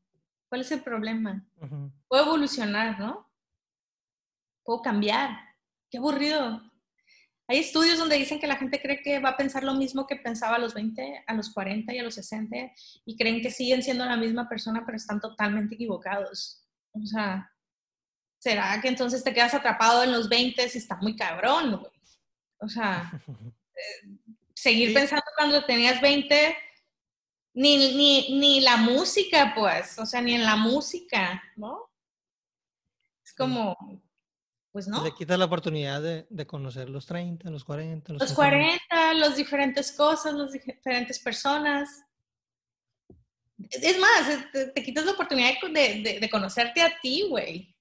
¿Cuál 0.48 0.62
es 0.62 0.72
el 0.72 0.82
problema? 0.82 1.44
Puedo 2.08 2.24
evolucionar, 2.24 2.98
¿no? 2.98 3.30
Puedo 4.64 4.82
cambiar. 4.82 5.30
Qué 5.90 5.98
aburrido. 5.98 6.60
Hay 7.52 7.58
estudios 7.58 7.98
donde 7.98 8.16
dicen 8.16 8.40
que 8.40 8.46
la 8.46 8.56
gente 8.56 8.80
cree 8.80 9.02
que 9.02 9.18
va 9.18 9.28
a 9.28 9.36
pensar 9.36 9.62
lo 9.62 9.74
mismo 9.74 10.06
que 10.06 10.16
pensaba 10.16 10.56
a 10.56 10.58
los 10.58 10.72
20, 10.72 11.24
a 11.26 11.34
los 11.34 11.50
40 11.50 11.92
y 11.92 11.98
a 11.98 12.02
los 12.02 12.14
60 12.14 12.56
y 13.04 13.14
creen 13.14 13.42
que 13.42 13.50
siguen 13.50 13.82
siendo 13.82 14.06
la 14.06 14.16
misma 14.16 14.48
persona, 14.48 14.84
pero 14.86 14.96
están 14.96 15.20
totalmente 15.20 15.74
equivocados. 15.74 16.64
O 16.92 17.04
sea, 17.04 17.52
¿será 18.38 18.80
que 18.80 18.88
entonces 18.88 19.22
te 19.22 19.34
quedas 19.34 19.52
atrapado 19.52 20.02
en 20.02 20.12
los 20.12 20.30
20 20.30 20.62
y 20.62 20.78
está 20.78 20.96
muy 20.96 21.14
cabrón, 21.14 21.86
O 22.58 22.68
sea, 22.70 23.22
eh, 23.28 24.08
seguir 24.54 24.94
pensando 24.94 25.26
cuando 25.36 25.62
tenías 25.66 26.00
20, 26.00 26.56
ni, 27.52 27.76
ni, 27.94 28.38
ni 28.38 28.60
la 28.62 28.78
música, 28.78 29.52
pues, 29.54 29.98
o 29.98 30.06
sea, 30.06 30.22
ni 30.22 30.34
en 30.34 30.44
la 30.44 30.56
música, 30.56 31.42
¿no? 31.56 31.90
Es 33.22 33.34
como, 33.34 33.76
pues 34.72 34.88
no. 34.88 35.04
Le 35.04 35.12
quita 35.12 35.36
la 35.36 35.44
oportunidad 35.44 36.00
de, 36.00 36.26
de, 36.30 36.46
conocer 36.46 36.88
los 36.88 37.04
30, 37.04 37.50
los 37.50 37.62
40, 37.62 38.14
los, 38.14 38.22
los 38.22 38.32
40, 38.32 39.14
las 39.14 39.36
diferentes 39.36 39.92
cosas, 39.92 40.32
las 40.32 40.52
diferentes 40.52 41.18
personas. 41.18 42.02
Es 43.70 43.98
más, 43.98 44.50
te, 44.74 44.82
quitas 44.82 45.04
la 45.04 45.12
oportunidad 45.12 45.52
de, 45.72 46.18
de, 46.20 46.30
conocerte 46.30 46.80
a 46.80 46.98
ti, 47.00 47.26
güey. 47.28 47.76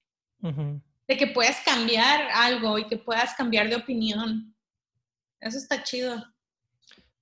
De 1.08 1.16
que 1.16 1.28
puedas 1.28 1.56
cambiar 1.64 2.28
algo 2.34 2.78
y 2.78 2.86
que 2.86 2.98
puedas 2.98 3.34
cambiar 3.34 3.70
de 3.70 3.76
opinión. 3.76 4.54
Eso 5.40 5.56
está 5.56 5.82
chido. 5.82 6.22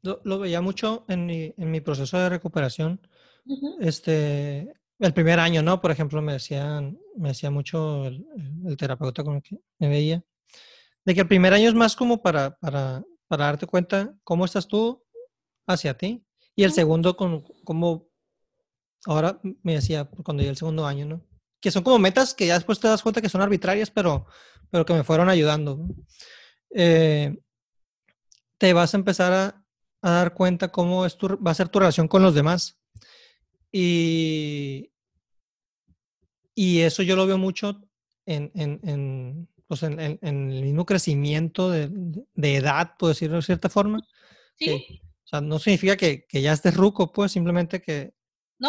Lo, 0.03 0.21
lo 0.25 0.39
veía 0.41 0.61
mucho 0.61 1.05
en 1.09 1.27
mi, 1.27 1.55
en 1.57 1.71
mi, 1.71 1.81
proceso 1.81 2.18
de 2.18 2.29
recuperación. 2.29 3.01
Este, 3.81 4.73
el 4.99 5.14
primer 5.14 5.39
año, 5.39 5.62
¿no? 5.62 5.81
Por 5.81 5.91
ejemplo, 5.91 6.21
me 6.21 6.35
decían, 6.35 6.99
me 7.21 7.29
decía 7.31 7.51
mucho 7.51 8.07
el, 8.07 8.25
terapeuta 8.79 9.23
con 9.23 9.37
el 9.37 9.43
que 9.43 9.59
me 9.79 9.89
veía, 9.89 10.25
de 11.05 11.14
que 11.14 11.21
el 11.21 11.29
primer 11.29 11.53
año 11.53 11.68
es 11.68 11.75
más 11.75 11.95
como 11.95 12.23
para, 12.23 12.57
para, 12.57 13.05
para 13.29 13.45
darte 13.47 13.66
cuenta 13.66 14.14
cómo 14.25 14.45
estás 14.45 14.66
tú 14.66 15.05
hacia 15.66 15.97
ti. 15.97 16.25
Y 16.57 16.64
el 16.64 16.73
segundo, 16.73 17.16
con 17.16 17.45
cómo, 17.64 18.09
ahora 19.07 19.41
me 19.62 19.75
decía, 19.75 20.05
cuando 20.25 20.41
llegué 20.41 20.51
el 20.51 20.57
segundo 20.57 20.87
año, 20.87 21.07
¿no? 21.07 21.27
Que 21.61 21.71
son 21.71 21.83
como 21.83 21.99
metas 21.99 22.35
que 22.35 22.47
ya 22.47 22.55
después 22.55 22.81
te 22.81 22.89
das 22.89 23.03
cuenta 23.03 23.21
que 23.21 23.29
son 23.29 23.43
arbitrarias, 23.43 23.91
pero, 23.91 24.27
pero 24.71 24.85
que 24.85 24.95
me 24.95 25.05
fueron 25.05 25.29
ayudando. 25.29 25.87
Eh, 26.75 27.39
te 28.59 28.73
vas 28.73 28.95
a 28.95 28.97
empezar 28.97 29.33
a, 29.33 29.64
dar 30.03 30.33
cuenta 30.33 30.73
cómo 30.73 31.05
es 31.05 31.18
tu, 31.18 31.29
va 31.43 31.51
a 31.51 31.55
ser 31.55 31.68
tu 31.68 31.79
relación 31.79 32.09
con 32.09 32.23
los 32.23 32.35
demás. 32.35 32.79
Y, 33.71 34.91
y 36.61 36.81
eso 36.83 37.03
yo 37.03 37.17
lo 37.17 37.27
veo 37.27 37.39
mucho 37.39 37.81
en, 38.27 38.53
en, 38.55 38.81
en, 38.85 39.49
pues 39.67 39.83
en 39.83 39.99
el 40.21 40.63
mismo 40.63 40.85
crecimiento 40.85 41.71
de, 41.71 41.89
de, 42.35 42.57
edad, 42.57 42.97
puedo 42.99 43.15
decirlo 43.15 43.37
de 43.37 43.43
cierta 43.43 43.71
forma. 43.71 44.07
Sí. 44.59 45.01
o 45.25 45.27
sea, 45.27 45.41
no 45.41 45.59
significa 45.59 45.97
que, 45.97 46.27
que, 46.29 46.43
ya 46.43 46.53
estés 46.53 46.77
ruco, 46.77 47.11
pues 47.15 47.33
simplemente 47.33 47.81
que 47.81 48.13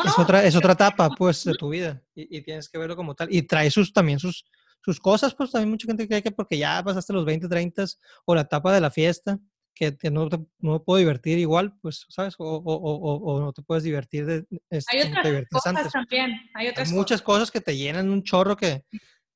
es, 0.05 0.17
otra, 0.17 0.45
es 0.45 0.55
otra 0.55 0.71
etapa, 0.71 1.09
pues, 1.09 1.43
de 1.43 1.53
tu 1.55 1.67
vida. 1.67 2.01
Y, 2.15 2.37
y, 2.37 2.41
tienes 2.43 2.69
que 2.69 2.77
verlo 2.77 2.95
como 2.95 3.13
tal. 3.13 3.27
Y 3.29 3.41
trae 3.41 3.69
sus, 3.69 3.91
también 3.91 4.19
sus, 4.19 4.45
sus 4.79 4.97
cosas, 5.01 5.35
pues 5.35 5.51
también 5.51 5.71
mucha 5.71 5.85
gente 5.85 6.07
cree 6.07 6.23
que 6.23 6.31
porque 6.31 6.57
ya 6.57 6.81
pasaste 6.81 7.11
los 7.11 7.25
20, 7.25 7.49
30 7.49 7.83
o 8.23 8.35
la 8.35 8.41
etapa 8.41 8.73
de 8.73 8.79
la 8.79 8.89
fiesta, 8.89 9.37
que 9.73 10.11
no, 10.11 10.29
te, 10.29 10.37
no 10.59 10.73
me 10.73 10.79
puedo 10.79 10.99
divertir 10.99 11.39
igual, 11.39 11.75
pues, 11.81 12.05
¿sabes? 12.09 12.35
O, 12.37 12.45
o, 12.45 12.73
o, 12.73 13.15
o 13.15 13.39
no 13.41 13.53
te 13.53 13.61
puedes 13.61 13.83
divertir 13.83 14.25
de... 14.25 14.45
hay 14.69 15.01
otras 15.01 15.45
cosas 15.49 15.91
también, 15.91 16.39
hay 16.53 16.67
otras 16.67 16.91
muchas 16.91 17.21
cosas. 17.21 17.49
que 17.49 17.61
te 17.61 17.75
llenan 17.75 18.09
un 18.09 18.23
chorro 18.23 18.55
que, 18.55 18.85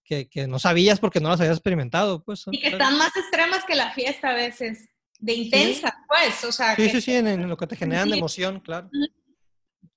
que, 0.03 0.29
que, 0.29 0.47
no 0.47 0.59
sabías 0.59 0.99
porque 0.99 1.19
no 1.19 1.29
las 1.29 1.39
habías 1.39 1.57
experimentado, 1.57 2.23
pues. 2.23 2.43
Y 2.51 2.61
que 2.61 2.67
están 2.69 2.97
más 2.97 3.15
extremas 3.15 3.63
que 3.65 3.75
la 3.75 3.91
fiesta 3.93 4.29
a 4.29 4.33
veces, 4.35 4.87
de 5.19 5.33
intensa, 5.33 5.95
pues, 6.07 6.43
o 6.43 6.51
sea... 6.51 6.75
Sí, 6.75 6.89
sí, 6.89 7.01
sí, 7.01 7.13
en, 7.15 7.49
lo 7.49 7.57
que 7.57 7.67
te 7.67 7.75
generan 7.75 8.09
de 8.09 8.17
emoción, 8.17 8.59
claro. 8.59 8.89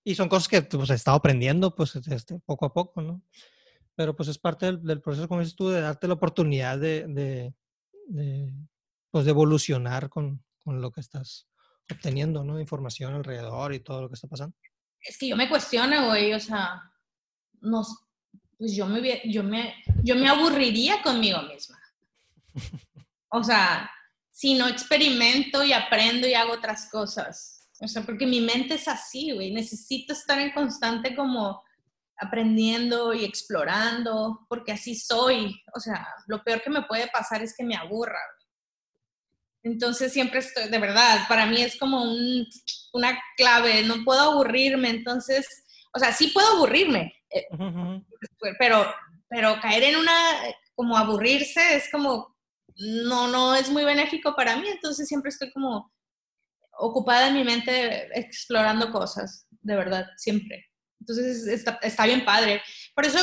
Y 0.05 0.15
son 0.15 0.29
cosas 0.29 0.49
que 0.49 0.63
pues, 0.63 0.89
he 0.91 0.95
estado 0.95 1.19
aprendiendo, 1.19 1.75
pues, 1.75 1.95
este, 1.97 2.39
poco 2.47 2.65
a 2.65 2.73
poco, 2.73 3.03
¿no? 3.03 3.23
pero 3.99 4.15
pues 4.15 4.29
es 4.29 4.39
parte 4.39 4.77
del, 4.77 5.01
proceso, 5.01 5.27
como 5.27 5.41
dices 5.41 5.57
tú, 5.57 5.71
de 5.71 5.81
darte 5.81 6.07
la 6.07 6.15
oportunidad 6.15 6.79
de, 6.79 7.53
pues 9.11 9.25
de 9.25 9.31
evolucionar 9.31 10.09
con, 10.09 10.45
lo 10.65 10.91
que 10.91 11.01
estás 11.01 11.49
obteniendo, 11.91 12.45
¿no? 12.45 12.61
Información 12.61 13.15
alrededor 13.15 13.73
y 13.73 13.81
todo 13.81 14.03
lo 14.03 14.09
que 14.09 14.15
está 14.15 14.29
pasando. 14.29 14.55
Es 15.01 15.17
que 15.17 15.29
yo 15.29 15.37
me 15.37 15.49
cuestiono, 15.49 16.09
güey, 16.09 16.35
o 16.35 16.41
sea, 16.41 16.83
no, 17.63 17.87
pues 18.59 18.77
yo 18.77 18.87
me, 18.87 19.23
yo, 19.25 19.43
me, 19.43 19.75
yo 20.03 20.15
me 20.15 20.29
aburriría 20.29 21.01
conmigo 21.03 21.41
misma. 21.43 21.79
O 23.31 23.43
sea, 23.45 23.91
si 24.31 24.55
no 24.55 24.69
experimento 24.69 25.65
y 25.65 25.73
aprendo 25.73 26.27
y 26.27 26.35
hago 26.35 26.53
otras 26.53 26.89
cosas. 26.91 27.69
O 27.81 27.87
sea, 27.87 28.03
porque 28.03 28.27
mi 28.27 28.41
mente 28.41 28.75
es 28.75 28.89
así, 28.89 29.33
güey. 29.33 29.53
Necesito 29.53 30.13
estar 30.13 30.39
en 30.39 30.53
constante 30.53 31.15
como 31.15 31.63
aprendiendo 32.17 33.15
y 33.15 33.25
explorando, 33.25 34.47
porque 34.49 34.73
así 34.73 34.97
soy. 34.97 35.61
O 35.75 35.81
sea, 35.81 36.07
lo 36.27 36.43
peor 36.43 36.63
que 36.63 36.71
me 36.71 36.83
puede 36.83 37.09
pasar 37.09 37.43
es 37.43 37.55
que 37.57 37.65
me 37.65 37.77
aburra. 37.77 38.19
Entonces 39.63 40.13
siempre 40.13 40.39
estoy, 40.39 40.69
de 40.69 40.79
verdad, 40.79 41.27
para 41.29 41.47
mí 41.47 41.61
es 41.61 41.77
como 41.79 42.05
una 42.93 43.21
clave, 43.37 43.83
no 43.83 44.05
puedo 44.05 44.21
aburrirme, 44.21 44.91
entonces, 44.91 45.47
o 45.93 45.99
sea, 45.99 46.13
sí 46.13 46.29
puedo 46.29 46.49
aburrirme, 46.57 47.13
eh, 47.31 47.47
pero, 48.59 48.87
pero 49.29 49.61
caer 49.61 49.83
en 49.83 49.97
una, 49.97 50.13
como 50.75 50.97
aburrirse 50.97 51.77
es 51.77 51.91
como, 51.91 52.37
no, 52.77 53.29
no 53.29 53.55
es 53.55 53.69
muy 53.69 53.85
benéfico 53.85 54.35
para 54.37 54.57
mí, 54.57 54.69
entonces 54.69 55.09
siempre 55.09 55.31
estoy 55.31 55.53
como 55.53 55.93
ocupada 56.79 57.29
en 57.29 57.35
mi 57.35 57.45
mente 57.45 58.09
explorando 58.19 58.91
cosas, 58.93 59.47
de 59.51 59.77
verdad, 59.77 60.07
siempre. 60.17 60.67
Entonces 61.01 61.47
está, 61.47 62.07
bien 62.07 62.25
padre. 62.25 62.63
Por 62.95 63.07
eso 63.07 63.19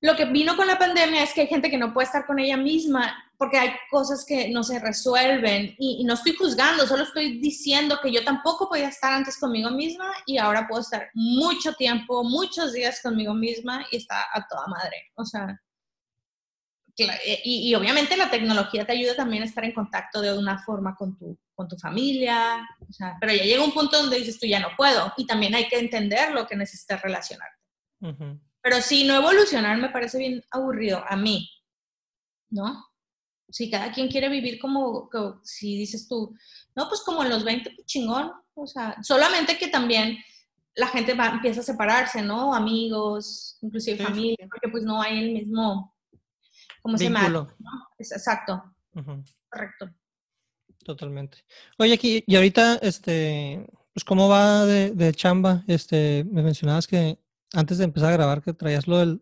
lo 0.00 0.16
que 0.16 0.26
vino 0.26 0.56
con 0.56 0.66
la 0.66 0.78
pandemia 0.78 1.22
es 1.22 1.32
que 1.32 1.42
hay 1.42 1.46
gente 1.46 1.70
que 1.70 1.78
no 1.78 1.92
puede 1.92 2.06
estar 2.06 2.26
con 2.26 2.38
ella 2.38 2.56
misma 2.56 3.16
porque 3.38 3.58
hay 3.58 3.70
cosas 3.90 4.24
que 4.24 4.48
no 4.50 4.62
se 4.62 4.78
resuelven 4.78 5.74
y, 5.78 6.04
no 6.04 6.14
estoy 6.14 6.34
juzgando, 6.34 6.86
solo 6.86 7.02
estoy 7.04 7.38
diciendo 7.40 7.98
que 8.02 8.12
yo 8.12 8.24
tampoco 8.24 8.68
podía 8.68 8.88
estar 8.88 9.12
antes 9.12 9.38
conmigo 9.38 9.70
misma 9.70 10.12
y 10.26 10.38
ahora 10.38 10.66
puedo 10.66 10.80
estar 10.80 11.10
mucho 11.14 11.74
tiempo, 11.74 12.24
muchos 12.24 12.72
días 12.72 13.00
conmigo 13.02 13.34
misma 13.34 13.86
y 13.90 13.96
está 13.96 14.26
a 14.32 14.46
toda 14.46 14.66
madre. 14.66 15.10
O 15.16 15.24
sea, 15.24 15.60
y, 16.96 17.70
y, 17.70 17.74
obviamente 17.74 18.16
la 18.16 18.30
tecnología 18.30 18.86
te 18.86 18.92
ayuda 18.92 19.14
también 19.14 19.42
a 19.42 19.46
estar 19.46 19.64
en 19.64 19.72
contacto 19.72 20.22
de 20.22 20.36
una 20.36 20.62
forma 20.62 20.94
con 20.94 21.16
tu, 21.18 21.38
con 21.54 21.68
tu 21.68 21.76
familia, 21.76 22.66
o 22.88 22.92
sea, 22.92 23.16
pero 23.20 23.34
ya 23.34 23.44
llega 23.44 23.64
un 23.64 23.72
punto 23.72 23.98
donde 23.98 24.16
dices 24.16 24.38
tú 24.38 24.46
ya 24.46 24.60
no 24.60 24.68
puedo 24.76 25.12
y 25.16 25.26
también 25.26 25.54
hay 25.54 25.68
que 25.68 25.78
entender 25.78 26.32
lo 26.32 26.46
que 26.46 26.56
necesitas 26.56 27.02
relacionarte. 27.02 27.56
Pero 28.62 28.80
si 28.80 29.04
no 29.04 29.14
evolucionar 29.14 29.78
me 29.78 29.90
parece 29.90 30.18
bien 30.18 30.42
aburrido 30.50 31.04
a 31.06 31.16
mí, 31.16 31.50
¿no? 32.50 32.84
Si 33.48 33.70
cada 33.70 33.92
quien 33.92 34.08
quiere 34.08 34.28
vivir 34.28 34.58
como, 34.58 35.08
si 35.42 35.78
dices 35.78 36.08
tú, 36.08 36.34
no, 36.74 36.88
pues 36.88 37.02
como 37.02 37.22
en 37.22 37.30
los 37.30 37.44
20, 37.44 37.70
pues 37.70 37.86
chingón, 37.86 38.32
o 38.54 38.66
sea, 38.66 38.96
solamente 39.02 39.56
que 39.56 39.68
también 39.68 40.18
la 40.74 40.88
gente 40.88 41.14
va, 41.14 41.28
empieza 41.28 41.60
a 41.60 41.64
separarse, 41.64 42.22
¿no? 42.22 42.54
Amigos, 42.54 43.58
inclusive 43.62 44.02
familia, 44.02 44.46
porque 44.50 44.68
pues 44.68 44.82
no 44.82 45.00
hay 45.00 45.18
el 45.18 45.32
mismo 45.32 45.96
¿Cómo 46.86 46.98
se 46.98 47.04
llama? 47.10 47.48
exacto. 47.98 48.62
Correcto. 49.50 49.90
Totalmente. 50.84 51.38
Oye, 51.78 51.94
aquí, 51.94 52.22
y 52.28 52.36
ahorita, 52.36 52.76
este, 52.76 53.66
pues, 53.92 54.04
¿cómo 54.04 54.28
va 54.28 54.64
de, 54.64 55.12
chamba? 55.12 55.64
Este, 55.66 56.24
me 56.30 56.44
mencionabas 56.44 56.86
que 56.86 57.18
antes 57.54 57.78
de 57.78 57.84
empezar 57.84 58.12
a 58.12 58.16
grabar 58.16 58.40
que 58.40 58.52
traías 58.52 58.86
lo, 58.86 58.98
del, 58.98 59.20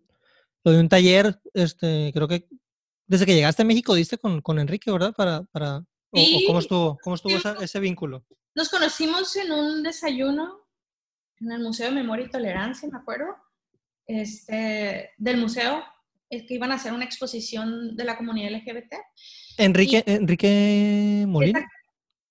lo 0.63 0.73
de 0.73 0.79
un 0.79 0.91
taller, 0.91 1.41
este, 1.55 2.11
creo 2.13 2.29
que 2.29 2.47
desde 3.07 3.27
que 3.27 3.35
llegaste 3.35 3.63
a 3.63 3.67
México 3.67 3.95
diste 3.95 4.19
con, 4.19 4.41
con 4.41 4.59
Enrique, 4.59 4.91
¿verdad? 4.91 5.15
Para, 5.15 5.43
para, 5.45 5.85
¿Cómo 6.47 6.59
estuvo, 6.59 6.99
cómo 7.03 7.17
estuvo 7.17 7.37
ese 7.61 7.81
vínculo? 7.81 8.25
Nos 8.55 8.69
conocimos 8.69 9.35
en 9.37 9.53
un 9.53 9.83
desayuno 9.83 10.65
en 11.41 11.53
el 11.53 11.61
Museo 11.61 11.89
de 11.89 11.95
Memoria 11.95 12.27
y 12.27 12.31
Tolerancia, 12.31 12.89
me 12.91 12.99
acuerdo, 12.99 13.35
este, 14.07 15.11
del 15.17 15.39
museo, 15.39 15.83
es 16.31 16.45
que 16.45 16.55
iban 16.55 16.73
a 16.73 16.77
hacer 16.77 16.93
una 16.93 17.05
exposición 17.05 17.97
de 17.97 18.05
la 18.05 18.17
comunidad 18.17 18.53
LGBT. 18.53 18.95
Enrique, 19.59 20.03
Enrique 20.07 21.25
Molina. 21.27 21.67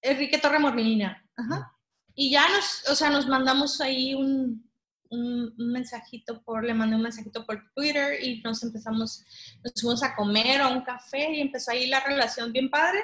Enrique 0.01 0.37
Torre 0.37 0.59
Molina. 0.59 1.23
Ajá. 1.35 1.71
Y 2.15 2.31
ya 2.31 2.47
nos, 2.49 2.89
o 2.89 2.95
sea, 2.95 3.09
nos 3.09 3.27
mandamos 3.27 3.81
ahí 3.81 4.13
un, 4.13 4.71
un, 5.13 5.53
mensajito 5.57 6.41
por, 6.43 6.63
le 6.63 6.73
mandé 6.73 6.95
un 6.95 7.03
mensajito 7.03 7.45
por 7.45 7.63
Twitter 7.75 8.23
y 8.23 8.41
nos 8.41 8.63
empezamos, 8.63 9.23
nos 9.63 9.73
fuimos 9.79 10.03
a 10.03 10.15
comer 10.15 10.61
a 10.61 10.69
un 10.69 10.81
café 10.81 11.31
y 11.31 11.41
empezó 11.41 11.71
ahí 11.71 11.87
la 11.87 11.99
relación 12.01 12.51
bien 12.51 12.69
padre. 12.69 12.99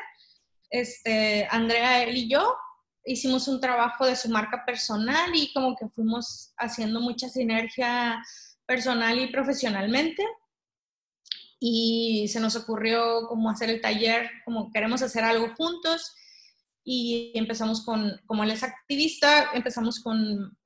Este, 0.70 1.48
Andrea, 1.50 2.04
él 2.04 2.18
y 2.18 2.30
yo 2.30 2.56
hicimos 3.06 3.48
un 3.48 3.60
trabajo 3.60 4.06
de 4.06 4.16
su 4.16 4.30
marca 4.30 4.64
personal 4.66 5.32
y 5.34 5.52
como 5.54 5.76
que 5.76 5.88
fuimos 5.90 6.54
haciendo 6.58 7.00
mucha 7.00 7.30
sinergia 7.30 8.24
personal 8.66 9.18
y 9.20 9.32
profesionalmente 9.32 10.24
y 11.60 12.28
se 12.30 12.40
nos 12.40 12.56
ocurrió 12.56 13.28
como 13.28 13.50
hacer 13.50 13.70
el 13.70 13.82
taller, 13.82 14.30
como 14.46 14.72
queremos 14.72 15.02
hacer 15.02 15.24
algo 15.24 15.54
juntos 15.56 16.16
y 16.84 17.32
empezamos 17.36 17.84
con, 17.84 18.20
como 18.26 18.44
él 18.44 18.52
es 18.52 18.64
activista, 18.64 19.52
empezamos 19.54 20.00
con 20.00 20.58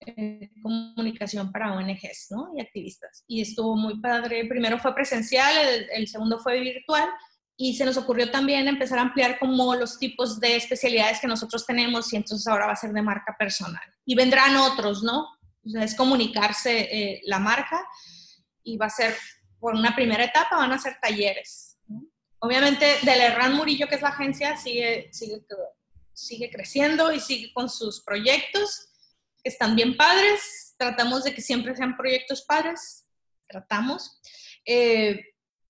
eh, 0.00 0.50
comunicación 0.62 1.50
para 1.50 1.72
ONGs 1.74 2.28
¿no? 2.30 2.50
y 2.56 2.60
activistas. 2.60 3.24
Y 3.26 3.42
estuvo 3.42 3.76
muy 3.76 4.00
padre. 4.00 4.44
Primero 4.46 4.78
fue 4.78 4.94
presencial, 4.94 5.54
el, 5.92 6.08
segundo 6.08 6.38
fue 6.38 6.60
virtual 6.60 7.08
y 7.56 7.76
se 7.76 7.84
nos 7.84 7.96
ocurrió 7.96 8.30
también 8.30 8.68
empezar 8.68 8.98
a 8.98 9.02
ampliar 9.02 9.38
como 9.38 9.74
los 9.74 9.98
tipos 9.98 10.38
de 10.38 10.56
especialidades 10.56 11.20
que 11.20 11.26
nosotros 11.26 11.66
tenemos 11.66 12.12
y 12.12 12.16
entonces 12.16 12.46
ahora 12.46 12.66
va 12.66 12.72
a 12.72 12.76
ser 12.76 12.92
de 12.92 13.02
marca 13.02 13.34
personal. 13.38 13.82
Y 14.04 14.14
vendrán 14.14 14.56
otros, 14.56 15.02
¿no? 15.02 15.26
O 15.66 15.70
sea, 15.70 15.82
es 15.82 15.94
comunicarse 15.94 16.80
eh, 16.80 17.20
la 17.24 17.40
marca 17.40 17.84
y 18.62 18.76
va 18.76 18.86
a 18.86 18.90
ser 18.90 19.14
por 19.58 19.74
una 19.74 19.94
primera 19.94 20.24
etapa 20.24 20.56
van 20.56 20.72
a 20.72 20.78
ser 20.78 20.96
talleres. 21.00 21.76
Obviamente, 22.40 22.98
del 23.02 23.20
Herrán 23.20 23.54
Murillo, 23.54 23.88
que 23.88 23.96
es 23.96 24.02
la 24.02 24.10
agencia, 24.10 24.56
sigue, 24.56 25.08
sigue, 25.12 25.44
sigue 26.12 26.50
creciendo 26.50 27.12
y 27.12 27.18
sigue 27.18 27.52
con 27.52 27.68
sus 27.68 28.02
proyectos, 28.04 28.88
que 29.42 29.50
están 29.50 29.76
bien 29.76 29.96
padres. 29.96 30.74
Tratamos 30.78 31.24
de 31.24 31.34
que 31.34 31.42
siempre 31.42 31.74
sean 31.76 31.96
proyectos 31.96 32.42
padres, 32.42 33.06
tratamos. 33.48 34.20
Eh, 34.64 35.20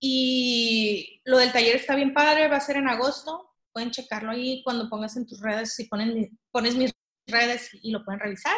y 0.01 1.21
lo 1.25 1.39
del 1.39 1.53
taller 1.53 1.77
está 1.77 1.97
bien 1.97 2.15
padre, 2.15 2.49
va 2.49 2.57
a 2.57 2.61
ser 2.61 2.77
en 2.77 2.89
agosto. 2.89 3.55
Pueden 3.73 3.91
checarlo 3.91 4.31
ahí 4.31 4.63
cuando 4.65 4.89
pongas 4.89 5.17
en 5.17 5.27
tus 5.27 5.41
redes, 5.41 5.75
si 5.75 5.85
ponen, 5.85 6.39
pones 6.51 6.75
mis 6.75 6.93
redes 7.27 7.71
y 7.83 7.91
lo 7.91 8.05
pueden 8.05 8.21
revisar. 8.21 8.57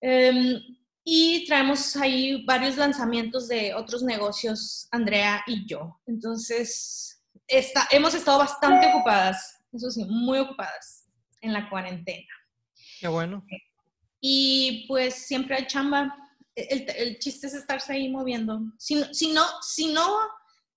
Em, 0.00 0.60
y 1.04 1.46
traemos 1.46 1.96
ahí 1.96 2.44
varios 2.44 2.76
lanzamientos 2.76 3.48
de 3.48 3.74
otros 3.74 4.02
negocios, 4.02 4.88
Andrea 4.90 5.42
y 5.46 5.66
yo. 5.66 6.00
Entonces, 6.06 7.22
está, 7.46 7.86
hemos 7.90 8.14
estado 8.14 8.38
bastante 8.38 8.86
ocupadas, 8.88 9.60
eso 9.72 9.90
sí, 9.90 10.04
muy 10.04 10.38
ocupadas 10.38 11.08
en 11.40 11.52
la 11.52 11.68
cuarentena. 11.68 12.28
Qué 13.00 13.08
bueno. 13.08 13.44
Y 14.20 14.86
pues 14.86 15.14
siempre 15.14 15.56
hay 15.56 15.66
chamba. 15.66 16.14
El, 16.54 16.88
el 16.90 17.18
chiste 17.18 17.46
es 17.46 17.54
estarse 17.54 17.92
ahí 17.92 18.08
moviendo. 18.08 18.60
Si, 18.78 19.02
si, 19.14 19.32
no, 19.32 19.44
si 19.62 19.92
no, 19.92 20.18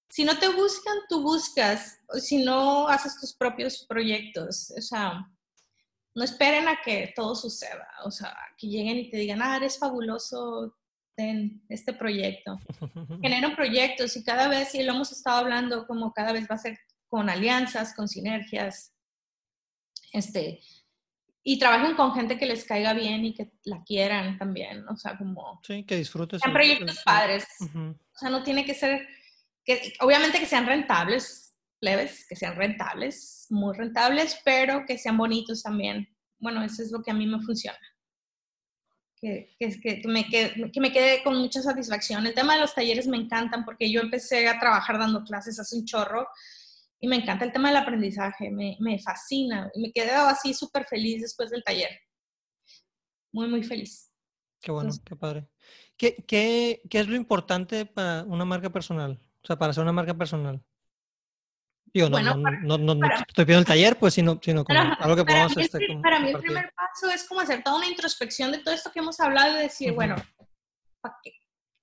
si 0.10 0.24
no 0.24 0.38
te 0.38 0.50
buscan, 0.50 0.98
tú 1.10 1.22
buscas, 1.22 2.00
si 2.20 2.44
no 2.44 2.88
haces 2.88 3.20
tus 3.20 3.34
propios 3.34 3.86
proyectos, 3.88 4.72
o 4.78 4.82
sea, 4.82 5.28
no 6.16 6.24
esperen 6.24 6.68
a 6.68 6.80
que 6.84 7.12
todo 7.16 7.36
suceda, 7.36 7.88
o 8.06 8.12
sea, 8.12 8.36
que 8.58 8.68
lleguen 8.68 8.98
y 8.98 9.10
te 9.10 9.18
digan, 9.18 9.41
ah, 9.41 9.58
eres 9.58 9.80
fabuloso, 9.80 10.76
en 11.18 11.64
este 11.70 11.94
proyecto. 11.94 12.60
Generan 13.22 13.56
proyectos 13.56 14.16
y 14.18 14.24
cada 14.24 14.48
vez, 14.48 14.74
y 14.76 14.84
lo 14.84 14.94
hemos 14.94 15.12
estado 15.12 15.38
hablando, 15.38 15.86
como 15.88 16.14
cada 16.14 16.34
vez 16.34 16.48
va 16.50 16.56
a 16.56 16.60
ser 16.60 16.78
con 17.08 17.30
alianzas, 17.30 17.94
con 17.94 18.08
sinergias, 18.08 18.94
este, 20.12 20.62
y 21.44 21.60
trabajen 21.60 21.96
con 21.96 22.14
gente 22.14 22.38
que 22.38 22.46
les 22.46 22.64
caiga 22.64 22.94
bien 22.94 23.26
y 23.26 23.34
que 23.34 23.52
la 23.66 23.84
quieran 23.84 24.38
también, 24.38 24.88
o 24.88 24.96
sea, 24.96 25.18
como... 25.18 25.60
Sí, 25.66 25.84
que 25.84 25.98
disfruten. 25.98 26.39
Sean 26.39 26.54
proyectos 26.54 27.02
padres, 27.04 27.46
o 27.60 28.18
sea, 28.18 28.30
no 28.30 28.44
tiene 28.44 28.66
que 28.66 28.74
ser, 28.74 29.06
que, 29.66 29.94
obviamente 30.00 30.39
que 30.39 30.46
sean 30.46 30.66
rentables, 30.66 31.54
plebes, 31.80 32.26
que 32.30 32.38
sean 32.38 32.56
rentables, 32.56 33.48
muy 33.50 33.76
rentables, 33.76 34.39
pero 34.46 34.86
que 34.86 34.98
sean 34.98 35.18
bonitos 35.18 35.64
también. 35.64 36.08
Bueno, 36.39 36.64
eso 36.64 36.82
es 36.82 36.91
lo 36.91 37.04
que 37.04 37.12
a 37.12 37.14
mí 37.14 37.28
me 37.28 37.41
funciona. 37.41 37.78
Que, 39.20 39.54
que, 39.60 39.80
que, 39.80 40.08
me 40.08 40.26
quede, 40.26 40.72
que 40.72 40.80
me 40.80 40.91
quede 40.91 41.24
con 41.24 41.38
mucha 41.38 41.62
satisfacción. 41.62 42.26
El 42.26 42.34
tema 42.34 42.56
de 42.56 42.62
los 42.62 42.74
talleres 42.74 43.08
me 43.08 43.18
encantan 43.18 43.66
porque 43.66 43.91
yo 43.91 44.00
empecé 44.00 44.48
a 44.48 44.60
trabajar 44.60 44.98
dando 44.98 45.24
clases 45.24 45.60
hace 45.60 45.78
un 45.78 45.86
chorro 45.86 46.28
y 47.04 47.08
me 47.08 47.18
encanta 47.18 47.43
el 47.43 47.51
tema 47.51 47.68
del 47.68 47.76
aprendizaje, 47.76 48.49
me, 48.49 48.78
me 48.80 48.97
fascina 48.97 49.70
me 49.76 49.91
quedé 49.91 50.12
así 50.12 50.54
súper 50.54 50.86
feliz 50.86 51.22
después 51.22 51.49
del 51.49 51.62
taller. 51.62 51.89
Muy, 53.34 53.49
muy 53.49 53.62
feliz. 53.62 54.10
Qué 54.62 54.72
bueno, 54.72 54.89
qué 55.04 55.14
padre. 55.18 55.49
¿Qué, 55.97 56.24
qué, 56.26 56.82
¿Qué 56.89 57.01
es 57.01 57.10
lo 57.10 57.18
importante 57.18 57.86
para 57.86 58.24
una 58.24 58.45
marca 58.45 58.70
personal? 58.70 59.20
O 59.43 59.45
sea, 59.45 59.58
para 59.58 59.72
hacer 59.72 59.84
una 59.84 59.91
marca 59.91 60.14
personal. 60.14 60.64
Digo, 61.93 62.08
no, 62.08 62.14
bueno, 62.14 62.36
no, 62.62 62.78
no, 62.78 62.95
no, 62.95 63.06
estoy 63.28 63.43
pidiendo 63.43 63.60
el 63.60 63.66
taller, 63.66 63.99
pues, 63.99 64.14
sino, 64.14 64.39
sino 64.41 64.64
como 64.64 64.80
algo 64.80 65.18
que 65.18 65.26
podamos... 65.26 65.56
Para, 65.56 65.66
este, 65.66 65.80
para 66.01 66.20
mí 66.22 66.30
el 66.30 66.39
primer 66.39 66.72
paso 66.74 67.14
es 67.14 67.28
como 67.28 67.41
hacer 67.41 67.64
toda 67.64 67.80
una 67.80 67.88
introspección 67.89 68.49
de 68.54 68.60
todo 68.60 68.74
esto 68.74 68.93
que 68.93 68.99
hemos 68.99 69.20
hablado 69.20 69.60
y 69.60 69.64
decir, 69.64 69.91
bueno, 69.91 70.16
qué? 71.22 71.34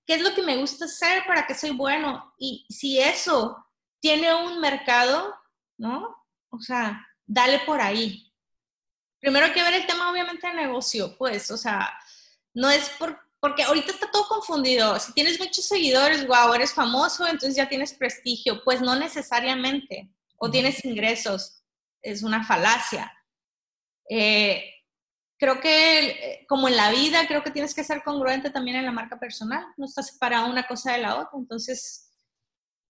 ¿qué 0.06 0.14
es 0.14 0.22
lo 0.22 0.34
que 0.34 0.42
me 0.42 0.56
gusta 0.56 0.86
hacer? 0.86 1.24
¿Para 1.26 1.46
qué 1.46 1.54
soy 1.54 1.72
bueno? 1.72 2.32
Y 2.38 2.64
si 2.70 2.98
eso 2.98 3.66
tiene 4.00 4.34
un 4.34 4.60
mercado, 4.60 5.34
¿no? 5.78 6.26
O 6.50 6.60
sea, 6.60 7.06
dale 7.26 7.60
por 7.60 7.80
ahí. 7.80 8.32
Primero 9.20 9.46
hay 9.46 9.52
que 9.52 9.62
ver 9.62 9.74
el 9.74 9.86
tema, 9.86 10.10
obviamente, 10.10 10.46
de 10.46 10.54
negocio, 10.54 11.16
pues, 11.18 11.50
o 11.50 11.56
sea, 11.56 11.92
no 12.54 12.70
es 12.70 12.88
por, 12.90 13.18
porque 13.40 13.62
ahorita 13.62 13.92
está 13.92 14.10
todo 14.10 14.28
confundido. 14.28 15.00
Si 15.00 15.12
tienes 15.14 15.38
muchos 15.40 15.64
seguidores, 15.64 16.26
wow, 16.26 16.52
eres 16.52 16.74
famoso, 16.74 17.26
entonces 17.26 17.56
ya 17.56 17.68
tienes 17.68 17.94
prestigio. 17.94 18.62
Pues 18.62 18.82
no 18.82 18.94
necesariamente. 18.96 20.10
O 20.36 20.50
tienes 20.50 20.84
ingresos. 20.84 21.62
Es 22.02 22.22
una 22.22 22.44
falacia. 22.44 23.12
Eh, 24.08 24.62
creo 25.38 25.58
que, 25.60 26.08
eh, 26.08 26.46
como 26.48 26.68
en 26.68 26.76
la 26.76 26.90
vida, 26.90 27.26
creo 27.26 27.42
que 27.42 27.50
tienes 27.50 27.74
que 27.74 27.84
ser 27.84 28.02
congruente 28.02 28.50
también 28.50 28.76
en 28.76 28.84
la 28.84 28.92
marca 28.92 29.18
personal. 29.18 29.64
No 29.78 29.86
estás 29.86 30.08
separada 30.08 30.46
una 30.46 30.66
cosa 30.66 30.92
de 30.92 30.98
la 30.98 31.16
otra. 31.16 31.38
Entonces, 31.38 32.09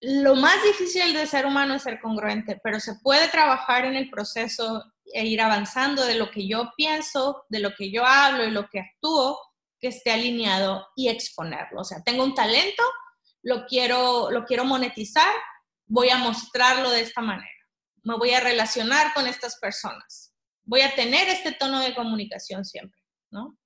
lo 0.01 0.35
más 0.35 0.63
difícil 0.63 1.13
de 1.13 1.27
ser 1.27 1.45
humano 1.45 1.75
es 1.75 1.83
ser 1.83 2.01
congruente, 2.01 2.59
pero 2.63 2.81
se 2.81 2.95
puede 3.03 3.29
trabajar 3.29 3.85
en 3.85 3.97
el 3.97 4.09
proceso 4.09 4.85
e 5.13 5.27
ir 5.27 5.41
avanzando 5.43 6.05
de 6.05 6.15
lo 6.15 6.31
que 6.31 6.49
yo 6.49 6.73
pienso, 6.77 7.45
de 7.49 7.61
lo 7.61 7.75
que 7.75 7.91
yo 7.91 8.07
hablo 8.07 8.45
y 8.45 8.51
lo 8.51 8.69
que 8.69 8.81
actúo, 8.81 9.39
que 9.79 9.89
esté 9.89 10.13
alineado 10.13 10.87
y 10.97 11.09
exponerlo. 11.09 11.81
O 11.81 11.85
sea, 11.85 12.03
tengo 12.03 12.25
un 12.25 12.35
talento, 12.35 12.83
lo 13.43 13.67
quiero, 13.67 14.31
lo 14.31 14.45
quiero 14.45 14.65
monetizar, 14.65 15.33
voy 15.87 16.09
a 16.11 16.19
mostrarlo 16.19 16.91
de 16.91 17.01
esta 17.01 17.21
manera. 17.21 17.51
Me 18.03 18.17
voy 18.17 18.31
a 18.31 18.41
relacionar 18.41 19.13
con 19.13 19.27
estas 19.27 19.59
personas. 19.59 20.35
Voy 20.63 20.81
a 20.81 20.95
tener 20.95 21.29
este 21.29 21.53
tono 21.53 21.81
de 21.81 21.95
comunicación 21.95 22.65
siempre, 22.65 23.01
¿no? 23.31 23.59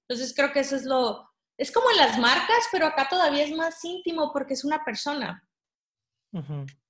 Entonces 0.00 0.34
creo 0.34 0.52
que 0.52 0.60
eso 0.60 0.76
es 0.76 0.84
lo, 0.84 1.30
es 1.56 1.72
como 1.72 1.90
en 1.90 1.98
las 1.98 2.18
marcas, 2.18 2.66
pero 2.72 2.86
acá 2.86 3.08
todavía 3.08 3.44
es 3.44 3.52
más 3.52 3.82
íntimo 3.84 4.32
porque 4.32 4.54
es 4.54 4.64
una 4.64 4.84
persona. 4.84 5.47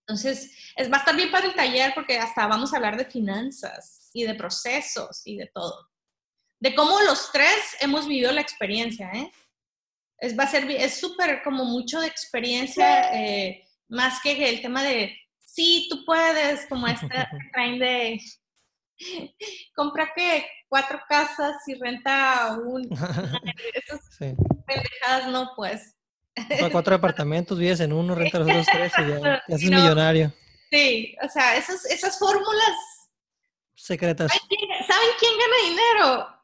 Entonces, 0.09 0.51
es, 0.75 0.91
va 0.91 0.97
a 0.97 1.01
estar 1.01 1.15
bien 1.15 1.31
para 1.31 1.47
el 1.47 1.55
taller 1.55 1.93
porque 1.95 2.19
hasta 2.19 2.47
vamos 2.47 2.73
a 2.73 2.77
hablar 2.77 2.97
de 2.97 3.05
finanzas 3.05 4.11
y 4.15 4.25
de 4.25 4.35
procesos 4.35 5.23
y 5.25 5.37
de 5.37 5.51
todo. 5.53 5.91
De 6.61 6.75
cómo 6.75 7.01
los 7.03 7.31
tres 7.31 7.77
hemos 7.81 8.09
vivido 8.09 8.33
la 8.33 8.41
experiencia, 8.41 9.11
¿eh? 9.13 9.31
Es, 10.19 10.37
va 10.37 10.45
a 10.45 10.49
ser, 10.49 10.69
es 10.71 10.99
súper 10.99 11.43
como 11.45 11.65
mucho 11.65 12.01
de 12.01 12.09
experiencia, 12.09 13.15
eh, 13.15 13.65
más 13.89 14.21
que 14.21 14.49
el 14.49 14.61
tema 14.61 14.83
de, 14.83 15.15
sí, 15.39 15.87
tú 15.89 16.05
puedes, 16.05 16.67
como 16.67 16.89
esta 16.89 17.29
train 17.53 17.79
de, 17.79 18.19
compra 19.75 20.13
que 20.17 20.47
cuatro 20.69 21.01
casas 21.09 21.57
y 21.67 21.75
renta 21.75 22.59
un... 22.65 22.89
Esas 23.75 24.01
pendejadas 24.67 25.29
no, 25.29 25.53
pues 25.55 25.98
cuatro 26.73 26.95
departamentos, 26.97 27.59
vives 27.59 27.81
en 27.81 27.93
uno, 27.93 28.15
rentas 28.15 28.41
los 28.41 28.51
otros 28.51 28.67
tres 28.67 28.93
y 28.99 29.09
ya, 29.09 29.43
ya 29.49 29.55
haces 29.55 29.71
millonario. 29.71 30.33
Sí, 30.71 31.17
o 31.23 31.29
sea, 31.29 31.57
esas, 31.57 31.85
esas 31.87 32.19
fórmulas 32.19 32.77
secretas. 33.75 34.31
¿Saben 34.31 35.09
quién 35.19 35.33
gana 35.39 35.69
dinero? 35.69 36.43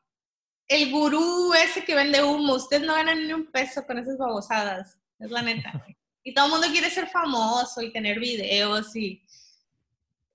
El 0.67 0.91
gurú 0.91 1.53
ese 1.53 1.85
que 1.85 1.95
vende 1.95 2.23
humo. 2.23 2.55
Ustedes 2.55 2.85
no 2.85 2.95
ganan 2.95 3.27
ni 3.27 3.33
un 3.33 3.51
peso 3.51 3.85
con 3.87 3.99
esas 3.99 4.17
babosadas. 4.17 4.99
Es 5.19 5.31
la 5.31 5.43
neta. 5.43 5.73
Y 6.27 6.33
todo 6.33 6.47
el 6.47 6.53
mundo 6.53 6.69
quiere 6.69 6.89
ser 6.89 7.07
famoso 7.09 7.83
y 7.83 7.93
tener 7.93 8.19
videos 8.19 8.97
y... 8.97 9.23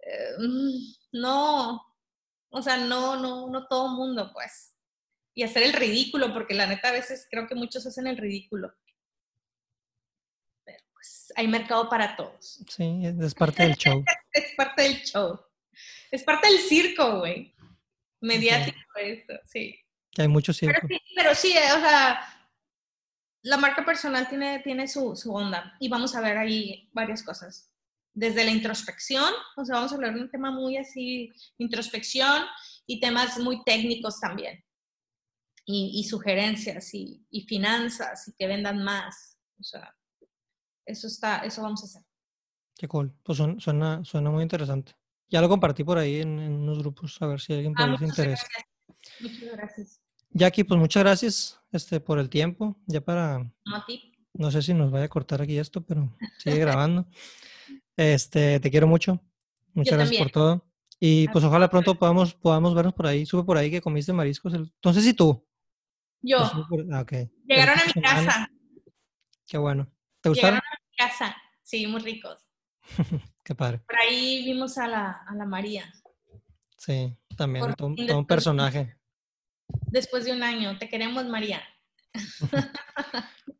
Eh, 0.02 0.36
mm, 0.38 0.94
no, 1.14 1.82
o 2.52 2.62
sea, 2.62 2.78
no, 2.78 3.16
no, 3.16 3.48
no 3.50 3.68
todo 3.68 3.88
el 3.88 3.94
mundo, 3.94 4.30
pues. 4.32 4.76
Y 5.34 5.42
hacer 5.42 5.64
el 5.64 5.74
ridículo, 5.74 6.32
porque 6.32 6.54
la 6.54 6.68
neta 6.68 6.90
a 6.90 6.92
veces 6.92 7.28
creo 7.32 7.48
que 7.48 7.56
muchos 7.56 7.88
hacen 7.88 8.06
el 8.06 8.18
ridículo 8.18 8.72
hay 11.36 11.48
mercado 11.48 11.90
para 11.90 12.16
todos. 12.16 12.64
Sí, 12.68 13.02
es 13.06 13.34
parte 13.34 13.64
del 13.64 13.76
show. 13.76 14.04
es 14.34 14.54
parte 14.56 14.84
del 14.84 15.02
show. 15.04 15.40
Es 16.12 16.24
parte 16.24 16.48
del 16.48 16.60
circo, 16.60 17.20
güey. 17.20 17.56
Mediático 18.22 18.78
esto, 18.98 19.34
sí. 19.46 19.80
Que 20.12 20.24
hay 20.24 20.28
mucho 20.28 20.54
circo. 20.54 20.88
Pero 21.16 21.36
sí, 21.36 21.54
eh, 21.54 21.72
o 21.76 21.80
sea, 21.80 22.20
la 23.44 23.58
marca 23.58 23.86
personal 23.86 24.28
tiene, 24.28 24.60
tiene 24.60 24.88
su, 24.88 25.16
su, 25.16 25.34
onda 25.34 25.76
y 25.80 25.88
vamos 25.88 26.16
a 26.16 26.22
ver 26.22 26.38
ahí 26.38 26.90
varias 26.92 27.24
cosas. 27.24 27.72
Desde 28.14 28.44
la 28.44 28.52
introspección, 28.52 29.32
o 29.56 29.64
sea, 29.64 29.76
vamos 29.76 29.92
a 29.92 29.96
hablar 29.96 30.16
de 30.16 30.22
un 30.22 30.30
tema 30.30 30.52
muy 30.52 30.78
así, 30.78 31.32
introspección 31.58 32.44
y 32.86 33.00
temas 33.00 33.38
muy 33.40 33.64
técnicos 33.64 34.20
también. 34.20 34.64
Y, 35.66 35.92
y 36.00 36.04
sugerencias 36.10 36.94
y, 36.96 37.26
y 37.30 37.42
finanzas 37.42 38.28
y 38.28 38.34
que 38.34 38.48
vendan 38.48 38.84
más. 38.84 39.38
O 39.60 39.64
sea, 39.64 39.96
eso 40.90 41.08
está, 41.08 41.40
eso 41.40 41.62
vamos 41.62 41.84
a 41.84 41.86
hacer. 41.86 42.02
Qué 42.78 42.88
cool. 42.88 43.14
Pues 43.24 43.38
suena, 43.58 44.04
suena 44.04 44.30
muy 44.30 44.44
interesante. 44.44 44.96
Ya 45.30 45.42
lo 45.42 45.50
compartí 45.50 45.84
por 45.84 45.98
ahí 45.98 46.22
en, 46.22 46.40
unos 46.40 46.80
grupos, 46.80 47.22
a 47.22 47.28
ver 47.28 47.40
si 47.40 47.54
alguien 47.54 47.74
por 47.74 47.90
ah, 47.90 47.98
interesa. 48.02 48.48
Muchas 49.20 49.52
gracias. 49.52 50.02
Jackie, 50.32 50.64
pues 50.64 50.80
muchas 50.80 51.04
gracias 51.04 51.60
este, 51.72 52.00
por 52.00 52.20
el 52.20 52.30
tiempo. 52.30 52.80
Ya 52.88 53.02
para. 53.02 53.52
No, 54.34 54.52
sé 54.52 54.62
si 54.62 54.74
nos 54.74 54.92
vaya 54.92 55.06
a 55.06 55.10
cortar 55.10 55.42
aquí 55.42 55.58
esto, 55.58 55.82
pero 55.82 56.16
sigue 56.40 56.58
grabando. 56.58 57.08
Este, 57.96 58.60
te 58.60 58.72
quiero 58.72 58.88
mucho. 58.88 59.22
Muchas 59.74 59.98
gracias 59.98 60.22
por 60.22 60.32
todo. 60.32 60.66
Y 61.00 61.28
pues 61.30 61.44
ojalá 61.46 61.70
pronto 61.70 61.96
podamos, 61.96 62.34
podamos 62.34 62.74
vernos 62.74 62.94
por 62.94 63.08
ahí. 63.08 63.26
Sube 63.26 63.44
por 63.44 63.58
ahí 63.58 63.70
que 63.70 63.82
comiste 63.82 64.12
mariscos. 64.14 64.54
Entonces, 64.54 65.06
¿y 65.06 65.14
tú? 65.14 65.46
Yo. 66.22 66.40
Ah, 66.40 67.06
Llegaron 67.46 67.80
a 67.80 67.86
mi 67.86 68.02
casa. 68.02 68.52
Qué 69.46 69.58
bueno. 69.58 69.88
¿Te 70.22 70.30
gustaron? 70.30 70.60
Casa, 71.00 71.36
sí, 71.64 71.88
muy 71.88 72.02
ricos. 72.02 72.46
Qué 73.44 73.56
padre. 73.56 73.80
Por 73.80 73.98
ahí 73.98 74.44
vimos 74.44 74.78
a 74.78 74.88
la, 74.88 75.24
a 75.28 75.34
la 75.34 75.46
María. 75.46 75.92
Sí, 76.78 77.16
también, 77.38 77.74
todo, 77.76 77.88
un 77.88 78.28
personaje. 78.28 78.96
Después 79.88 80.26
de 80.26 80.34
un 80.34 80.44
año, 80.44 80.78
te 80.78 80.90
queremos, 80.90 81.26
María. 81.26 81.62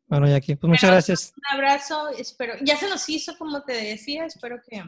bueno, 0.06 0.28
Jackie, 0.28 0.56
pues 0.56 0.68
muchas 0.68 0.90
gracias. 0.90 1.32
Un 1.36 1.58
abrazo, 1.58 2.08
espero, 2.10 2.54
ya 2.62 2.76
se 2.76 2.88
nos 2.88 3.08
hizo, 3.08 3.36
como 3.36 3.62
te 3.62 3.72
decía, 3.72 4.26
espero 4.26 4.60
que, 4.62 4.82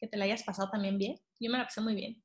que 0.00 0.06
te 0.06 0.16
la 0.16 0.24
hayas 0.24 0.42
pasado 0.42 0.70
también 0.70 0.98
bien. 0.98 1.20
Yo 1.40 1.50
me 1.50 1.58
la 1.58 1.64
pasé 1.64 1.80
muy 1.80 1.94
bien. 1.94 2.22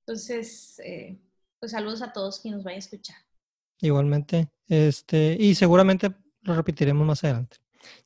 Entonces, 0.00 0.78
eh, 0.84 1.18
pues 1.58 1.72
saludos 1.72 2.02
a 2.02 2.12
todos 2.12 2.40
quienes 2.40 2.58
nos 2.58 2.64
vayan 2.64 2.78
a 2.78 2.84
escuchar. 2.84 3.16
Igualmente, 3.80 4.50
este, 4.68 5.36
y 5.38 5.54
seguramente 5.54 6.14
lo 6.42 6.54
repetiremos 6.54 7.06
más 7.06 7.24
adelante. 7.24 7.58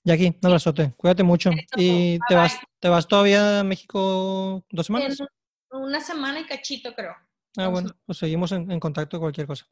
Jackie, 0.05 0.29
un 0.29 0.47
abrazote. 0.47 0.93
Cuídate 0.97 1.23
mucho. 1.23 1.51
¿Y 1.77 2.19
te 2.29 2.35
vas, 2.35 2.59
te 2.79 2.89
vas 2.89 3.07
todavía 3.07 3.61
a 3.61 3.65
México 3.65 4.65
dos 4.71 4.87
semanas? 4.87 5.19
una 5.71 6.01
semana 6.01 6.41
y 6.41 6.47
cachito, 6.47 6.95
creo. 6.95 7.15
Ah, 7.57 7.69
bueno, 7.69 7.91
pues 8.07 8.19
seguimos 8.19 8.53
en, 8.53 8.79
contacto 8.81 9.19
cualquier 9.19 9.47
cosa. 9.47 9.67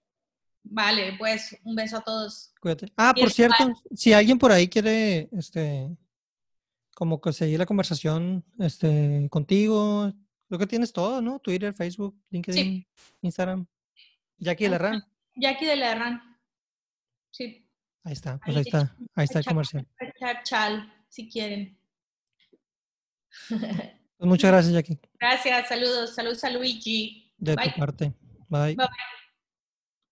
Vale, 0.64 1.14
pues 1.18 1.56
un 1.64 1.74
beso 1.74 1.98
a 1.98 2.00
todos. 2.00 2.52
Cuídate. 2.60 2.92
Ah, 2.96 3.12
por 3.18 3.30
cierto, 3.30 3.72
si 3.94 4.12
alguien 4.12 4.38
por 4.38 4.52
ahí 4.52 4.68
quiere 4.68 5.28
este, 5.32 5.88
como 6.94 7.20
que 7.20 7.32
seguir 7.32 7.58
la 7.58 7.66
conversación 7.66 8.44
este, 8.58 9.26
contigo. 9.30 10.12
Creo 10.46 10.58
que 10.58 10.66
tienes 10.66 10.92
todo, 10.92 11.22
¿no? 11.22 11.40
Twitter, 11.40 11.72
Facebook, 11.74 12.16
LinkedIn, 12.30 12.86
Instagram. 13.22 13.66
Jackie 14.38 14.64
de 14.64 14.70
la 14.70 14.78
RAN. 14.78 15.04
Jackie 15.34 15.66
de 15.66 15.76
la 15.76 15.94
RAN. 15.94 16.38
Sí. 17.30 17.66
Ahí 18.04 18.12
está, 18.12 18.38
pues 18.38 18.56
ahí, 18.56 18.62
está, 18.62 18.96
ahí 19.14 19.24
está 19.24 19.38
el 19.38 19.44
comercial. 19.44 19.86
Chal, 20.44 20.92
si 21.08 21.28
quieren. 21.28 21.78
Pues 23.48 24.28
muchas 24.28 24.52
gracias, 24.52 24.72
Jackie. 24.74 25.00
Gracias, 25.18 25.68
saludos, 25.68 26.14
saludos 26.14 26.44
a 26.44 26.50
Luigi. 26.50 27.32
De 27.38 27.56
tu 27.56 27.70
parte. 27.76 28.12
Bye. 28.48 28.76
Bye. 28.76 28.88